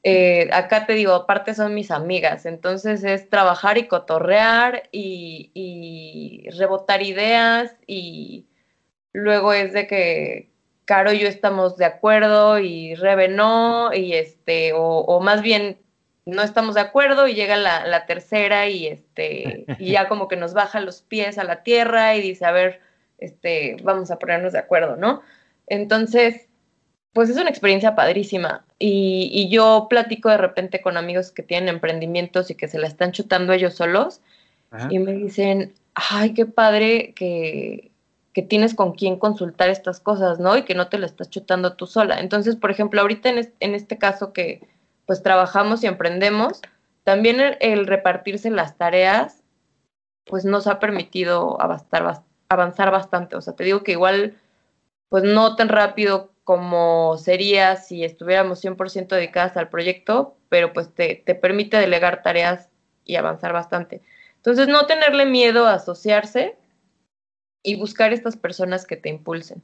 eh, 0.05 0.51
acá 0.53 0.85
te 0.85 0.93
digo, 0.93 1.15
aparte 1.15 1.55
son 1.55 1.75
mis 1.75 1.91
amigas, 1.91 2.45
entonces 2.45 3.03
es 3.05 3.31
trabajar 3.31 3.79
y 3.79 3.89
cotorrear 3.89 4.91
y, 4.93 6.47
rebotar 6.59 7.03
ideas 7.03 7.75
y 7.87 8.47
luego 9.13 9.55
es 9.55 9.73
de 9.73 9.87
que 9.87 10.51
Caro 10.85 11.13
y 11.15 11.21
yo 11.21 11.29
estamos 11.29 11.79
de 11.79 11.87
acuerdo 11.87 12.59
y 12.59 12.95
Rebe 12.95 13.29
no, 13.29 13.95
y 13.95 14.13
este, 14.13 14.75
o, 14.75 14.99
o 14.99 15.21
más 15.21 15.41
bien 15.41 15.79
no 16.27 16.43
estamos 16.43 16.75
de 16.75 16.83
acuerdo 16.83 17.27
y 17.27 17.35
llega 17.35 17.57
la, 17.57 17.87
la, 17.87 18.05
tercera 18.05 18.69
y 18.69 18.87
este, 18.87 19.65
y 19.79 19.93
ya 19.93 20.09
como 20.09 20.29
que 20.29 20.37
nos 20.37 20.53
baja 20.53 20.81
los 20.81 21.01
pies 21.01 21.39
a 21.39 21.45
la 21.45 21.63
tierra 21.63 22.15
y 22.15 22.21
dice, 22.21 22.45
a 22.45 22.53
ver, 22.53 22.81
este, 23.19 23.77
vamos 23.83 24.11
a 24.11 24.19
ponernos 24.19 24.53
de 24.53 24.59
acuerdo, 24.59 24.97
¿no? 24.97 25.23
Entonces, 25.67 26.49
pues 27.15 27.31
es 27.31 27.37
una 27.37 27.49
experiencia 27.49 27.95
padrísima. 27.95 28.65
Y, 28.79 29.31
y, 29.33 29.49
yo 29.49 29.87
platico 29.89 30.29
de 30.29 30.37
repente 30.37 30.83
con 30.83 30.99
amigos 30.99 31.31
que 31.31 31.43
tienen 31.45 31.69
emprendimientos 31.69 32.51
y 32.51 32.57
que 32.57 32.69
se 32.69 32.79
la 32.79 32.89
están 32.89 33.13
chutando 33.13 33.53
ellos 33.53 33.75
solos 33.75 34.21
Ajá. 34.71 34.89
y 34.91 34.99
me 34.99 35.13
dicen, 35.13 35.73
ay, 35.95 36.35
qué 36.35 36.45
padre 36.45 37.15
que, 37.15 37.93
que 38.33 38.43
tienes 38.43 38.75
con 38.75 38.93
quién 38.95 39.17
consultar 39.17 39.71
estas 39.71 40.01
cosas, 40.01 40.41
¿no? 40.41 40.59
Y 40.59 40.65
que 40.65 40.75
no 40.75 40.89
te 40.89 40.99
la 40.99 41.07
estás 41.07 41.31
chutando 41.31 41.75
tú 41.75 41.87
sola. 41.87 42.19
Entonces, 42.19 42.57
por 42.57 42.73
ejemplo, 42.73 43.01
ahorita 43.01 43.31
en, 43.31 43.39
es, 43.39 43.51
en 43.61 43.77
este 43.77 43.97
caso 43.97 44.33
que 44.33 44.67
pues 45.07 45.23
trabajamos 45.23 45.85
y 45.85 45.87
emprendemos, 45.87 46.63
también 47.05 47.41
el, 47.41 47.57
el 47.61 47.87
repartirse 47.87 48.51
las 48.51 48.77
tareas, 48.77 49.45
pues 50.25 50.45
nos 50.45 50.67
ha 50.67 50.81
permitido 50.81 51.63
avanzar, 51.63 52.23
avanzar 52.49 52.91
bastante. 52.91 53.37
O 53.37 53.41
sea, 53.41 53.55
te 53.55 53.63
digo 53.63 53.85
que 53.85 53.93
igual, 53.93 54.35
pues 55.11 55.23
no 55.23 55.55
tan 55.55 55.69
rápido 55.69 56.34
como 56.45 57.17
sería 57.17 57.77
si 57.77 58.05
estuviéramos 58.05 58.61
100% 58.61 59.09
dedicadas 59.09 59.57
al 59.57 59.71
proyecto, 59.71 60.37
pero 60.49 60.73
pues 60.73 60.95
te, 60.95 61.23
te, 61.25 61.35
permite 61.35 61.79
delegar 61.79 62.23
tareas 62.23 62.69
y 63.05 63.17
avanzar 63.17 63.53
bastante. 63.53 64.03
Entonces, 64.37 64.69
no 64.69 64.87
tenerle 64.87 65.25
miedo 65.25 65.67
a 65.67 65.75
asociarse 65.75 66.57
y 67.63 67.77
buscar 67.77 68.13
estas 68.13 68.37
personas 68.37 68.87
que 68.87 68.97
te 68.97 69.09
impulsen. 69.09 69.63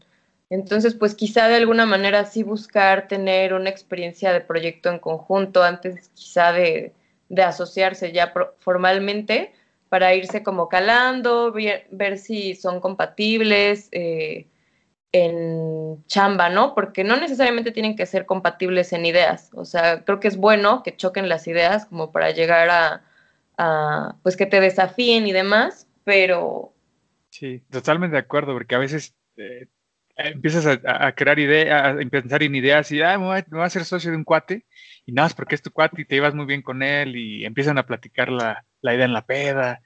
Entonces, 0.49 0.95
pues 0.95 1.15
quizá 1.15 1.49
de 1.49 1.57
alguna 1.57 1.87
manera 1.87 2.25
sí 2.25 2.43
buscar 2.43 3.07
tener 3.07 3.55
una 3.55 3.71
experiencia 3.71 4.33
de 4.33 4.41
proyecto 4.41 4.91
en 4.91 4.99
conjunto 4.99 5.63
antes 5.63 6.11
quizá 6.15 6.53
de, 6.53 6.93
de 7.29 7.43
asociarse 7.43 8.11
ya 8.11 8.33
formalmente 8.59 9.53
para 9.89 10.15
irse 10.15 10.43
como 10.43 10.69
calando, 10.69 11.53
ver, 11.53 11.87
ver 11.91 12.19
si 12.19 12.55
son 12.55 12.81
compatibles. 12.81 13.89
Eh, 13.93 14.47
en 15.13 16.05
chamba, 16.07 16.49
¿no? 16.49 16.75
Porque 16.75 17.05
no 17.05 17.17
necesariamente 17.17 17.73
tienen 17.73 17.97
que 17.97 18.07
ser 18.07 18.27
compatibles 18.27 18.93
en 18.93 19.07
ideas. 19.07 19.51
O 19.55 19.65
sea, 19.65 20.05
creo 20.05 20.21
que 20.21 20.29
es 20.29 20.37
bueno 20.37 20.83
que 20.83 20.97
choquen 20.97 21.29
las 21.29 21.47
ideas 21.49 21.87
como 21.87 22.13
para 22.13 22.31
llegar 22.31 22.69
a, 22.71 24.17
pues 24.23 24.37
que 24.37 24.47
te 24.47 24.61
desafíen 24.61 25.27
y 25.27 25.33
demás, 25.33 25.87
pero... 26.05 26.73
Sí, 27.29 27.63
totalmente 27.71 28.15
de 28.15 28.21
acuerdo, 28.21 28.55
porque 28.55 28.75
a 28.75 28.79
veces 28.79 29.15
eh, 29.37 29.67
empiezas 30.17 30.81
a, 30.85 31.13
crear 31.13 31.39
ideas, 31.39 31.97
a 31.97 32.11
pensar 32.11 32.43
en 32.43 32.55
ideas 32.55 32.91
y, 32.91 33.03
ah, 33.03 33.19
me 33.19 33.27
voy, 33.27 33.39
a, 33.39 33.47
me 33.51 33.59
voy, 33.59 33.67
a, 33.67 33.71
ser 33.71 33.85
socio 33.85 34.11
de 34.11 34.17
un 34.17 34.25
cuate, 34.25 34.65
y 35.05 35.13
nada 35.13 35.27
más 35.27 35.35
porque 35.35 35.55
es 35.55 35.63
tu 35.63 35.71
cuate 35.71 36.01
y 36.01 36.05
te 36.07 36.15
llevas 36.15 36.35
muy 36.35 36.47
bien 36.47 36.63
con 36.63 36.83
él 36.83 37.17
y 37.17 37.45
empiezan 37.45 37.79
a 37.79 37.87
platicar 37.87 38.31
la, 38.31 38.65
la 38.81 38.95
idea 38.95 39.05
en 39.05 39.13
la 39.13 39.27
peda. 39.27 39.83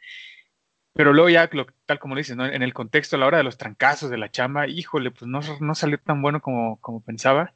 Pero 0.95 1.13
luego 1.13 1.29
ya, 1.29 1.51
tal 1.87 1.99
como 1.99 2.15
lo 2.15 2.21
dices, 2.21 2.37
en 2.39 2.63
el 2.63 2.73
contexto, 2.73 3.17
a 3.17 3.19
la 3.19 3.27
hora 3.27 3.39
de 3.39 3.45
los 3.45 3.59
trancazos 3.59 4.11
de 4.11 4.19
la 4.19 4.31
chamba, 4.31 4.69
híjole, 4.69 5.11
pues 5.11 5.29
no, 5.29 5.41
no 5.61 5.75
salió 5.75 5.99
tan 5.99 6.23
bueno 6.23 6.41
como, 6.41 6.81
como 6.81 7.03
pensaba 7.03 7.53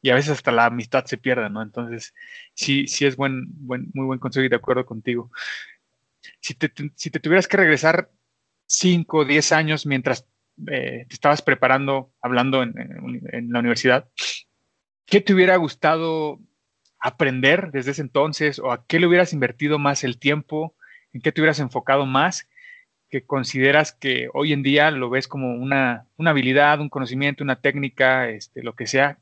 y 0.00 0.10
a 0.10 0.14
veces 0.14 0.32
hasta 0.32 0.52
la 0.52 0.66
amistad 0.66 1.04
se 1.04 1.18
pierde, 1.18 1.50
¿no? 1.50 1.62
Entonces, 1.62 2.14
sí, 2.54 2.86
sí 2.86 3.06
es 3.06 3.16
buen, 3.16 3.46
buen, 3.66 3.90
muy 3.94 4.06
buen 4.06 4.18
consejo 4.18 4.44
y 4.44 4.48
de 4.48 4.56
acuerdo 4.56 4.86
contigo. 4.86 5.30
Si 6.40 6.54
te, 6.54 6.68
te, 6.68 6.90
si 6.96 7.10
te 7.10 7.20
tuvieras 7.20 7.48
que 7.48 7.56
regresar 7.56 8.10
5 8.66 9.18
o 9.18 9.24
10 9.24 9.52
años 9.52 9.86
mientras 9.86 10.26
eh, 10.68 11.06
te 11.08 11.14
estabas 11.14 11.42
preparando, 11.42 12.12
hablando 12.20 12.62
en, 12.62 12.78
en, 12.78 13.22
en, 13.32 13.52
la 13.52 13.60
universidad, 13.60 14.08
¿qué 15.06 15.20
te 15.20 15.34
hubiera 15.34 15.56
gustado 15.56 16.40
aprender 16.98 17.70
desde 17.72 17.92
ese 17.92 18.02
entonces? 18.02 18.58
¿O 18.58 18.72
a 18.72 18.86
qué 18.86 18.98
le 18.98 19.06
hubieras 19.06 19.32
invertido 19.32 19.78
más 19.78 20.04
el 20.04 20.18
tiempo? 20.18 20.76
¿En 21.12 21.20
qué 21.20 21.32
te 21.32 21.40
hubieras 21.40 21.60
enfocado 21.60 22.06
más? 22.06 22.48
Que 23.10 23.24
consideras 23.24 23.92
que 23.92 24.28
hoy 24.34 24.52
en 24.52 24.62
día 24.62 24.90
lo 24.90 25.10
ves 25.10 25.28
como 25.28 25.54
una, 25.54 26.06
una 26.16 26.30
habilidad, 26.30 26.80
un 26.80 26.88
conocimiento, 26.88 27.42
una 27.42 27.60
técnica, 27.60 28.28
este, 28.28 28.62
lo 28.62 28.74
que 28.74 28.86
sea, 28.86 29.18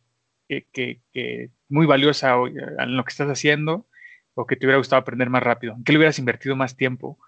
que, 0.49 1.01
que, 1.12 1.51
muy 1.68 1.87
valiosa 1.87 2.37
en 2.78 2.97
lo 2.97 3.05
que 3.05 3.11
estás 3.11 3.28
haciendo 3.28 3.87
o 4.34 4.47
que 4.47 4.55
te 4.55 4.66
hubiera 4.66 4.78
gustado 4.78 5.01
aprender 5.01 5.30
más 5.30 5.43
rápido? 5.43 5.74
¿En 5.74 5.82
qué 5.82 5.93
le 5.93 5.99
hubieras 5.99 6.18
invertido 6.18 6.55
más 6.55 6.76
tiempo 6.76 7.18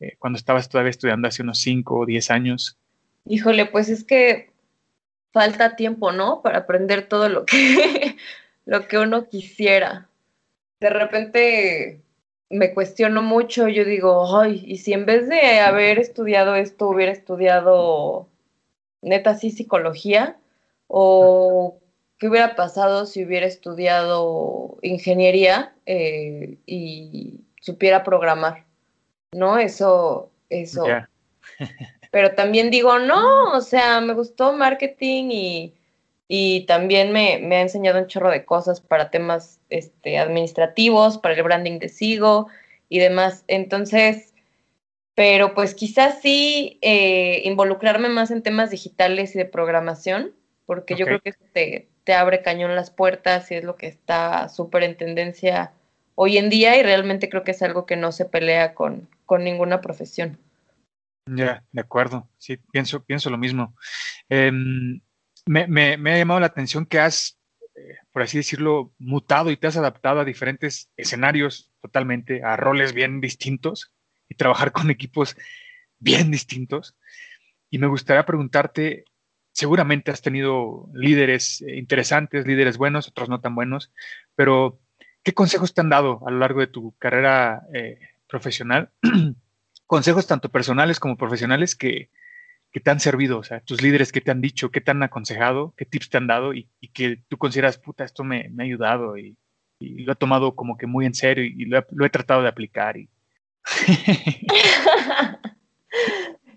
eh, 0.00 0.16
cuando 0.18 0.38
estabas 0.38 0.68
todavía 0.68 0.90
estudiando 0.90 1.28
hace 1.28 1.42
unos 1.42 1.58
5 1.58 1.98
o 1.98 2.06
10 2.06 2.30
años? 2.30 2.78
Híjole, 3.26 3.66
pues 3.66 3.88
es 3.88 4.04
que 4.04 4.50
falta 5.32 5.76
tiempo, 5.76 6.12
¿no? 6.12 6.40
Para 6.42 6.58
aprender 6.58 7.08
todo 7.08 7.28
lo 7.28 7.44
que, 7.44 8.16
lo 8.64 8.86
que 8.88 8.98
uno 8.98 9.28
quisiera. 9.28 10.08
De 10.80 10.90
repente 10.90 12.00
me 12.52 12.74
cuestiono 12.74 13.22
mucho, 13.22 13.66
yo 13.66 13.84
digo, 13.84 14.38
ay, 14.38 14.62
y 14.66 14.76
si 14.76 14.92
en 14.92 15.06
vez 15.06 15.26
de 15.28 15.60
haber 15.60 15.98
estudiado 15.98 16.54
esto 16.54 16.86
hubiera 16.88 17.10
estudiado 17.10 18.28
neta 19.00 19.34
sí 19.34 19.50
psicología, 19.50 20.36
o 20.86 21.78
qué 22.18 22.28
hubiera 22.28 22.54
pasado 22.54 23.06
si 23.06 23.24
hubiera 23.24 23.46
estudiado 23.46 24.76
ingeniería 24.82 25.74
eh, 25.86 26.58
y 26.66 27.40
supiera 27.58 28.04
programar, 28.04 28.64
¿no? 29.32 29.58
Eso, 29.58 30.30
eso. 30.50 30.84
Yeah. 30.84 31.08
Pero 32.10 32.34
también 32.34 32.70
digo, 32.70 32.98
no, 32.98 33.52
o 33.52 33.60
sea, 33.62 34.02
me 34.02 34.12
gustó 34.12 34.52
marketing 34.52 35.30
y 35.30 35.74
y 36.34 36.64
también 36.64 37.12
me, 37.12 37.40
me, 37.40 37.56
ha 37.56 37.60
enseñado 37.60 37.98
un 37.98 38.06
chorro 38.06 38.30
de 38.30 38.46
cosas 38.46 38.80
para 38.80 39.10
temas 39.10 39.60
este, 39.68 40.18
administrativos, 40.18 41.18
para 41.18 41.34
el 41.34 41.42
branding 41.42 41.78
de 41.78 41.90
Sigo 41.90 42.48
y 42.88 43.00
demás. 43.00 43.44
Entonces, 43.48 44.32
pero 45.14 45.52
pues 45.52 45.74
quizás 45.74 46.22
sí 46.22 46.78
eh, 46.80 47.42
involucrarme 47.44 48.08
más 48.08 48.30
en 48.30 48.42
temas 48.42 48.70
digitales 48.70 49.34
y 49.34 49.40
de 49.40 49.44
programación, 49.44 50.32
porque 50.64 50.94
okay. 50.94 51.00
yo 51.00 51.06
creo 51.06 51.20
que 51.20 51.32
te, 51.52 51.88
te, 52.02 52.14
abre 52.14 52.40
cañón 52.40 52.74
las 52.74 52.90
puertas 52.90 53.50
y 53.50 53.56
es 53.56 53.64
lo 53.64 53.76
que 53.76 53.88
está 53.88 54.48
súper 54.48 54.84
en 54.84 54.96
tendencia 54.96 55.74
hoy 56.14 56.38
en 56.38 56.48
día 56.48 56.78
y 56.78 56.82
realmente 56.82 57.28
creo 57.28 57.44
que 57.44 57.50
es 57.50 57.62
algo 57.62 57.84
que 57.84 57.96
no 57.96 58.10
se 58.10 58.24
pelea 58.24 58.72
con, 58.72 59.06
con 59.26 59.44
ninguna 59.44 59.82
profesión. 59.82 60.38
Ya, 61.26 61.62
de 61.72 61.82
acuerdo, 61.82 62.26
sí, 62.38 62.56
pienso, 62.56 63.04
pienso 63.04 63.28
lo 63.28 63.36
mismo. 63.36 63.76
Eh, 64.30 64.50
me, 65.46 65.94
ha 65.94 66.18
llamado 66.18 66.40
la 66.40 66.46
atención 66.46 66.86
que 66.86 67.00
has, 67.00 67.38
eh, 67.74 67.96
por 68.12 68.22
así 68.22 68.38
decirlo, 68.38 68.92
mutado 68.98 69.50
y 69.50 69.56
te 69.56 69.66
has 69.66 69.76
adaptado 69.76 70.20
a 70.20 70.24
diferentes 70.24 70.90
escenarios 70.96 71.70
totalmente, 71.80 72.42
a 72.44 72.56
roles 72.56 72.92
bien 72.92 73.20
distintos 73.20 73.92
y 74.28 74.34
trabajar 74.34 74.72
con 74.72 74.90
equipos 74.90 75.36
bien 75.98 76.30
distintos. 76.30 76.96
Y 77.70 77.78
me 77.78 77.86
gustaría 77.86 78.26
preguntarte, 78.26 79.04
seguramente 79.52 80.10
has 80.10 80.22
tenido 80.22 80.88
líderes 80.94 81.62
eh, 81.62 81.76
interesantes, 81.76 82.46
líderes 82.46 82.78
buenos, 82.78 83.08
otros 83.08 83.28
no 83.28 83.40
tan 83.40 83.54
buenos, 83.54 83.92
pero 84.34 84.80
¿qué 85.22 85.34
consejos 85.34 85.74
te 85.74 85.80
han 85.80 85.88
dado 85.88 86.26
a 86.26 86.30
lo 86.30 86.38
largo 86.38 86.60
de 86.60 86.66
tu 86.66 86.94
carrera 86.98 87.62
eh, 87.74 87.98
profesional? 88.28 88.90
consejos 89.86 90.26
tanto 90.26 90.50
personales 90.50 91.00
como 91.00 91.16
profesionales 91.16 91.76
que, 91.76 92.10
que 92.72 92.80
te 92.80 92.90
han 92.90 93.00
servido, 93.00 93.38
o 93.38 93.42
sea, 93.42 93.60
tus 93.60 93.82
líderes 93.82 94.12
que 94.12 94.22
te 94.22 94.30
han 94.30 94.40
dicho, 94.40 94.70
qué 94.70 94.80
te 94.80 94.90
han 94.90 95.02
aconsejado, 95.02 95.74
qué 95.76 95.84
tips 95.84 96.08
te 96.08 96.16
han 96.16 96.26
dado 96.26 96.54
y, 96.54 96.68
que 96.94 97.22
tú 97.28 97.36
consideras, 97.36 97.78
puta, 97.78 98.04
esto 98.04 98.24
me, 98.24 98.50
ha 98.58 98.62
ayudado 98.62 99.18
y, 99.18 99.36
lo 99.78 100.12
he 100.12 100.16
tomado 100.16 100.54
como 100.54 100.76
que 100.76 100.86
muy 100.86 101.06
en 101.06 101.14
serio 101.14 101.44
y 101.44 101.64
lo 101.64 101.78
he, 101.78 101.86
lo 101.90 102.06
he 102.06 102.10
tratado 102.10 102.42
de 102.42 102.48
aplicar. 102.48 102.96
Y... 102.96 103.10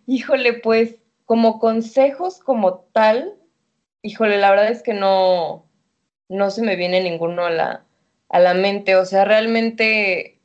híjole, 0.06 0.54
pues 0.54 0.98
como 1.26 1.60
consejos 1.60 2.40
como 2.40 2.82
tal, 2.94 3.34
híjole, 4.04 4.38
la 4.38 4.52
verdad 4.52 4.70
es 4.70 4.84
que 4.84 4.94
no, 4.94 5.66
no 6.30 6.52
se 6.52 6.62
me 6.62 6.76
viene 6.76 7.02
ninguno 7.02 7.46
a 7.46 7.50
la, 7.50 7.86
a 8.30 8.40
la 8.40 8.54
mente, 8.54 8.96
o 8.96 9.06
sea, 9.06 9.26
realmente 9.26 10.40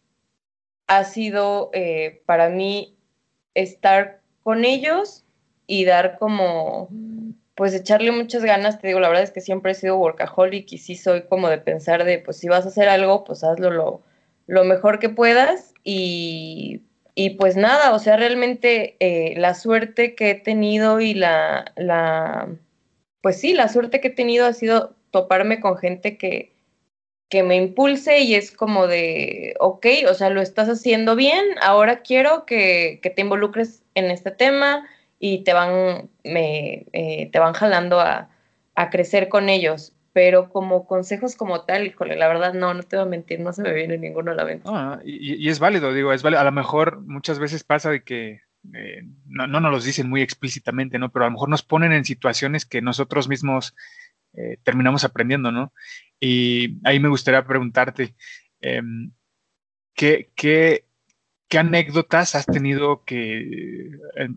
ha 0.87 1.05
sido 1.05 1.71
eh, 1.75 2.23
para 2.25 2.49
mí 2.49 2.97
estar 3.53 4.23
con 4.43 4.65
ellos 4.65 5.27
y 5.71 5.85
dar 5.85 6.19
como, 6.19 6.89
pues 7.55 7.73
echarle 7.75 8.11
muchas 8.11 8.43
ganas, 8.43 8.81
te 8.81 8.89
digo, 8.89 8.99
la 8.99 9.07
verdad 9.07 9.23
es 9.23 9.31
que 9.31 9.41
siempre 9.41 9.71
he 9.71 9.77
sido 9.77 9.99
workaholic 9.99 10.73
y 10.73 10.79
sí 10.79 10.97
soy 10.97 11.23
como 11.29 11.49
de 11.49 11.59
pensar 11.59 12.03
de, 12.03 12.19
pues 12.19 12.39
si 12.39 12.49
vas 12.49 12.65
a 12.65 12.71
hacer 12.71 12.89
algo, 12.89 13.23
pues 13.23 13.45
hazlo 13.45 13.71
lo, 13.71 14.03
lo 14.49 14.65
mejor 14.65 14.99
que 14.99 15.11
puedas 15.11 15.73
y, 15.85 16.81
y, 17.15 17.31
pues 17.31 17.57
nada, 17.57 17.95
o 17.95 18.01
sea, 18.01 18.17
realmente 18.17 18.97
eh, 18.99 19.39
la 19.39 19.55
suerte 19.55 20.17
que 20.17 20.31
he 20.31 20.35
tenido 20.35 21.01
y 21.01 21.15
la, 21.15 21.73
la, 21.77 22.49
pues 23.23 23.39
sí, 23.39 23.55
la 23.55 23.69
suerte 23.69 24.01
que 24.01 24.09
he 24.09 24.13
tenido 24.13 24.47
ha 24.47 24.53
sido 24.53 24.97
toparme 25.13 25.61
con 25.61 25.77
gente 25.77 26.19
que, 26.19 26.53
que 27.29 27.45
me 27.45 27.55
impulse 27.55 28.19
y 28.23 28.35
es 28.35 28.51
como 28.51 28.89
de, 28.89 29.55
ok, 29.61 29.87
o 30.11 30.15
sea, 30.15 30.31
lo 30.31 30.41
estás 30.41 30.69
haciendo 30.69 31.15
bien, 31.15 31.45
ahora 31.63 32.03
quiero 32.03 32.45
que, 32.45 32.99
que 33.05 33.11
te 33.11 33.21
involucres 33.21 33.85
en 33.95 34.11
este 34.11 34.33
tema, 34.33 34.85
y 35.21 35.45
te 35.45 35.53
van, 35.53 36.09
me, 36.25 36.87
eh, 36.93 37.29
te 37.31 37.39
van 37.39 37.53
jalando 37.53 38.01
a, 38.01 38.31
a, 38.75 38.91
crecer 38.91 39.29
con 39.29 39.49
ellos. 39.49 39.93
Pero 40.13 40.49
como 40.49 40.89
consejos 40.89 41.37
como 41.37 41.61
tal, 41.61 41.95
la 42.17 42.27
verdad 42.27 42.53
no, 42.53 42.75
no 42.75 42.83
te 42.83 42.97
voy 42.97 43.05
a 43.05 43.09
mentir, 43.09 43.39
no 43.39 43.53
se 43.53 43.63
me 43.63 43.73
viene 43.73 43.97
ninguno 43.97 44.33
a 44.33 44.35
la 44.35 44.45
mente. 44.45 44.69
Y, 45.05 45.35
y, 45.35 45.49
es 45.49 45.61
válido, 45.61 45.95
digo, 45.95 46.13
es 46.13 46.25
válido. 46.25 46.41
A 46.41 46.45
lo 46.45 46.51
mejor 46.51 47.01
muchas 47.03 47.39
veces 47.39 47.63
pasa 47.63 47.91
de 47.91 48.03
que 48.03 48.41
eh, 48.75 49.03
no, 49.27 49.47
no 49.47 49.61
nos 49.61 49.71
lo 49.71 49.81
dicen 49.81 50.09
muy 50.09 50.23
explícitamente, 50.23 50.99
¿no? 50.99 51.13
Pero 51.13 51.27
a 51.27 51.29
lo 51.29 51.33
mejor 51.33 51.49
nos 51.49 51.63
ponen 51.63 51.93
en 51.93 52.05
situaciones 52.05 52.67
que 52.67 52.83
nosotros 52.83 53.29
mismos 53.29 53.77
eh, 54.33 54.57
terminamos 54.65 55.05
aprendiendo, 55.05 55.53
¿no? 55.53 55.73
Y 56.19 56.79
ahí 56.85 56.99
me 56.99 57.09
gustaría 57.09 57.45
preguntarte, 57.45 58.15
eh, 58.63 58.83
¿qué, 59.95 60.31
qué, 60.35 60.87
¿qué 61.51 61.59
anécdotas 61.59 62.37
has 62.37 62.47
tenido 62.47 63.05
que, 63.05 63.91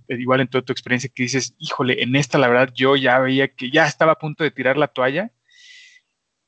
igual 0.09 0.41
en 0.41 0.47
toda 0.47 0.63
tu 0.63 0.73
experiencia, 0.73 1.11
que 1.13 1.23
dices, 1.23 1.55
híjole, 1.59 2.01
en 2.01 2.15
esta 2.15 2.39
la 2.39 2.47
verdad 2.47 2.73
yo 2.73 2.95
ya 2.95 3.19
veía 3.19 3.49
que 3.49 3.69
ya 3.69 3.85
estaba 3.85 4.13
a 4.13 4.17
punto 4.17 4.43
de 4.43 4.49
tirar 4.49 4.77
la 4.77 4.87
toalla, 4.87 5.31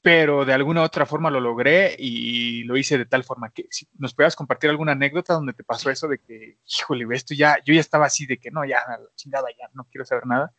pero 0.01 0.43
de 0.43 0.53
alguna 0.53 0.81
u 0.81 0.83
otra 0.83 1.05
forma 1.05 1.29
lo 1.29 1.39
logré 1.39 1.95
y 1.99 2.63
lo 2.63 2.77
hice 2.77 2.97
de 2.97 3.05
tal 3.05 3.23
forma 3.23 3.51
que 3.51 3.67
si 3.69 3.87
nos 3.99 4.15
puedas 4.15 4.35
compartir 4.35 4.71
alguna 4.71 4.93
anécdota 4.93 5.35
donde 5.35 5.53
te 5.53 5.63
pasó 5.63 5.91
eso 5.91 6.07
de 6.07 6.17
que, 6.17 6.57
híjole, 6.65 7.05
esto 7.15 7.35
ya, 7.35 7.57
yo 7.63 7.75
ya 7.75 7.79
estaba 7.79 8.07
así 8.07 8.25
de 8.25 8.37
que 8.37 8.49
no, 8.49 8.65
ya, 8.65 8.79
chingada, 9.15 9.47
ya, 9.59 9.69
no 9.75 9.87
quiero 9.91 10.03
saber 10.03 10.25
nada. 10.25 10.51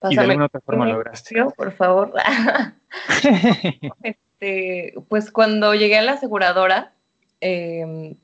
Pásame 0.00 0.14
y 0.14 0.16
de 0.16 0.22
alguna 0.24 0.46
otra 0.46 0.60
forma 0.60 0.84
lograste. 0.84 1.44
Por 1.56 1.72
favor. 1.72 2.12
este, 4.02 4.94
pues 5.08 5.30
cuando 5.30 5.74
llegué 5.74 5.96
a 5.96 6.02
la 6.02 6.12
aseguradora, 6.12 6.92
eh, 7.40 8.16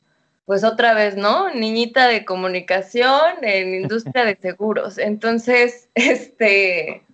pues 0.53 0.64
otra 0.64 0.92
vez, 0.92 1.16
¿no? 1.16 1.48
Niñita 1.55 2.09
de 2.09 2.26
comunicación 2.26 3.42
en 3.42 3.74
industria 3.84 4.26
de 4.26 4.36
seguros. 4.36 4.98
Entonces, 4.98 5.88
este, 5.94 7.05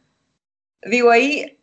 digo, 0.83 1.13
ahí 1.13 1.57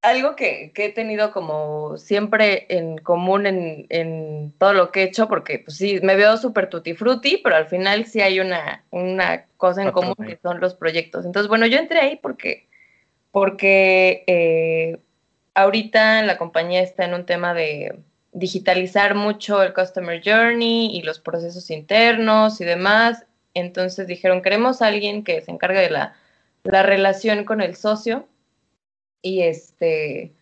algo 0.00 0.36
que, 0.36 0.72
que 0.74 0.86
he 0.86 0.88
tenido 0.88 1.30
como 1.32 1.98
siempre 1.98 2.64
en 2.70 2.96
común 2.96 3.44
en, 3.44 3.86
en, 3.90 4.54
todo 4.56 4.72
lo 4.72 4.90
que 4.90 5.02
he 5.02 5.04
hecho, 5.04 5.28
porque 5.28 5.58
pues 5.58 5.76
sí, 5.76 6.00
me 6.02 6.16
veo 6.16 6.38
súper 6.38 6.70
tutti 6.70 6.94
frutti, 6.94 7.36
pero 7.44 7.56
al 7.56 7.66
final 7.66 8.06
sí 8.06 8.22
hay 8.22 8.40
una, 8.40 8.82
una 8.88 9.44
cosa 9.58 9.82
en 9.82 9.90
común 9.90 10.14
que 10.16 10.38
son 10.42 10.60
los 10.60 10.74
proyectos. 10.74 11.26
Entonces, 11.26 11.46
bueno, 11.46 11.66
yo 11.66 11.76
entré 11.76 12.00
ahí 12.00 12.16
porque 12.22 12.68
porque 13.32 14.24
eh, 14.26 14.98
ahorita 15.52 16.22
la 16.22 16.38
compañía 16.38 16.80
está 16.80 17.04
en 17.04 17.12
un 17.12 17.26
tema 17.26 17.52
de 17.52 17.98
digitalizar 18.32 19.14
mucho 19.14 19.62
el 19.62 19.74
Customer 19.74 20.20
Journey 20.24 20.96
y 20.96 21.02
los 21.02 21.20
procesos 21.20 21.70
internos 21.70 22.60
y 22.60 22.64
demás. 22.64 23.24
Entonces 23.54 24.06
dijeron, 24.06 24.42
queremos 24.42 24.82
alguien 24.82 25.22
que 25.22 25.42
se 25.42 25.50
encargue 25.50 25.80
de 25.80 25.90
la, 25.90 26.16
la 26.64 26.82
relación 26.82 27.44
con 27.44 27.60
el 27.60 27.76
socio 27.76 28.26
y 29.20 29.42
este 29.42 30.32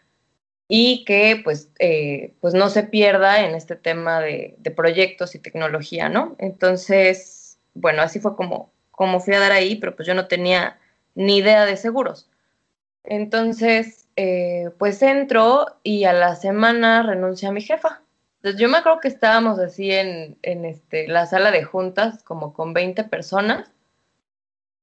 y 0.73 1.05
que 1.05 1.41
pues, 1.43 1.69
eh, 1.81 2.33
pues 2.41 2.55
no 2.55 2.71
se 2.71 2.85
pierda 2.85 3.45
en 3.45 3.57
este 3.57 3.75
tema 3.75 4.21
de, 4.21 4.55
de, 4.59 4.71
proyectos 4.71 5.35
y 5.35 5.41
tecnología, 5.41 6.09
¿no? 6.09 6.37
Entonces, 6.39 7.59
bueno, 7.75 8.03
así 8.03 8.21
fue 8.21 8.37
como, 8.37 8.71
como 8.93 9.19
fui 9.19 9.35
a 9.35 9.41
dar 9.41 9.51
ahí, 9.51 9.75
pero 9.77 9.97
pues 9.97 10.07
yo 10.07 10.15
no 10.15 10.29
tenía 10.29 10.79
ni 11.17 11.39
idea 11.39 11.67
de 11.67 11.77
seguros. 11.77 12.31
Entonces, 13.03 14.07
eh, 14.23 14.69
pues 14.77 15.01
entro 15.01 15.65
y 15.83 16.05
a 16.05 16.13
la 16.13 16.37
semana 16.37 17.03
renuncia 17.03 17.49
a 17.49 17.53
mi 17.53 17.63
jefa. 17.63 18.03
Entonces 18.37 18.61
yo 18.61 18.69
me 18.69 18.77
acuerdo 18.77 19.01
que 19.01 19.09
estábamos 19.09 19.59
así 19.59 19.91
en, 19.91 20.37
en 20.43 20.67
este, 20.67 21.09
la 21.09 21.25
sala 21.25 21.51
de 21.51 21.65
juntas, 21.65 22.23
como 22.23 22.53
con 22.53 22.75
20 22.75 23.05
personas, 23.05 23.71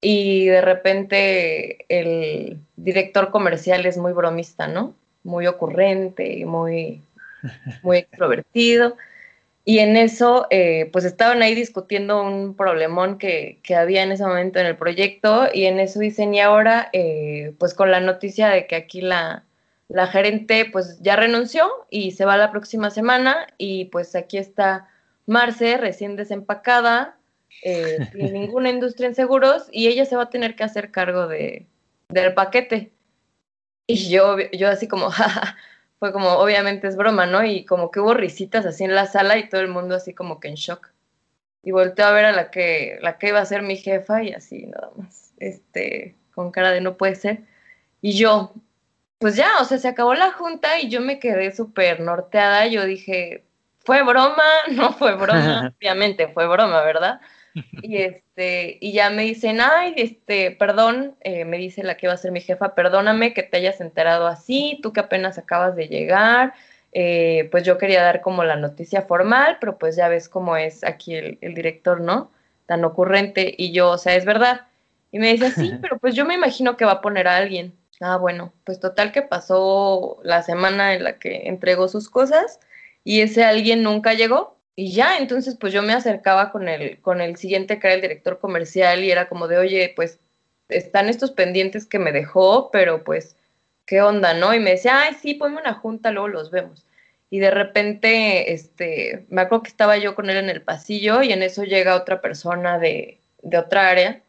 y 0.01 0.47
de 0.47 0.61
repente 0.61 1.85
el 1.87 2.59
director 2.77 3.29
comercial 3.29 3.85
es 3.85 3.99
muy 3.99 4.11
bromista, 4.11 4.67
¿no? 4.67 4.95
Muy 5.23 5.45
ocurrente 5.45 6.33
y 6.33 6.43
muy, 6.43 7.03
muy 7.83 7.97
extrovertido. 7.99 8.97
Y 9.69 9.79
en 9.79 9.97
eso, 9.97 10.47
eh, 10.49 10.89
pues 10.93 11.03
estaban 11.03 11.41
ahí 11.41 11.53
discutiendo 11.53 12.23
un 12.23 12.55
problemón 12.55 13.17
que, 13.17 13.59
que, 13.63 13.75
había 13.75 14.01
en 14.01 14.13
ese 14.13 14.23
momento 14.23 14.59
en 14.59 14.65
el 14.65 14.77
proyecto 14.77 15.49
y 15.53 15.65
en 15.65 15.81
eso 15.81 15.99
dicen, 15.99 16.33
y 16.33 16.39
ahora, 16.39 16.89
eh, 16.93 17.53
pues 17.59 17.73
con 17.73 17.91
la 17.91 17.99
noticia 17.99 18.47
de 18.47 18.65
que 18.65 18.77
aquí 18.77 19.01
la, 19.01 19.43
la 19.89 20.07
gerente 20.07 20.69
pues 20.71 21.01
ya 21.01 21.17
renunció 21.17 21.69
y 21.89 22.11
se 22.11 22.23
va 22.23 22.37
la 22.37 22.49
próxima 22.49 22.91
semana 22.91 23.45
y 23.57 23.85
pues 23.85 24.15
aquí 24.15 24.37
está 24.37 24.87
Marce 25.25 25.75
recién 25.75 26.15
desempacada, 26.15 27.17
eh, 27.61 27.97
sin 28.13 28.31
ninguna 28.31 28.69
industria 28.69 29.07
en 29.07 29.15
seguros 29.15 29.67
y 29.73 29.87
ella 29.87 30.05
se 30.05 30.15
va 30.15 30.23
a 30.23 30.29
tener 30.29 30.55
que 30.55 30.63
hacer 30.63 30.91
cargo 30.91 31.27
de, 31.27 31.67
del 32.07 32.33
paquete. 32.33 32.93
Y 33.85 34.07
yo, 34.07 34.37
yo 34.53 34.69
así 34.69 34.87
como, 34.87 35.09
jaja 35.11 35.57
fue 35.99 36.11
como, 36.11 36.33
obviamente 36.33 36.87
es 36.87 36.95
broma, 36.95 37.25
¿no? 37.25 37.43
Y 37.43 37.65
como 37.65 37.91
que 37.91 37.99
hubo 37.99 38.13
risitas 38.13 38.65
así 38.65 38.83
en 38.83 38.95
la 38.95 39.07
sala 39.07 39.37
y 39.37 39.49
todo 39.49 39.61
el 39.61 39.67
mundo 39.67 39.95
así 39.95 40.13
como 40.13 40.39
que 40.39 40.47
en 40.49 40.55
shock. 40.55 40.89
Y 41.63 41.71
volteé 41.71 42.05
a 42.05 42.11
ver 42.11 42.25
a 42.25 42.31
la 42.31 42.51
que, 42.51 42.99
la 43.01 43.17
que 43.17 43.29
iba 43.29 43.39
a 43.39 43.45
ser 43.45 43.61
mi 43.61 43.77
jefa 43.77 44.23
y 44.23 44.33
así 44.33 44.67
nada 44.67 44.91
más, 44.95 45.33
este, 45.37 46.15
con 46.33 46.51
cara 46.51 46.71
de 46.71 46.81
no 46.81 46.97
puede 46.97 47.15
ser. 47.15 47.39
Y 48.01 48.17
yo, 48.17 48.53
pues 49.19 49.35
ya, 49.35 49.49
o 49.59 49.65
sea, 49.65 49.77
se 49.79 49.87
acabó 49.87 50.13
la 50.13 50.31
junta 50.31 50.79
y 50.79 50.89
yo 50.89 51.01
me 51.01 51.19
quedé 51.19 51.51
súper 51.55 51.99
norteada. 51.99 52.67
Yo 52.67 52.85
dije, 52.85 53.43
¿fue 53.79 54.03
broma? 54.03 54.43
No 54.71 54.93
fue 54.93 55.15
broma. 55.15 55.73
Obviamente 55.81 56.27
fue 56.27 56.47
broma, 56.47 56.81
¿verdad? 56.83 57.19
Y 57.81 57.97
este, 57.97 58.77
y 58.81 58.93
ya 58.93 59.09
me 59.09 59.23
dicen, 59.23 59.59
ay, 59.61 59.93
este, 59.97 60.51
perdón, 60.51 61.15
eh, 61.21 61.45
me 61.45 61.57
dice 61.57 61.83
la 61.83 61.97
que 61.97 62.07
va 62.07 62.13
a 62.13 62.17
ser 62.17 62.31
mi 62.31 62.41
jefa, 62.41 62.75
perdóname 62.75 63.33
que 63.33 63.43
te 63.43 63.57
hayas 63.57 63.81
enterado 63.81 64.27
así, 64.27 64.79
tú 64.81 64.93
que 64.93 64.99
apenas 64.99 65.37
acabas 65.37 65.75
de 65.75 65.87
llegar, 65.87 66.53
eh, 66.93 67.47
pues 67.51 67.63
yo 67.63 67.77
quería 67.77 68.03
dar 68.03 68.21
como 68.21 68.43
la 68.43 68.55
noticia 68.55 69.03
formal, 69.03 69.57
pero 69.59 69.77
pues 69.77 69.95
ya 69.95 70.07
ves 70.07 70.29
cómo 70.29 70.57
es 70.57 70.83
aquí 70.83 71.15
el, 71.15 71.37
el 71.41 71.53
director, 71.53 72.01
¿no? 72.01 72.31
Tan 72.65 72.83
ocurrente, 72.85 73.53
y 73.57 73.71
yo, 73.71 73.91
o 73.91 73.97
sea, 73.97 74.15
es 74.15 74.25
verdad. 74.25 74.67
Y 75.11 75.19
me 75.19 75.31
dice, 75.31 75.51
sí, 75.51 75.73
pero 75.81 75.97
pues 75.99 76.15
yo 76.15 76.25
me 76.25 76.33
imagino 76.33 76.77
que 76.77 76.85
va 76.85 76.93
a 76.93 77.01
poner 77.01 77.27
a 77.27 77.37
alguien. 77.37 77.73
Ah, 77.99 78.17
bueno, 78.17 78.53
pues 78.63 78.79
total 78.79 79.11
que 79.11 79.23
pasó 79.23 80.19
la 80.23 80.43
semana 80.43 80.93
en 80.93 81.03
la 81.03 81.17
que 81.17 81.47
entregó 81.47 81.87
sus 81.87 82.09
cosas 82.09 82.59
y 83.03 83.21
ese 83.21 83.43
alguien 83.43 83.81
nunca 83.81 84.13
llegó 84.13 84.56
y 84.79 84.91
ya, 84.93 85.17
entonces 85.17 85.57
pues 85.59 85.73
yo 85.73 85.81
me 85.81 85.93
acercaba 85.93 86.51
con 86.51 86.69
el, 86.69 87.01
con 87.01 87.19
el 87.19 87.35
siguiente 87.37 87.79
que 87.79 87.87
era 87.87 87.95
el 87.95 88.01
director 88.01 88.39
comercial 88.39 89.03
y 89.03 89.11
era 89.11 89.27
como 89.27 89.47
de, 89.47 89.57
oye, 89.57 89.91
pues 89.95 90.19
están 90.69 91.09
estos 91.09 91.31
pendientes 91.31 91.87
que 91.87 91.97
me 91.97 92.11
dejó, 92.11 92.69
pero 92.71 93.03
pues, 93.03 93.35
¿qué 93.87 94.03
onda, 94.03 94.35
no? 94.35 94.53
Y 94.53 94.59
me 94.59 94.71
decía, 94.71 95.01
ay, 95.01 95.15
sí, 95.15 95.33
ponme 95.33 95.59
una 95.59 95.73
junta, 95.73 96.11
luego 96.11 96.27
los 96.27 96.51
vemos. 96.51 96.85
Y 97.31 97.39
de 97.39 97.49
repente, 97.51 98.53
este, 98.53 99.25
me 99.29 99.41
acuerdo 99.41 99.63
que 99.63 99.69
estaba 99.71 99.97
yo 99.97 100.13
con 100.15 100.29
él 100.29 100.37
en 100.37 100.49
el 100.49 100.61
pasillo 100.61 101.23
y 101.23 101.31
en 101.31 101.41
eso 101.43 101.63
llega 101.63 101.95
otra 101.95 102.21
persona 102.21 102.77
de, 102.77 103.19
de 103.41 103.57
otra 103.57 103.89
área. 103.89 104.21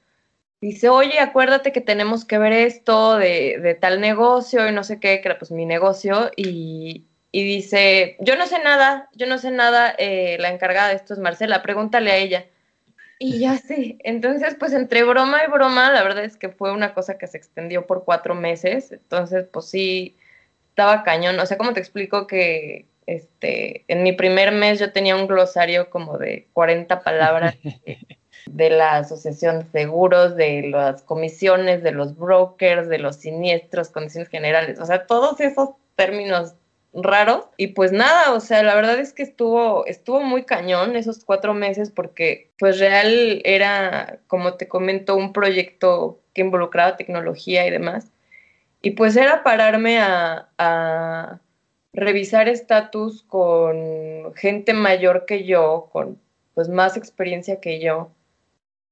Dice, 0.63 0.89
oye, 0.89 1.21
acuérdate 1.21 1.73
que 1.73 1.83
tenemos 1.83 2.25
que 2.25 2.39
ver 2.39 2.53
esto 2.55 3.19
de, 3.19 3.59
de 3.61 3.75
tal 3.75 4.01
negocio 4.01 4.67
y 4.69 4.73
no 4.73 4.83
sé 4.85 4.99
qué, 5.01 5.21
que 5.21 5.29
era 5.29 5.39
pues 5.39 5.51
mi 5.51 5.67
negocio. 5.67 6.31
Y, 6.37 7.08
y 7.31 7.45
dice, 7.45 8.17
yo 8.21 8.37
no 8.37 8.47
sé 8.47 8.59
nada, 8.63 9.09
yo 9.15 9.27
no 9.27 9.39
sé 9.39 9.51
nada, 9.51 9.95
eh, 9.99 10.37
la 10.41 10.51
encargada 10.51 10.89
de 10.89 10.95
esto 10.95 11.13
es 11.13 11.21
Marcela, 11.21 11.63
pregúntale 11.63 12.11
a 12.11 12.17
ella. 12.17 12.47
Y 13.19 13.41
ya 13.41 13.59
sé, 13.59 13.99
entonces 14.05 14.57
pues 14.59 14.73
entre 14.73 15.03
broma 15.03 15.43
y 15.45 15.51
broma, 15.51 15.91
la 15.91 16.05
verdad 16.05 16.25
es 16.25 16.37
que 16.37 16.51
fue 16.51 16.73
una 16.73 16.95
cosa 16.95 17.19
que 17.19 17.27
se 17.27 17.37
extendió 17.37 17.87
por 17.87 18.05
cuatro 18.05 18.35
meses, 18.35 18.93
entonces 18.93 19.47
pues 19.53 19.67
sí, 19.67 20.17
estaba 20.71 21.03
cañón, 21.03 21.39
o 21.41 21.45
sea, 21.45 21.59
¿cómo 21.59 21.73
te 21.73 21.81
explico 21.81 22.29
que 22.29 22.87
este, 23.07 23.85
en 23.89 24.03
mi 24.05 24.13
primer 24.13 24.53
mes 24.53 24.79
yo 24.79 24.93
tenía 24.93 25.17
un 25.17 25.27
glosario 25.27 25.91
como 25.91 26.17
de 26.17 26.47
40 26.53 27.01
palabras 27.01 27.57
de 28.47 28.71
la 28.71 28.99
asociación 28.99 29.59
de 29.59 29.81
seguros, 29.81 30.37
de 30.37 30.69
las 30.69 31.03
comisiones, 31.03 31.83
de 31.83 31.91
los 31.91 32.17
brokers, 32.17 32.89
de 32.89 32.99
los 32.99 33.17
siniestros, 33.17 33.89
condiciones 33.89 34.29
generales, 34.29 34.79
o 34.79 34.87
sea, 34.87 35.07
todos 35.07 35.41
esos 35.41 35.71
términos 35.97 36.55
raros. 36.93 37.47
Y 37.57 37.69
pues 37.69 37.93
nada, 37.93 38.33
o 38.33 38.41
sea, 38.41 38.63
la 38.63 38.75
verdad 38.75 38.99
es 38.99 39.13
que 39.13 39.23
estuvo, 39.23 39.87
estuvo 39.87 40.23
muy 40.23 40.45
cañón 40.45 40.97
esos 40.97 41.25
cuatro 41.25 41.55
meses 41.55 41.91
porque 41.91 42.51
pues 42.59 42.79
real 42.79 43.41
era, 43.45 44.21
como 44.27 44.55
te 44.55 44.69
comento, 44.69 45.17
un 45.17 45.33
proyecto 45.33 46.21
que 46.35 46.43
involucraba 46.43 46.97
tecnología 46.97 47.67
y 47.67 47.71
demás. 47.71 48.11
Y 48.83 48.93
pues 48.93 49.17
era 49.17 49.43
pararme 49.43 49.99
a, 50.01 50.49
a 50.59 51.41
revisar 51.93 52.49
estatus 52.49 53.23
con 53.25 54.35
gente 54.37 54.73
mayor 54.73 55.27
que 55.27 55.45
yo, 55.45 55.89
con 55.93 56.21
pues 56.55 56.69
más 56.69 56.97
experiencia 56.97 57.61
que 57.61 57.81
yo. 57.81 58.11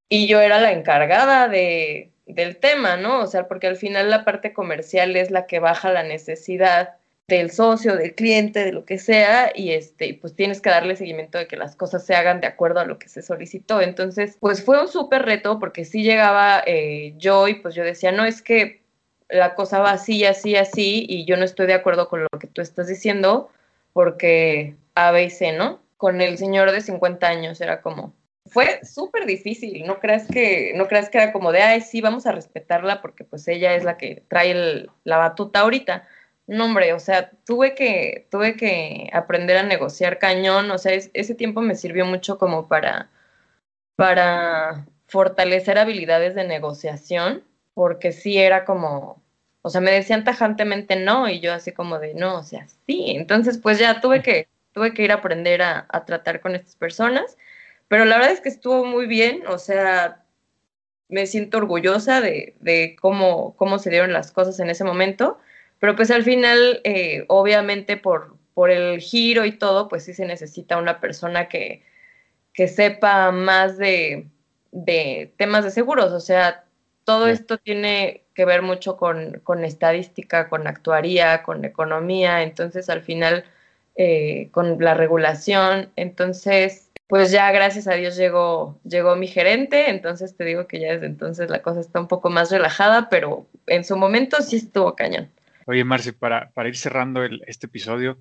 Y 0.08 0.28
yo 0.28 0.40
era 0.40 0.60
la 0.60 0.72
encargada 0.72 1.48
de, 1.48 2.12
del 2.26 2.58
tema, 2.58 2.96
¿no? 2.96 3.20
O 3.22 3.26
sea, 3.26 3.48
porque 3.48 3.66
al 3.66 3.76
final 3.76 4.10
la 4.10 4.24
parte 4.24 4.52
comercial 4.52 5.16
es 5.16 5.30
la 5.30 5.46
que 5.46 5.58
baja 5.58 5.90
la 5.92 6.02
necesidad 6.02 6.96
del 7.28 7.50
socio, 7.50 7.96
del 7.96 8.14
cliente, 8.14 8.64
de 8.64 8.72
lo 8.72 8.84
que 8.84 8.98
sea, 8.98 9.50
y 9.54 9.72
este, 9.72 10.14
pues 10.20 10.34
tienes 10.36 10.60
que 10.60 10.70
darle 10.70 10.94
seguimiento 10.94 11.38
de 11.38 11.48
que 11.48 11.56
las 11.56 11.74
cosas 11.74 12.06
se 12.06 12.14
hagan 12.14 12.40
de 12.40 12.46
acuerdo 12.46 12.78
a 12.80 12.84
lo 12.84 12.98
que 12.98 13.08
se 13.08 13.22
solicitó. 13.22 13.80
Entonces, 13.80 14.36
pues 14.38 14.64
fue 14.64 14.80
un 14.80 14.88
súper 14.88 15.22
reto 15.22 15.58
porque 15.58 15.84
sí 15.84 16.04
llegaba 16.04 16.62
eh, 16.66 17.14
yo 17.16 17.48
y 17.48 17.54
pues 17.54 17.74
yo 17.74 17.82
decía, 17.82 18.12
no, 18.12 18.24
es 18.24 18.42
que 18.42 18.80
la 19.28 19.56
cosa 19.56 19.80
va 19.80 19.90
así, 19.90 20.24
así, 20.24 20.54
así, 20.54 21.04
y 21.08 21.24
yo 21.24 21.36
no 21.36 21.44
estoy 21.44 21.66
de 21.66 21.74
acuerdo 21.74 22.08
con 22.08 22.22
lo 22.22 22.38
que 22.38 22.46
tú 22.46 22.62
estás 22.62 22.86
diciendo, 22.86 23.50
porque 23.92 24.76
A, 24.94 25.10
B 25.10 25.24
y 25.24 25.30
C, 25.30 25.52
¿no? 25.52 25.80
Con 25.96 26.20
el 26.20 26.38
señor 26.38 26.70
de 26.70 26.80
50 26.80 27.26
años 27.26 27.60
era 27.60 27.82
como, 27.82 28.14
fue 28.46 28.84
súper 28.84 29.26
difícil, 29.26 29.84
no 29.84 29.98
creas 29.98 30.28
que, 30.28 30.74
no 30.76 30.86
creas 30.86 31.10
que 31.10 31.18
era 31.18 31.32
como 31.32 31.50
de, 31.50 31.62
ay, 31.62 31.80
sí, 31.80 32.00
vamos 32.00 32.26
a 32.26 32.32
respetarla 32.32 33.02
porque 33.02 33.24
pues 33.24 33.48
ella 33.48 33.74
es 33.74 33.82
la 33.82 33.96
que 33.96 34.22
trae 34.28 34.86
la 35.02 35.16
batuta 35.16 35.60
ahorita 35.60 36.06
no, 36.46 36.64
hombre, 36.66 36.92
o 36.92 37.00
sea, 37.00 37.30
tuve 37.44 37.74
que, 37.74 38.26
tuve 38.30 38.56
que 38.56 39.10
aprender 39.12 39.56
a 39.56 39.62
negociar 39.64 40.18
cañón, 40.18 40.70
o 40.70 40.78
sea, 40.78 40.92
ese 40.94 41.34
tiempo 41.34 41.60
me 41.60 41.74
sirvió 41.74 42.06
mucho 42.06 42.38
como 42.38 42.68
para, 42.68 43.10
para 43.96 44.86
fortalecer 45.08 45.78
habilidades 45.78 46.34
de 46.34 46.44
negociación, 46.44 47.44
porque 47.74 48.12
sí 48.12 48.38
era 48.38 48.64
como, 48.64 49.22
o 49.62 49.70
sea, 49.70 49.80
me 49.80 49.90
decían 49.92 50.24
tajantemente 50.24 50.96
no, 50.96 51.28
y 51.28 51.40
yo 51.40 51.52
así 51.52 51.72
como 51.72 51.98
de 51.98 52.14
no, 52.14 52.38
o 52.38 52.42
sea, 52.44 52.66
sí, 52.86 53.06
entonces 53.16 53.58
pues 53.58 53.78
ya 53.78 54.00
tuve 54.00 54.22
que, 54.22 54.48
tuve 54.72 54.94
que 54.94 55.02
ir 55.02 55.12
a 55.12 55.16
aprender 55.16 55.62
a, 55.62 55.86
a 55.88 56.04
tratar 56.04 56.40
con 56.40 56.54
estas 56.54 56.76
personas, 56.76 57.36
pero 57.88 58.04
la 58.04 58.16
verdad 58.16 58.32
es 58.32 58.40
que 58.40 58.48
estuvo 58.48 58.84
muy 58.84 59.06
bien, 59.06 59.46
o 59.48 59.58
sea, 59.58 60.24
me 61.08 61.26
siento 61.26 61.58
orgullosa 61.58 62.20
de, 62.20 62.54
de 62.60 62.96
cómo, 63.00 63.56
cómo 63.56 63.78
se 63.78 63.90
dieron 63.90 64.12
las 64.12 64.32
cosas 64.32 64.58
en 64.60 64.70
ese 64.70 64.84
momento 64.84 65.38
pero 65.78 65.96
pues 65.96 66.10
al 66.10 66.22
final, 66.22 66.80
eh, 66.84 67.24
obviamente 67.28 67.96
por, 67.96 68.36
por 68.54 68.70
el 68.70 69.00
giro 69.00 69.44
y 69.44 69.52
todo, 69.52 69.88
pues 69.88 70.04
sí 70.04 70.14
se 70.14 70.26
necesita 70.26 70.78
una 70.78 71.00
persona 71.00 71.48
que, 71.48 71.82
que 72.54 72.68
sepa 72.68 73.30
más 73.30 73.76
de, 73.78 74.28
de, 74.72 75.32
temas 75.36 75.64
de 75.64 75.70
seguros. 75.70 76.12
O 76.12 76.20
sea, 76.20 76.64
todo 77.04 77.28
esto 77.28 77.58
tiene 77.58 78.24
que 78.34 78.44
ver 78.44 78.62
mucho 78.62 78.96
con, 78.96 79.40
con, 79.44 79.64
estadística, 79.64 80.48
con 80.48 80.66
actuaría, 80.66 81.42
con 81.42 81.64
economía, 81.64 82.42
entonces 82.42 82.88
al 82.90 83.02
final 83.02 83.44
eh, 83.96 84.48
con 84.52 84.78
la 84.82 84.94
regulación. 84.94 85.90
Entonces, 85.96 86.90
pues 87.08 87.30
ya 87.30 87.50
gracias 87.52 87.86
a 87.88 87.94
Dios 87.94 88.16
llegó, 88.16 88.78
llegó 88.84 89.16
mi 89.16 89.26
gerente, 89.28 89.90
entonces 89.90 90.36
te 90.36 90.44
digo 90.44 90.66
que 90.66 90.80
ya 90.80 90.92
desde 90.92 91.06
entonces 91.06 91.50
la 91.50 91.62
cosa 91.62 91.80
está 91.80 92.00
un 92.00 92.08
poco 92.08 92.30
más 92.30 92.50
relajada, 92.50 93.08
pero 93.08 93.46
en 93.66 93.84
su 93.84 93.96
momento 93.96 94.42
sí 94.42 94.56
estuvo 94.56 94.96
cañón. 94.96 95.30
Oye, 95.68 95.82
Marce, 95.82 96.12
para, 96.12 96.50
para 96.52 96.68
ir 96.68 96.76
cerrando 96.76 97.24
este 97.24 97.66
episodio, 97.66 98.20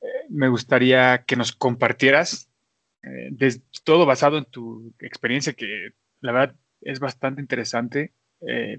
eh, 0.00 0.06
me 0.30 0.48
gustaría 0.48 1.24
que 1.26 1.36
nos 1.36 1.52
compartieras 1.52 2.50
eh, 3.02 3.30
todo 3.84 4.06
basado 4.06 4.38
en 4.38 4.46
tu 4.46 4.94
experiencia, 4.98 5.52
que 5.52 5.90
la 6.20 6.32
verdad 6.32 6.56
es 6.80 7.00
bastante 7.00 7.42
interesante. 7.42 8.14
Eh, 8.40 8.78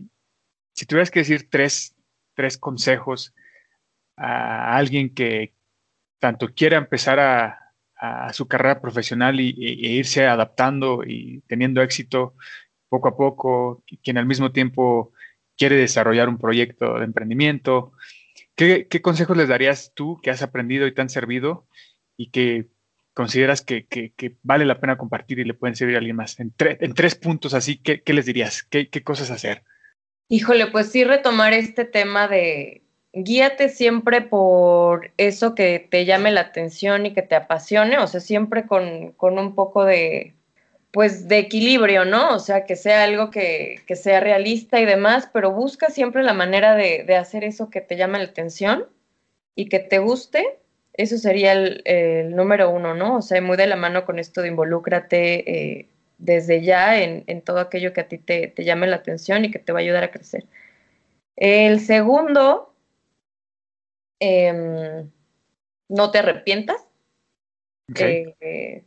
si 0.74 0.88
tuvieras 0.88 1.12
que 1.12 1.20
decir 1.20 1.48
tres, 1.48 1.96
tres 2.34 2.58
consejos 2.58 3.36
a 4.18 4.76
alguien 4.78 5.14
que 5.14 5.54
tanto 6.20 6.48
quiera 6.56 6.78
empezar 6.78 7.20
a, 7.20 7.62
su 8.34 8.48
carrera 8.48 8.82
profesional 8.82 9.40
y, 9.40 9.50
e 9.58 9.94
irse 9.94 10.28
adaptando 10.28 11.04
y 11.04 11.42
teniendo 11.48 11.82
éxito 11.82 12.36
poco 12.88 13.08
a 13.08 13.18
poco, 13.18 13.84
quien 14.04 14.20
al 14.20 14.28
mismo 14.28 14.52
tiempo 14.52 15.14
quiere 15.58 15.76
desarrollar 15.76 16.30
un 16.30 16.38
proyecto 16.38 17.00
de 17.00 17.06
emprendimiento. 17.06 17.94
¿Qué, 18.56 18.88
consejos 19.02 19.38
les 19.38 19.50
darías 19.50 19.92
tú 19.94 20.20
que 20.22 20.32
has 20.32 20.42
aprendido 20.42 20.88
y 20.88 20.94
te 20.94 21.02
han 21.02 21.10
servido 21.10 21.66
y 22.18 22.30
que 22.30 22.68
consideras 23.14 23.62
que, 23.62 23.86
vale 24.44 24.66
la 24.66 24.80
pena 24.80 24.98
compartir 24.98 25.40
y 25.40 25.46
le 25.46 25.54
pueden 25.54 25.76
servir 25.76 25.96
a 25.96 26.00
alguien 26.00 26.16
más? 26.16 26.40
En, 26.40 26.54
en 26.58 26.94
tres 26.94 27.16
puntos 27.16 27.54
así, 27.54 27.78
¿qué, 27.78 28.02
¿qué, 28.02 28.14
les 28.14 28.26
dirías? 28.26 28.64
¿Qué, 28.64 28.90
¿Qué 28.90 29.04
cosas 29.04 29.32
hacer? 29.32 29.64
Híjole, 30.28 30.68
pues 30.68 30.92
sí 30.92 31.04
retomar 31.04 31.54
este 31.54 31.86
tema 31.86 32.28
de, 32.28 32.82
guíate 33.16 33.70
siempre 33.70 34.22
por 34.22 35.12
eso 35.18 35.56
que 35.56 35.80
te 35.80 36.06
llame 36.06 36.32
la 36.32 36.42
atención 36.42 37.06
y 37.06 37.14
que 37.14 37.22
te 37.22 37.36
apasione, 37.36 37.98
o 37.98 38.08
sea, 38.08 38.20
siempre 38.20 38.66
con, 38.66 39.14
con 39.14 39.40
un 39.40 39.56
poco 39.56 39.86
de, 39.86 40.34
pues, 40.96 41.28
de 41.28 41.40
equilibrio, 41.40 42.06
¿no? 42.06 42.34
O 42.34 42.40
sea, 42.40 42.64
que 42.64 42.78
sea 42.78 43.04
algo 43.04 43.30
que, 43.30 43.82
que 43.86 43.98
sea 43.98 44.22
realista 44.22 44.80
y 44.80 44.86
demás, 44.86 45.30
pero 45.34 45.52
busca 45.52 45.90
siempre 45.90 46.24
la 46.24 46.34
manera 46.34 46.74
de, 46.74 47.04
de, 47.04 47.18
hacer 47.18 47.44
eso 47.44 47.70
que 47.70 47.82
te 47.82 47.98
llame 47.98 48.18
la 48.18 48.24
atención 48.24 48.88
y 49.56 49.68
que 49.68 49.80
te 49.80 50.00
guste. 50.00 50.58
Eso 50.94 51.18
sería 51.18 51.52
el, 51.52 51.82
el, 51.84 52.34
número 52.34 52.70
uno, 52.70 52.94
¿no? 52.94 53.18
O 53.18 53.22
sea, 53.22 53.42
muy 53.42 53.58
de 53.58 53.68
la 53.68 53.76
mano 53.76 54.06
con 54.06 54.20
esto 54.20 54.42
de 54.42 54.48
involúcrate 54.48 55.80
eh, 55.80 55.90
desde 56.18 56.64
ya 56.64 57.02
en, 57.02 57.26
en, 57.28 57.42
todo 57.42 57.60
aquello 57.60 57.92
que 57.92 58.00
a 58.00 58.08
ti 58.08 58.18
te, 58.18 58.48
te 58.48 58.64
llame 58.64 58.88
la 58.88 58.96
atención 58.96 59.44
y 59.44 59.52
que 59.52 59.60
te 59.60 59.74
va 59.74 59.80
a 59.80 59.82
ayudar 59.82 60.06
a 60.06 60.12
crecer. 60.12 60.46
El 61.36 61.82
segundo 61.82 62.74
eh, 64.22 65.04
no 65.90 66.12
te 66.12 66.20
arrepientas. 66.20 66.88
Okay. 67.92 68.34
Eh, 68.40 68.86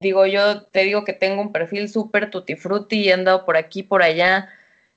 digo, 0.00 0.26
yo 0.26 0.62
te 0.64 0.84
digo 0.84 1.04
que 1.04 1.12
tengo 1.12 1.42
un 1.42 1.52
perfil 1.52 1.88
súper 1.88 2.30
tutti 2.30 2.56
frutti 2.56 3.00
y 3.02 3.08
he 3.08 3.12
andado 3.12 3.44
por 3.44 3.56
aquí, 3.56 3.82
por 3.82 4.02
allá. 4.02 4.48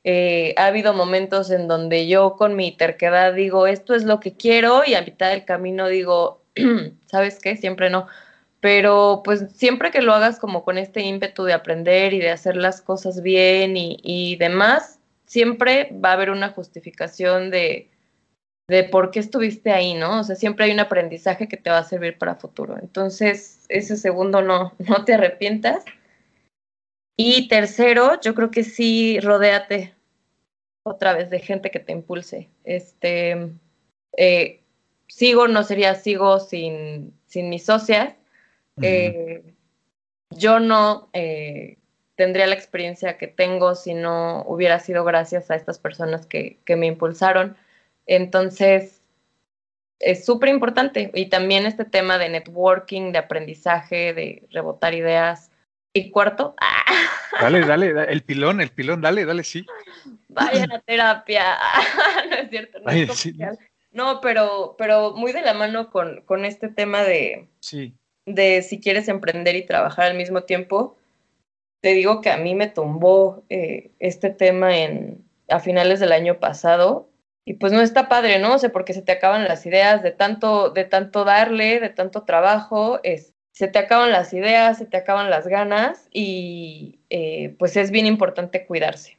Eh, 0.04 0.54
ha 0.58 0.68
habido 0.68 0.94
momentos 0.94 1.52
en 1.52 1.68
donde 1.68 2.08
yo 2.08 2.36
con 2.38 2.56
mi 2.56 2.72
terquedad 2.76 3.34
digo, 3.34 3.68
esto 3.68 3.96
es 3.96 4.04
lo 4.04 4.20
que 4.20 4.36
quiero 4.36 4.84
y 4.86 4.96
a 4.96 5.02
mitad 5.02 5.30
del 5.30 5.46
camino 5.46 5.88
digo, 5.88 6.42
¿sabes 7.06 7.40
qué? 7.40 7.58
Siempre 7.58 7.90
no. 7.90 8.08
Pero 8.62 9.22
pues 9.24 9.46
siempre 9.56 9.92
que 9.92 10.02
lo 10.02 10.14
hagas 10.14 10.40
como 10.40 10.64
con 10.64 10.78
este 10.78 11.02
ímpetu 11.02 11.44
de 11.46 11.54
aprender 11.54 12.14
y 12.14 12.20
de 12.20 12.32
hacer 12.32 12.58
las 12.58 12.82
cosas 12.82 13.22
bien 13.22 13.74
y 13.78 14.36
demás, 14.38 15.00
siempre 15.26 15.90
va 16.04 16.10
a 16.12 16.14
haber 16.14 16.32
una 16.32 16.50
justificación 16.50 17.52
de, 17.52 17.90
de 18.70 18.84
por 18.84 19.10
qué 19.10 19.20
estuviste 19.20 19.72
ahí, 19.72 19.96
¿no? 19.96 20.20
O 20.20 20.24
sea, 20.24 20.36
siempre 20.36 20.66
hay 20.66 20.72
un 20.72 20.80
aprendizaje 20.80 21.48
que 21.48 21.58
te 21.58 21.72
va 21.72 21.80
a 21.80 21.84
servir 21.84 22.20
para 22.20 22.36
futuro. 22.36 22.78
Entonces, 22.80 23.66
ese 23.68 23.98
segundo 23.98 24.44
no, 24.44 24.74
no 24.88 25.06
te 25.06 25.16
arrepientas. 25.16 25.84
Y 27.18 27.48
tercero, 27.48 28.22
yo 28.22 28.36
creo 28.36 28.52
que 28.52 28.64
sí, 28.64 29.20
rodéate 29.20 29.96
otra 30.84 31.14
vez 31.14 31.32
de 31.32 31.40
gente 31.40 31.72
que 31.72 31.80
te 31.80 31.92
impulse. 31.92 32.48
Este, 32.64 33.50
eh, 34.16 34.62
sigo, 35.08 35.48
no 35.48 35.64
sería 35.64 35.96
sigo 35.96 36.40
sin, 36.40 37.14
sin 37.26 37.50
mis 37.50 37.66
socias. 37.66 38.14
Uh 38.76 38.82
-huh. 38.82 38.86
eh, 38.86 39.44
yo 40.30 40.60
no 40.60 41.10
eh, 41.14 41.78
tendría 42.16 42.46
la 42.46 42.54
experiencia 42.54 43.18
que 43.18 43.28
tengo 43.28 43.74
si 43.74 43.96
no 43.96 44.44
hubiera 44.44 44.80
sido 44.80 45.04
gracias 45.04 45.50
a 45.50 45.56
estas 45.56 45.80
personas 45.80 46.28
que, 46.28 46.60
que 46.66 46.76
me 46.76 46.86
impulsaron. 46.86 47.58
Entonces, 48.10 49.04
es 50.00 50.26
súper 50.26 50.50
importante. 50.50 51.12
Y 51.14 51.28
también 51.28 51.68
este 51.68 51.86
tema 51.86 52.18
de 52.18 52.30
networking, 52.30 53.12
de 53.12 53.20
aprendizaje, 53.20 54.16
de 54.16 54.48
rebotar 54.50 54.96
ideas. 54.96 55.52
Y 55.94 56.10
cuarto, 56.10 56.56
dale, 57.42 57.62
dale, 57.62 57.94
dale, 57.94 58.12
el 58.12 58.22
pilón, 58.22 58.62
el 58.62 58.70
pilón, 58.70 59.02
dale, 59.02 59.26
dale, 59.26 59.44
sí. 59.44 59.66
Vayan 60.28 60.72
a 60.72 60.80
terapia. 60.80 61.58
no 62.30 62.36
es 62.36 62.50
cierto, 62.50 62.80
no, 62.80 62.92
es 62.92 63.16
sí. 63.16 63.38
no 63.92 64.22
pero, 64.22 64.76
pero 64.78 65.14
muy 65.14 65.32
de 65.32 65.42
la 65.42 65.54
mano 65.54 65.92
con, 65.92 66.22
con 66.22 66.46
este 66.46 66.70
tema 66.70 67.04
de, 67.04 67.48
sí. 67.60 67.96
de 68.26 68.62
si 68.64 68.80
quieres 68.80 69.08
emprender 69.08 69.56
y 69.56 69.66
trabajar 69.66 70.06
al 70.06 70.18
mismo 70.18 70.44
tiempo. 70.44 70.96
Te 71.82 71.94
digo 71.94 72.22
que 72.22 72.32
a 72.32 72.38
mí 72.38 72.56
me 72.56 72.68
tumbó 72.68 73.44
eh, 73.50 73.92
este 74.00 74.30
tema 74.30 74.78
en, 74.78 75.24
a 75.48 75.60
finales 75.60 76.00
del 76.00 76.12
año 76.12 76.40
pasado 76.40 77.09
y 77.50 77.56
pues 77.56 77.74
no 77.74 77.82
está 77.82 78.08
padre, 78.08 78.38
¿no? 78.38 78.54
O 78.54 78.60
sea, 78.60 78.72
porque 78.72 78.94
se 78.94 79.02
te 79.02 79.12
acaban 79.12 79.46
las 79.46 79.66
ideas 79.66 80.04
de 80.04 80.12
tanto, 80.12 80.70
de 80.70 80.84
tanto 80.84 81.24
darle, 81.24 81.80
de 81.80 81.90
tanto 81.90 82.22
trabajo, 82.22 83.00
es, 83.02 83.34
se 83.54 83.68
te 83.68 83.80
acaban 83.80 84.12
las 84.12 84.36
ideas, 84.36 84.78
se 84.78 84.86
te 84.86 84.98
acaban 84.98 85.32
las 85.32 85.48
ganas 85.48 86.08
y 86.14 87.00
eh, 87.10 87.56
pues 87.58 87.76
es 87.76 87.90
bien 87.90 88.06
importante 88.06 88.68
cuidarse. 88.68 89.18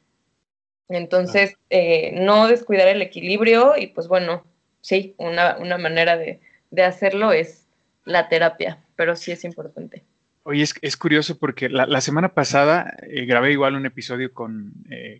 Entonces, 0.89 1.57
eh, 1.71 2.13
no 2.21 2.47
descuidar 2.47 2.87
el 2.87 3.03
equilibrio 3.03 3.77
y 3.77 3.89
pues 3.89 4.07
bueno, 4.07 4.45
sí, 4.81 5.17
una, 5.19 5.57
una 5.59 5.77
manera 5.77 6.17
de, 6.17 6.39
de, 6.71 6.85
hacerlo 6.85 7.33
es 7.33 7.67
la 8.05 8.29
terapia, 8.29 8.79
pero 8.95 9.17
sí 9.17 9.33
es 9.33 9.43
importante. 9.43 10.05
Oye, 10.45 10.63
es, 10.63 10.75
es 10.83 10.97
curioso 10.97 11.37
porque 11.37 11.69
la, 11.69 12.01
semana 12.01 12.33
pasada 12.33 12.95
eh, 13.03 13.25
grabé 13.27 13.51
igual 13.51 13.75
un 13.75 13.87
episodio 13.87 14.33
con 14.33 14.73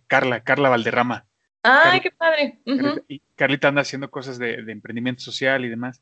Carla, 0.07 0.45
Carla 0.45 0.69
Valderrama. 0.69 1.25
¡Ay, 1.63 1.83
Carlita, 1.83 2.03
qué 2.03 2.11
padre! 2.11 2.59
Uh 2.65 2.71
-huh. 2.71 3.05
y 3.07 3.21
Carlita 3.35 3.67
anda 3.67 3.81
haciendo 3.81 4.09
cosas 4.09 4.37
de, 4.39 4.63
de, 4.63 4.71
emprendimiento 4.71 5.21
social 5.21 5.63
y 5.65 5.69
demás. 5.69 6.01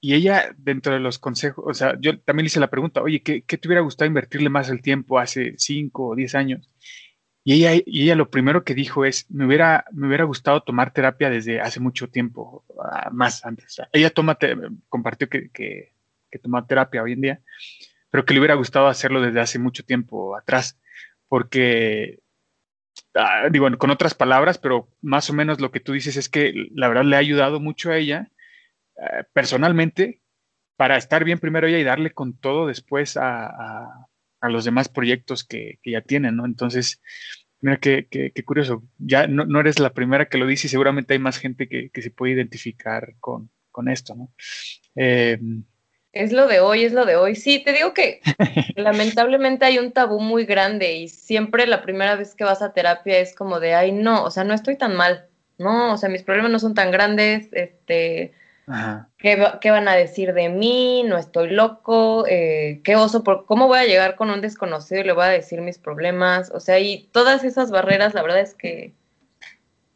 Y 0.00 0.14
ella, 0.14 0.54
dentro 0.56 0.92
de 0.94 1.00
los 1.00 1.18
consejos, 1.18 1.64
o 1.66 1.74
sea, 1.74 1.96
yo 2.00 2.18
también 2.20 2.44
le 2.44 2.48
hice 2.48 2.60
la 2.60 2.70
pregunta, 2.70 3.02
oye, 3.02 3.22
¿qué, 3.22 3.42
qué 3.42 3.58
te 3.58 3.68
hubiera 3.68 3.80
gustado 3.82 4.06
invertirle 4.06 4.48
más 4.50 4.68
el 4.68 4.82
tiempo 4.82 5.18
hace 5.18 5.54
5 5.56 6.08
o 6.08 6.14
10 6.14 6.34
años? 6.34 6.70
Y 7.44 7.54
ella, 7.54 7.80
y 7.86 8.02
ella 8.02 8.16
lo 8.16 8.30
primero 8.30 8.64
que 8.64 8.74
dijo 8.74 9.04
es, 9.04 9.30
me 9.30 9.46
hubiera, 9.46 9.84
me 9.92 10.08
hubiera 10.08 10.24
gustado 10.24 10.62
tomar 10.62 10.92
terapia 10.92 11.30
desde 11.30 11.60
hace 11.60 11.80
mucho 11.80 12.08
tiempo, 12.08 12.64
uh, 12.68 13.12
más 13.12 13.44
antes. 13.44 13.66
O 13.66 13.70
sea, 13.70 13.88
ella 13.92 14.10
toma, 14.10 14.36
compartió 14.88 15.28
que, 15.28 15.50
que, 15.50 15.92
que 16.30 16.38
toma 16.38 16.66
terapia 16.66 17.02
hoy 17.02 17.12
en 17.12 17.20
día, 17.20 17.40
pero 18.10 18.24
que 18.24 18.34
le 18.34 18.40
hubiera 18.40 18.54
gustado 18.54 18.88
hacerlo 18.88 19.20
desde 19.20 19.40
hace 19.40 19.58
mucho 19.58 19.84
tiempo 19.84 20.36
atrás, 20.36 20.78
porque 21.28 22.18
Uh, 23.16 23.50
digo, 23.50 23.66
con 23.78 23.90
otras 23.90 24.12
palabras, 24.12 24.58
pero 24.58 24.90
más 25.00 25.30
o 25.30 25.32
menos 25.32 25.58
lo 25.58 25.70
que 25.70 25.80
tú 25.80 25.92
dices 25.92 26.18
es 26.18 26.28
que 26.28 26.52
la 26.74 26.88
verdad 26.88 27.04
le 27.04 27.16
ha 27.16 27.20
ayudado 27.20 27.60
mucho 27.60 27.90
a 27.90 27.96
ella 27.96 28.30
uh, 28.96 29.24
personalmente 29.32 30.20
para 30.76 30.98
estar 30.98 31.24
bien 31.24 31.38
primero 31.38 31.66
ella 31.66 31.78
y 31.78 31.84
darle 31.84 32.12
con 32.12 32.36
todo 32.36 32.66
después 32.66 33.16
a, 33.16 33.46
a, 33.46 34.06
a 34.40 34.48
los 34.50 34.66
demás 34.66 34.90
proyectos 34.90 35.44
que, 35.44 35.78
que, 35.82 35.92
ya 35.92 36.02
tienen, 36.02 36.36
¿no? 36.36 36.44
Entonces, 36.44 37.00
mira 37.60 37.78
qué, 37.78 38.06
qué, 38.10 38.32
qué 38.34 38.44
curioso. 38.44 38.84
Ya 38.98 39.26
no, 39.26 39.46
no, 39.46 39.60
eres 39.60 39.78
la 39.78 39.94
primera 39.94 40.28
que 40.28 40.36
lo 40.36 40.46
dice 40.46 40.66
y 40.66 40.70
seguramente 40.70 41.14
hay 41.14 41.18
más 41.18 41.38
gente 41.38 41.68
que, 41.68 41.88
que 41.88 42.02
se 42.02 42.10
puede 42.10 42.34
identificar 42.34 43.14
con, 43.18 43.50
con 43.70 43.88
esto, 43.88 44.14
¿no? 44.14 44.34
Eh, 44.94 45.38
es 46.22 46.32
lo 46.32 46.46
de 46.46 46.60
hoy, 46.60 46.84
es 46.84 46.92
lo 46.92 47.04
de 47.04 47.16
hoy. 47.16 47.36
Sí, 47.36 47.62
te 47.62 47.72
digo 47.72 47.92
que 47.94 48.20
lamentablemente 48.76 49.64
hay 49.64 49.78
un 49.78 49.92
tabú 49.92 50.20
muy 50.20 50.44
grande 50.44 50.94
y 50.94 51.08
siempre 51.08 51.66
la 51.66 51.82
primera 51.82 52.16
vez 52.16 52.34
que 52.34 52.44
vas 52.44 52.62
a 52.62 52.72
terapia 52.72 53.18
es 53.18 53.34
como 53.34 53.60
de, 53.60 53.74
ay, 53.74 53.92
no, 53.92 54.24
o 54.24 54.30
sea, 54.30 54.44
no 54.44 54.54
estoy 54.54 54.76
tan 54.76 54.96
mal, 54.96 55.26
no, 55.58 55.92
o 55.92 55.96
sea, 55.96 56.08
mis 56.08 56.22
problemas 56.22 56.50
no 56.50 56.58
son 56.58 56.74
tan 56.74 56.90
grandes, 56.90 57.48
este, 57.52 58.32
¿qué, 59.18 59.46
¿qué, 59.60 59.70
van 59.70 59.88
a 59.88 59.94
decir 59.94 60.32
de 60.32 60.48
mí? 60.48 61.04
No 61.06 61.18
estoy 61.18 61.50
loco, 61.50 62.26
eh, 62.26 62.80
qué 62.84 62.96
oso, 62.96 63.22
por, 63.22 63.46
¿cómo 63.46 63.66
voy 63.66 63.78
a 63.78 63.86
llegar 63.86 64.16
con 64.16 64.30
un 64.30 64.40
desconocido 64.40 65.00
y 65.00 65.04
le 65.04 65.12
voy 65.12 65.24
a 65.24 65.28
decir 65.28 65.60
mis 65.60 65.78
problemas? 65.78 66.50
O 66.50 66.60
sea, 66.60 66.78
y 66.78 67.08
todas 67.12 67.44
esas 67.44 67.70
barreras, 67.70 68.14
la 68.14 68.22
verdad 68.22 68.40
es 68.40 68.54
que, 68.54 68.92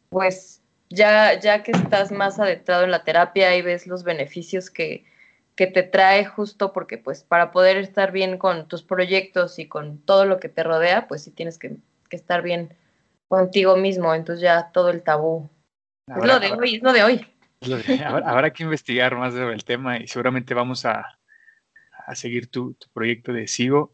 pues, 0.09 0.61
ya, 0.89 1.39
ya 1.39 1.63
que 1.63 1.71
estás 1.71 2.11
más 2.11 2.39
adentrado 2.39 2.83
en 2.83 2.91
la 2.91 3.03
terapia 3.03 3.55
y 3.55 3.61
ves 3.61 3.87
los 3.87 4.03
beneficios 4.03 4.69
que 4.69 5.05
que 5.61 5.67
te 5.67 5.83
trae 5.83 6.25
justo 6.25 6.73
porque 6.73 6.97
pues 6.97 7.23
para 7.23 7.51
poder 7.51 7.77
estar 7.77 8.11
bien 8.11 8.39
con 8.39 8.67
tus 8.67 8.81
proyectos 8.81 9.59
y 9.59 9.67
con 9.67 9.99
todo 9.99 10.25
lo 10.25 10.39
que 10.39 10.49
te 10.49 10.63
rodea, 10.63 11.07
pues 11.07 11.21
sí 11.21 11.29
tienes 11.29 11.59
que, 11.59 11.77
que 12.09 12.15
estar 12.15 12.41
bien 12.41 12.73
contigo 13.27 13.77
mismo, 13.77 14.15
entonces 14.15 14.41
ya 14.41 14.71
todo 14.71 14.89
el 14.89 15.03
tabú. 15.03 15.51
Ahora, 16.07 16.21
es 16.21 16.27
lo 16.33 16.39
de 16.39 16.47
ahora, 16.47 16.61
hoy, 16.63 16.75
es 16.77 16.81
lo 16.81 16.93
de 16.93 17.03
hoy. 17.03 17.27
Lo 17.61 17.77
de, 17.77 18.03
ahora, 18.03 18.27
habrá 18.27 18.51
que 18.51 18.63
investigar 18.63 19.15
más 19.15 19.35
sobre 19.35 19.53
el 19.53 19.63
tema 19.63 19.99
y 19.99 20.07
seguramente 20.07 20.55
vamos 20.55 20.83
a, 20.83 21.19
a 22.07 22.15
seguir 22.15 22.49
tu, 22.49 22.73
tu 22.73 22.87
proyecto 22.89 23.31
de 23.31 23.47
Sigo. 23.47 23.93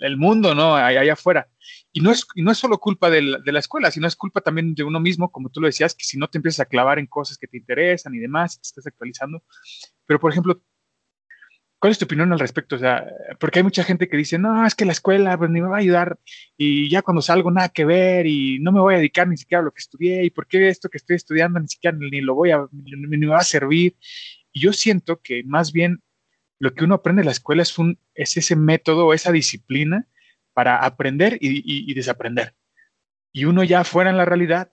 el, 0.00 0.16
mundo, 0.16 0.54
¿no? 0.54 0.74
Allá 0.74 1.12
afuera. 1.12 1.48
Y 1.92 2.00
no 2.00 2.10
es, 2.10 2.26
y 2.34 2.42
no 2.42 2.50
es 2.50 2.58
solo 2.58 2.78
culpa 2.78 3.10
de 3.10 3.22
la, 3.22 3.38
de 3.38 3.52
la 3.52 3.58
escuela, 3.58 3.90
sino 3.90 4.06
es 4.06 4.16
culpa 4.16 4.40
también 4.40 4.74
de 4.74 4.84
uno 4.84 5.00
mismo, 5.00 5.30
como 5.30 5.50
tú 5.50 5.60
lo 5.60 5.66
decías, 5.66 5.94
que 5.94 6.04
si 6.04 6.18
no 6.18 6.28
te 6.28 6.38
empiezas 6.38 6.60
a 6.60 6.68
clavar 6.68 6.98
en 6.98 7.06
cosas 7.06 7.38
que 7.38 7.46
te 7.46 7.58
interesan 7.58 8.14
y 8.14 8.18
demás, 8.18 8.60
te 8.60 8.66
estás 8.66 8.86
actualizando. 8.86 9.42
Pero, 10.06 10.20
por 10.20 10.30
ejemplo, 10.32 10.62
¿cuál 11.80 11.92
es 11.92 11.98
tu 11.98 12.04
opinión 12.04 12.32
al 12.32 12.38
respecto? 12.38 12.76
O 12.76 12.78
sea, 12.78 13.06
porque 13.40 13.58
hay 13.58 13.62
mucha 13.64 13.82
gente 13.82 14.08
que 14.08 14.16
dice, 14.16 14.38
no, 14.38 14.64
es 14.66 14.74
que 14.74 14.84
la 14.84 14.92
escuela 14.92 15.36
pues, 15.36 15.50
ni 15.50 15.60
me 15.60 15.68
va 15.68 15.76
a 15.76 15.80
ayudar 15.80 16.18
y 16.56 16.88
ya 16.88 17.02
cuando 17.02 17.22
salgo 17.22 17.50
nada 17.50 17.70
que 17.70 17.84
ver 17.84 18.26
y 18.26 18.58
no 18.60 18.70
me 18.70 18.80
voy 18.80 18.94
a 18.94 18.98
dedicar 18.98 19.26
ni 19.26 19.36
siquiera 19.36 19.62
a 19.62 19.64
lo 19.64 19.72
que 19.72 19.80
estudié 19.80 20.24
y 20.24 20.30
por 20.30 20.46
qué 20.46 20.68
esto 20.68 20.88
que 20.88 20.98
estoy 20.98 21.16
estudiando 21.16 21.58
ni 21.58 21.68
siquiera 21.68 21.96
ni 21.98 22.20
lo 22.20 22.34
voy 22.34 22.50
a, 22.52 22.66
ni, 22.70 22.92
ni 22.92 23.16
me 23.16 23.26
va 23.26 23.38
a 23.38 23.44
servir. 23.44 23.96
Y 24.52 24.60
yo 24.60 24.72
siento 24.72 25.20
que 25.22 25.42
más 25.44 25.72
bien 25.72 26.02
lo 26.60 26.74
que 26.74 26.84
uno 26.84 26.96
aprende 26.96 27.22
en 27.22 27.26
la 27.26 27.32
escuela 27.32 27.62
es, 27.62 27.78
un, 27.78 27.98
es 28.14 28.36
ese 28.36 28.54
método, 28.54 29.14
esa 29.14 29.32
disciplina 29.32 30.06
para 30.52 30.76
aprender 30.76 31.38
y, 31.40 31.92
desaprender. 31.94 32.54
Y 33.32 33.46
uno 33.46 33.64
ya 33.64 33.82
fuera 33.82 34.10
en 34.10 34.18
la 34.18 34.26
realidad, 34.26 34.70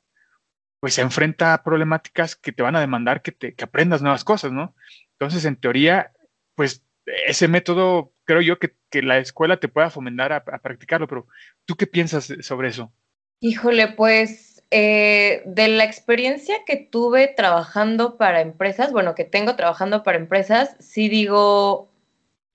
pues 0.81 0.95
se 0.95 1.01
enfrenta 1.01 1.53
a 1.53 1.63
problemáticas 1.63 2.35
que 2.35 2.51
te 2.51 2.61
van 2.61 2.75
a 2.75 2.81
demandar 2.81 3.21
que, 3.21 3.31
te, 3.31 3.55
que 3.55 3.63
aprendas 3.63 4.01
nuevas 4.01 4.25
cosas, 4.25 4.51
¿no? 4.51 4.75
Entonces, 5.13 5.45
en 5.45 5.55
teoría, 5.55 6.11
pues 6.55 6.83
ese 7.25 7.47
método 7.47 8.13
creo 8.25 8.41
yo 8.41 8.59
que, 8.59 8.75
que 8.89 9.01
la 9.01 9.17
escuela 9.19 9.57
te 9.57 9.69
pueda 9.69 9.89
fomentar 9.89 10.33
a, 10.33 10.37
a 10.37 10.59
practicarlo, 10.59 11.07
pero 11.07 11.27
¿tú 11.65 11.75
qué 11.75 11.87
piensas 11.87 12.33
sobre 12.41 12.67
eso? 12.67 12.91
Híjole, 13.39 13.87
pues 13.93 14.56
eh, 14.71 15.43
de 15.45 15.67
la 15.69 15.85
experiencia 15.85 16.57
que 16.65 16.75
tuve 16.77 17.27
trabajando 17.27 18.17
para 18.17 18.41
empresas, 18.41 18.91
bueno, 18.91 19.15
que 19.15 19.23
tengo 19.23 19.55
trabajando 19.55 20.03
para 20.03 20.17
empresas, 20.17 20.75
sí 20.79 21.07
digo, 21.07 21.89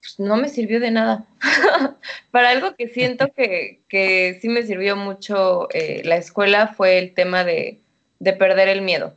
pues 0.01 0.19
no 0.19 0.37
me 0.37 0.49
sirvió 0.49 0.81
de 0.81 0.91
nada. 0.91 1.27
para 2.31 2.51
algo 2.51 2.75
que 2.77 2.89
siento 2.89 3.33
que, 3.33 3.81
que 3.89 4.39
sí 4.43 4.49
me 4.49 4.63
sirvió 4.63 4.97
mucho 4.97 5.69
eh, 5.73 6.03
la 6.05 6.17
escuela 6.17 6.69
fue 6.69 6.99
el 6.99 7.15
tema 7.15 7.45
de, 7.45 7.79
de 8.19 8.33
perder 8.33 8.69
el 8.69 8.83
miedo. 8.83 9.17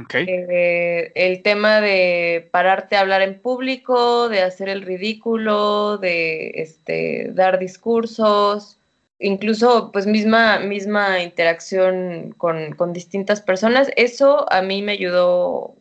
¿Ok? 0.00 0.14
Eh, 0.14 1.12
el 1.14 1.42
tema 1.42 1.80
de 1.80 2.48
pararte 2.50 2.96
a 2.96 3.00
hablar 3.00 3.22
en 3.22 3.40
público, 3.40 4.28
de 4.28 4.42
hacer 4.42 4.68
el 4.68 4.82
ridículo, 4.82 5.98
de 5.98 6.52
este, 6.56 7.30
dar 7.32 7.58
discursos, 7.58 8.78
incluso 9.22 9.90
pues 9.92 10.06
misma, 10.06 10.58
misma 10.58 11.20
interacción 11.20 12.34
con, 12.36 12.72
con 12.72 12.92
distintas 12.92 13.40
personas, 13.40 13.90
eso 13.96 14.50
a 14.52 14.62
mí 14.62 14.82
me 14.82 14.92
ayudó 14.92 15.76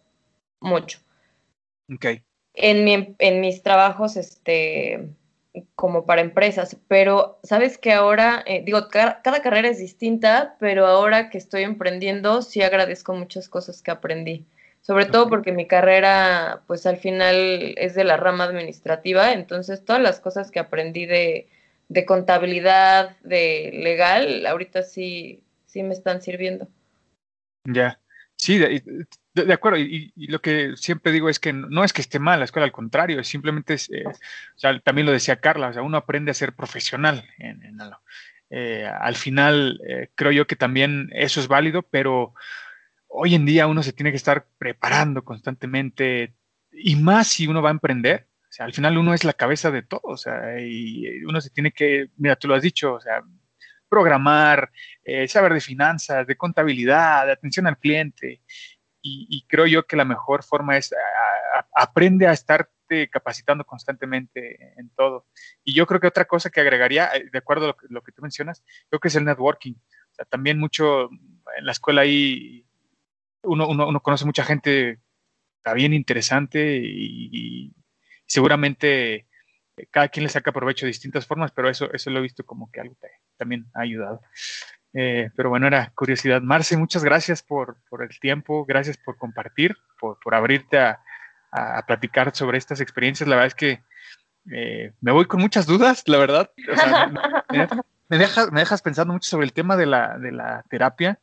mucho. 0.59 0.99
Ok. 1.93 2.05
En, 2.53 2.83
mi, 2.83 3.15
en 3.19 3.41
mis 3.41 3.63
trabajos, 3.63 4.15
este, 4.15 5.09
como 5.75 6.05
para 6.05 6.21
empresas, 6.21 6.77
pero 6.87 7.39
sabes 7.43 7.77
que 7.77 7.91
ahora, 7.91 8.43
eh, 8.45 8.61
digo, 8.63 8.87
ca 8.89 9.21
cada 9.23 9.41
carrera 9.41 9.69
es 9.69 9.79
distinta, 9.79 10.55
pero 10.59 10.85
ahora 10.85 11.29
que 11.29 11.37
estoy 11.37 11.63
emprendiendo, 11.63 12.41
sí 12.41 12.61
agradezco 12.61 13.13
muchas 13.13 13.49
cosas 13.49 13.81
que 13.81 13.91
aprendí, 13.91 14.45
sobre 14.81 15.05
todo 15.05 15.27
porque 15.29 15.51
mi 15.51 15.67
carrera, 15.67 16.61
pues 16.67 16.85
al 16.85 16.97
final 16.97 17.73
es 17.77 17.95
de 17.95 18.03
la 18.03 18.17
rama 18.17 18.45
administrativa, 18.45 19.33
entonces 19.33 19.83
todas 19.83 20.01
las 20.01 20.19
cosas 20.19 20.51
que 20.51 20.59
aprendí 20.59 21.05
de, 21.05 21.47
de 21.91 22.05
contabilidad, 22.05 23.17
de 23.21 23.71
legal, 23.73 24.45
ahorita 24.45 24.81
sí, 24.81 25.43
sí 25.65 25.83
me 25.83 25.93
están 25.93 26.21
sirviendo. 26.21 26.69
Ya. 27.65 27.99
Sí, 28.37 28.57
de, 28.57 28.81
de, 29.33 29.53
acuerdo. 29.53 29.77
Y, 29.77 30.13
lo 30.15 30.41
que 30.41 30.77
siempre 30.77 31.11
digo 31.11 31.27
es 31.27 31.37
que 31.37 31.51
no 31.51 31.83
es 31.83 31.91
que 31.91 32.01
esté 32.01 32.17
mal 32.17 32.39
la 32.39 32.45
escuela, 32.45 32.63
al 32.65 32.71
contrario, 32.71 33.21
simplemente, 33.25 33.73
es, 33.73 33.89
eh, 33.91 34.05
o 34.07 34.13
sea, 34.59 34.79
también 34.79 35.05
lo 35.05 35.11
decía 35.11 35.41
Carla, 35.41 35.67
o 35.67 35.73
sea, 35.73 35.81
uno 35.81 35.97
aprende 35.97 36.31
a 36.31 36.33
ser 36.33 36.53
profesional 36.53 37.25
en, 37.37 37.61
en. 37.63 37.77
Eh, 38.49 38.85
al 38.85 39.15
final, 39.15 39.81
eh, 39.87 40.09
creo 40.15 40.31
yo 40.31 40.47
que 40.47 40.55
también 40.55 41.09
eso 41.13 41.41
es 41.41 41.49
válido, 41.49 41.83
pero 41.83 42.33
hoy 43.07 43.35
en 43.35 43.45
día 43.45 43.67
uno 43.67 43.83
se 43.83 43.93
tiene 43.93 44.11
que 44.11 44.17
estar 44.17 44.47
preparando 44.57 45.23
constantemente 45.23 46.33
y 46.71 46.95
más 46.95 47.27
si 47.27 47.47
uno 47.47 47.61
va 47.61 47.69
a 47.69 47.73
emprender. 47.73 48.27
O 48.51 48.53
sea, 48.53 48.65
al 48.65 48.73
final 48.73 48.97
uno 48.97 49.13
es 49.13 49.23
la 49.23 49.31
cabeza 49.31 49.71
de 49.71 49.81
todo, 49.81 50.01
o 50.03 50.17
sea, 50.17 50.59
y 50.59 51.23
uno 51.23 51.39
se 51.39 51.51
tiene 51.51 51.71
que, 51.71 52.09
mira, 52.17 52.35
tú 52.35 52.49
lo 52.49 52.55
has 52.55 52.61
dicho, 52.61 52.95
o 52.95 52.99
sea, 52.99 53.23
programar, 53.87 54.69
eh, 55.05 55.25
saber 55.29 55.53
de 55.53 55.61
finanzas, 55.61 56.27
de 56.27 56.35
contabilidad, 56.35 57.27
de 57.27 57.31
atención 57.31 57.65
al 57.65 57.77
cliente. 57.77 58.41
Y, 59.01 59.45
creo 59.47 59.65
yo 59.67 59.87
que 59.87 59.95
la 59.95 60.05
mejor 60.05 60.43
forma 60.43 60.77
es 60.77 60.91
a, 60.93 61.59
a, 61.59 61.83
aprende 61.83 62.27
a 62.27 62.33
estarte 62.33 63.09
capacitando 63.09 63.65
constantemente 63.65 64.73
en 64.77 64.89
todo. 64.89 65.27
Y 65.63 65.73
yo 65.73 65.87
creo 65.87 66.01
que 66.01 66.07
otra 66.07 66.25
cosa 66.25 66.49
que 66.49 66.59
agregaría, 66.59 67.09
eh, 67.15 67.29
de 67.31 67.37
acuerdo 67.37 67.65
a 67.65 67.67
lo 67.69 67.77
que, 67.77 67.87
lo 67.89 68.03
que 68.03 68.11
tú 68.11 68.21
mencionas, 68.21 68.63
creo 68.89 68.99
que 68.99 69.07
es 69.07 69.15
el 69.15 69.25
networking. 69.25 69.75
O 69.75 70.13
sea, 70.13 70.25
también 70.25 70.59
mucho 70.59 71.09
en 71.57 71.65
la 71.65 71.71
escuela 71.71 72.01
ahí 72.01 72.65
uno, 73.43 73.67
uno, 73.67 73.87
uno 73.87 74.01
conoce 74.01 74.25
mucha 74.25 74.43
gente 74.43 74.99
está 75.57 75.73
bien 75.73 75.93
interesante 75.93 76.81
y 76.83 77.71
seguramente 78.31 79.27
cada 79.89 80.07
quien 80.07 80.23
le 80.23 80.29
saca 80.29 80.53
provecho 80.53 80.85
de 80.85 80.91
distintas 80.91 81.27
formas, 81.27 81.51
pero 81.51 81.69
eso, 81.69 81.91
eso 81.91 82.09
lo 82.09 82.19
he 82.19 82.23
visto 82.23 82.45
como 82.45 82.71
que 82.71 82.79
algo 82.79 82.95
que 83.01 83.07
también 83.35 83.65
ha 83.73 83.81
ayudado. 83.81 84.21
Eh, 84.93 85.29
pero 85.35 85.49
bueno, 85.49 85.67
era 85.67 85.91
curiosidad. 85.95 86.41
Marce, 86.41 86.77
muchas 86.77 87.03
gracias 87.03 87.43
por, 87.43 87.77
por 87.89 88.03
el 88.03 88.17
tiempo, 88.19 88.65
gracias 88.65 88.97
por 88.97 89.17
compartir, 89.17 89.75
por, 89.99 90.17
por 90.19 90.33
abrirte 90.33 90.79
a, 90.79 91.01
a, 91.51 91.85
platicar 91.85 92.33
sobre 92.33 92.57
estas 92.57 92.79
experiencias. 92.79 93.27
La 93.27 93.35
verdad 93.35 93.47
es 93.47 93.55
que 93.55 93.83
eh, 94.53 94.93
me 95.01 95.11
voy 95.11 95.25
con 95.25 95.41
muchas 95.41 95.65
dudas, 95.65 96.03
la 96.07 96.17
verdad. 96.17 96.51
O 96.71 96.75
sea, 96.75 97.07
me, 97.49 98.17
dejas, 98.17 98.51
me, 98.51 98.61
dejas, 98.61 98.81
pensando 98.81 99.13
mucho 99.13 99.29
sobre 99.29 99.45
el 99.45 99.53
tema 99.53 99.75
de 99.75 99.87
la, 99.87 100.17
de 100.17 100.31
la 100.31 100.63
terapia. 100.69 101.19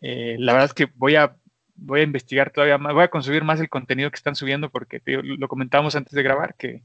Eh, 0.00 0.36
la 0.38 0.52
verdad 0.54 0.66
es 0.66 0.74
que 0.74 0.88
voy 0.96 1.14
a, 1.14 1.36
voy 1.78 2.00
a 2.00 2.04
investigar 2.04 2.50
todavía 2.50 2.76
más, 2.78 2.92
voy 2.92 3.04
a 3.04 3.10
consumir 3.10 3.44
más 3.44 3.60
el 3.60 3.68
contenido 3.68 4.10
que 4.10 4.16
están 4.16 4.34
subiendo 4.34 4.70
porque 4.70 5.00
lo 5.04 5.48
comentábamos 5.48 5.96
antes 5.96 6.12
de 6.12 6.22
grabar, 6.22 6.56
que 6.56 6.82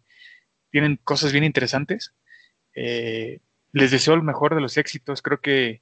tienen 0.69 0.97
cosas 1.03 1.31
bien 1.31 1.43
interesantes. 1.43 2.13
Eh, 2.75 3.39
les 3.71 3.91
deseo 3.91 4.13
el 4.13 4.23
mejor 4.23 4.55
de 4.55 4.61
los 4.61 4.77
éxitos. 4.77 5.21
Creo 5.21 5.41
que 5.41 5.81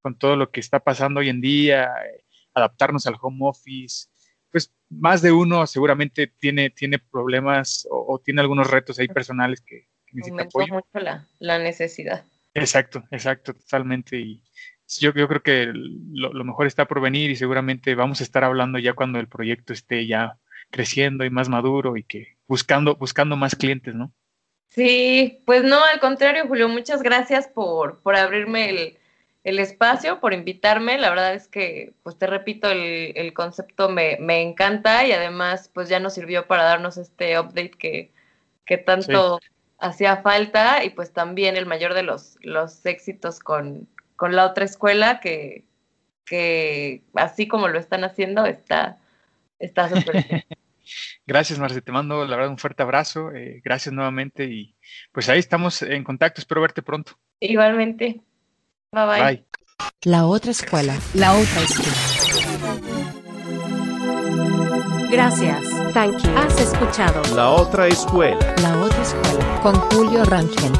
con 0.00 0.16
todo 0.18 0.36
lo 0.36 0.50
que 0.50 0.60
está 0.60 0.80
pasando 0.80 1.20
hoy 1.20 1.28
en 1.28 1.40
día, 1.40 1.84
eh, 1.84 2.24
adaptarnos 2.54 3.06
al 3.06 3.16
home 3.20 3.38
office, 3.40 4.08
pues 4.50 4.72
más 4.88 5.22
de 5.22 5.32
uno 5.32 5.66
seguramente 5.66 6.28
tiene, 6.28 6.70
tiene 6.70 6.98
problemas 6.98 7.86
o, 7.90 8.14
o 8.14 8.18
tiene 8.20 8.40
algunos 8.40 8.70
retos 8.70 8.98
ahí 8.98 9.08
personales 9.08 9.60
que, 9.60 9.88
que 10.06 10.14
necesita 10.14 10.42
Aumentó 10.42 10.60
apoyo. 10.60 10.74
mucho 10.74 10.98
la, 11.00 11.28
la, 11.40 11.58
necesidad. 11.58 12.24
Exacto, 12.54 13.04
exacto, 13.10 13.54
totalmente. 13.54 14.16
Y, 14.18 14.42
yo, 14.88 15.12
yo 15.14 15.28
creo 15.28 15.42
que 15.42 15.72
lo, 15.72 16.32
lo, 16.32 16.44
mejor 16.44 16.66
está 16.66 16.86
por 16.86 17.00
venir 17.00 17.30
y 17.30 17.36
seguramente 17.36 17.94
vamos 17.94 18.20
a 18.20 18.24
estar 18.24 18.44
hablando 18.44 18.78
ya 18.78 18.92
cuando 18.92 19.18
el 19.18 19.28
proyecto 19.28 19.72
esté 19.72 20.06
ya 20.06 20.38
creciendo 20.70 21.24
y 21.24 21.30
más 21.30 21.48
maduro 21.48 21.96
y 21.96 22.04
que 22.04 22.36
buscando, 22.46 22.96
buscando 22.96 23.36
más 23.36 23.54
clientes, 23.54 23.94
¿no? 23.94 24.12
Sí, 24.68 25.40
pues 25.46 25.62
no, 25.62 25.84
al 25.84 26.00
contrario, 26.00 26.48
Julio, 26.48 26.68
muchas 26.68 27.02
gracias 27.02 27.46
por, 27.46 28.00
por 28.00 28.16
abrirme 28.16 28.70
el, 28.70 28.98
el 29.44 29.60
espacio, 29.60 30.18
por 30.18 30.34
invitarme. 30.34 30.98
La 30.98 31.10
verdad 31.10 31.34
es 31.34 31.46
que, 31.46 31.92
pues 32.02 32.18
te 32.18 32.26
repito, 32.26 32.70
el, 32.70 33.12
el 33.14 33.32
concepto 33.34 33.88
me, 33.88 34.16
me, 34.20 34.42
encanta 34.42 35.06
y 35.06 35.12
además, 35.12 35.70
pues 35.72 35.88
ya 35.88 36.00
nos 36.00 36.14
sirvió 36.14 36.48
para 36.48 36.64
darnos 36.64 36.96
este 36.96 37.38
update 37.38 37.70
que, 37.70 38.10
que 38.64 38.78
tanto 38.78 39.38
sí. 39.40 39.48
hacía 39.78 40.16
falta 40.22 40.82
y 40.82 40.90
pues 40.90 41.12
también 41.12 41.56
el 41.56 41.66
mayor 41.66 41.94
de 41.94 42.02
los, 42.02 42.36
los 42.40 42.84
éxitos 42.84 43.38
con, 43.38 43.86
con 44.16 44.34
la 44.34 44.46
otra 44.46 44.64
escuela 44.64 45.20
que, 45.20 45.64
que 46.24 47.02
así 47.14 47.48
como 47.48 47.68
lo 47.68 47.78
están 47.78 48.04
haciendo 48.04 48.46
está 48.46 48.98
está 49.58 49.88
súper 49.94 50.24
bien. 50.28 50.44
Gracias, 51.26 51.58
Marce, 51.58 51.80
te 51.80 51.92
mando 51.92 52.26
la 52.26 52.36
verdad 52.36 52.50
un 52.50 52.58
fuerte 52.58 52.82
abrazo, 52.82 53.32
eh, 53.32 53.62
gracias 53.64 53.94
nuevamente 53.94 54.44
y 54.44 54.74
pues 55.12 55.28
ahí 55.28 55.38
estamos 55.38 55.82
en 55.82 56.04
contacto, 56.04 56.40
espero 56.40 56.60
verte 56.60 56.82
pronto. 56.82 57.18
Igualmente. 57.40 58.20
Bye 58.92 59.06
bye. 59.06 59.22
bye. 59.22 59.44
La 60.02 60.26
otra 60.26 60.50
escuela. 60.50 60.96
La 61.14 61.32
otra 61.32 61.62
escuela. 61.62 62.24
Gracias. 65.10 65.68
Thank 65.92 66.22
you. 66.24 66.36
Has 66.36 66.60
escuchado 66.60 67.22
La 67.36 67.50
otra 67.50 67.86
escuela. 67.86 68.54
La 68.60 68.78
otra 68.80 69.02
escuela. 69.02 69.60
Con 69.62 69.74
Julio 69.74 70.24
Rangel. 70.24 70.72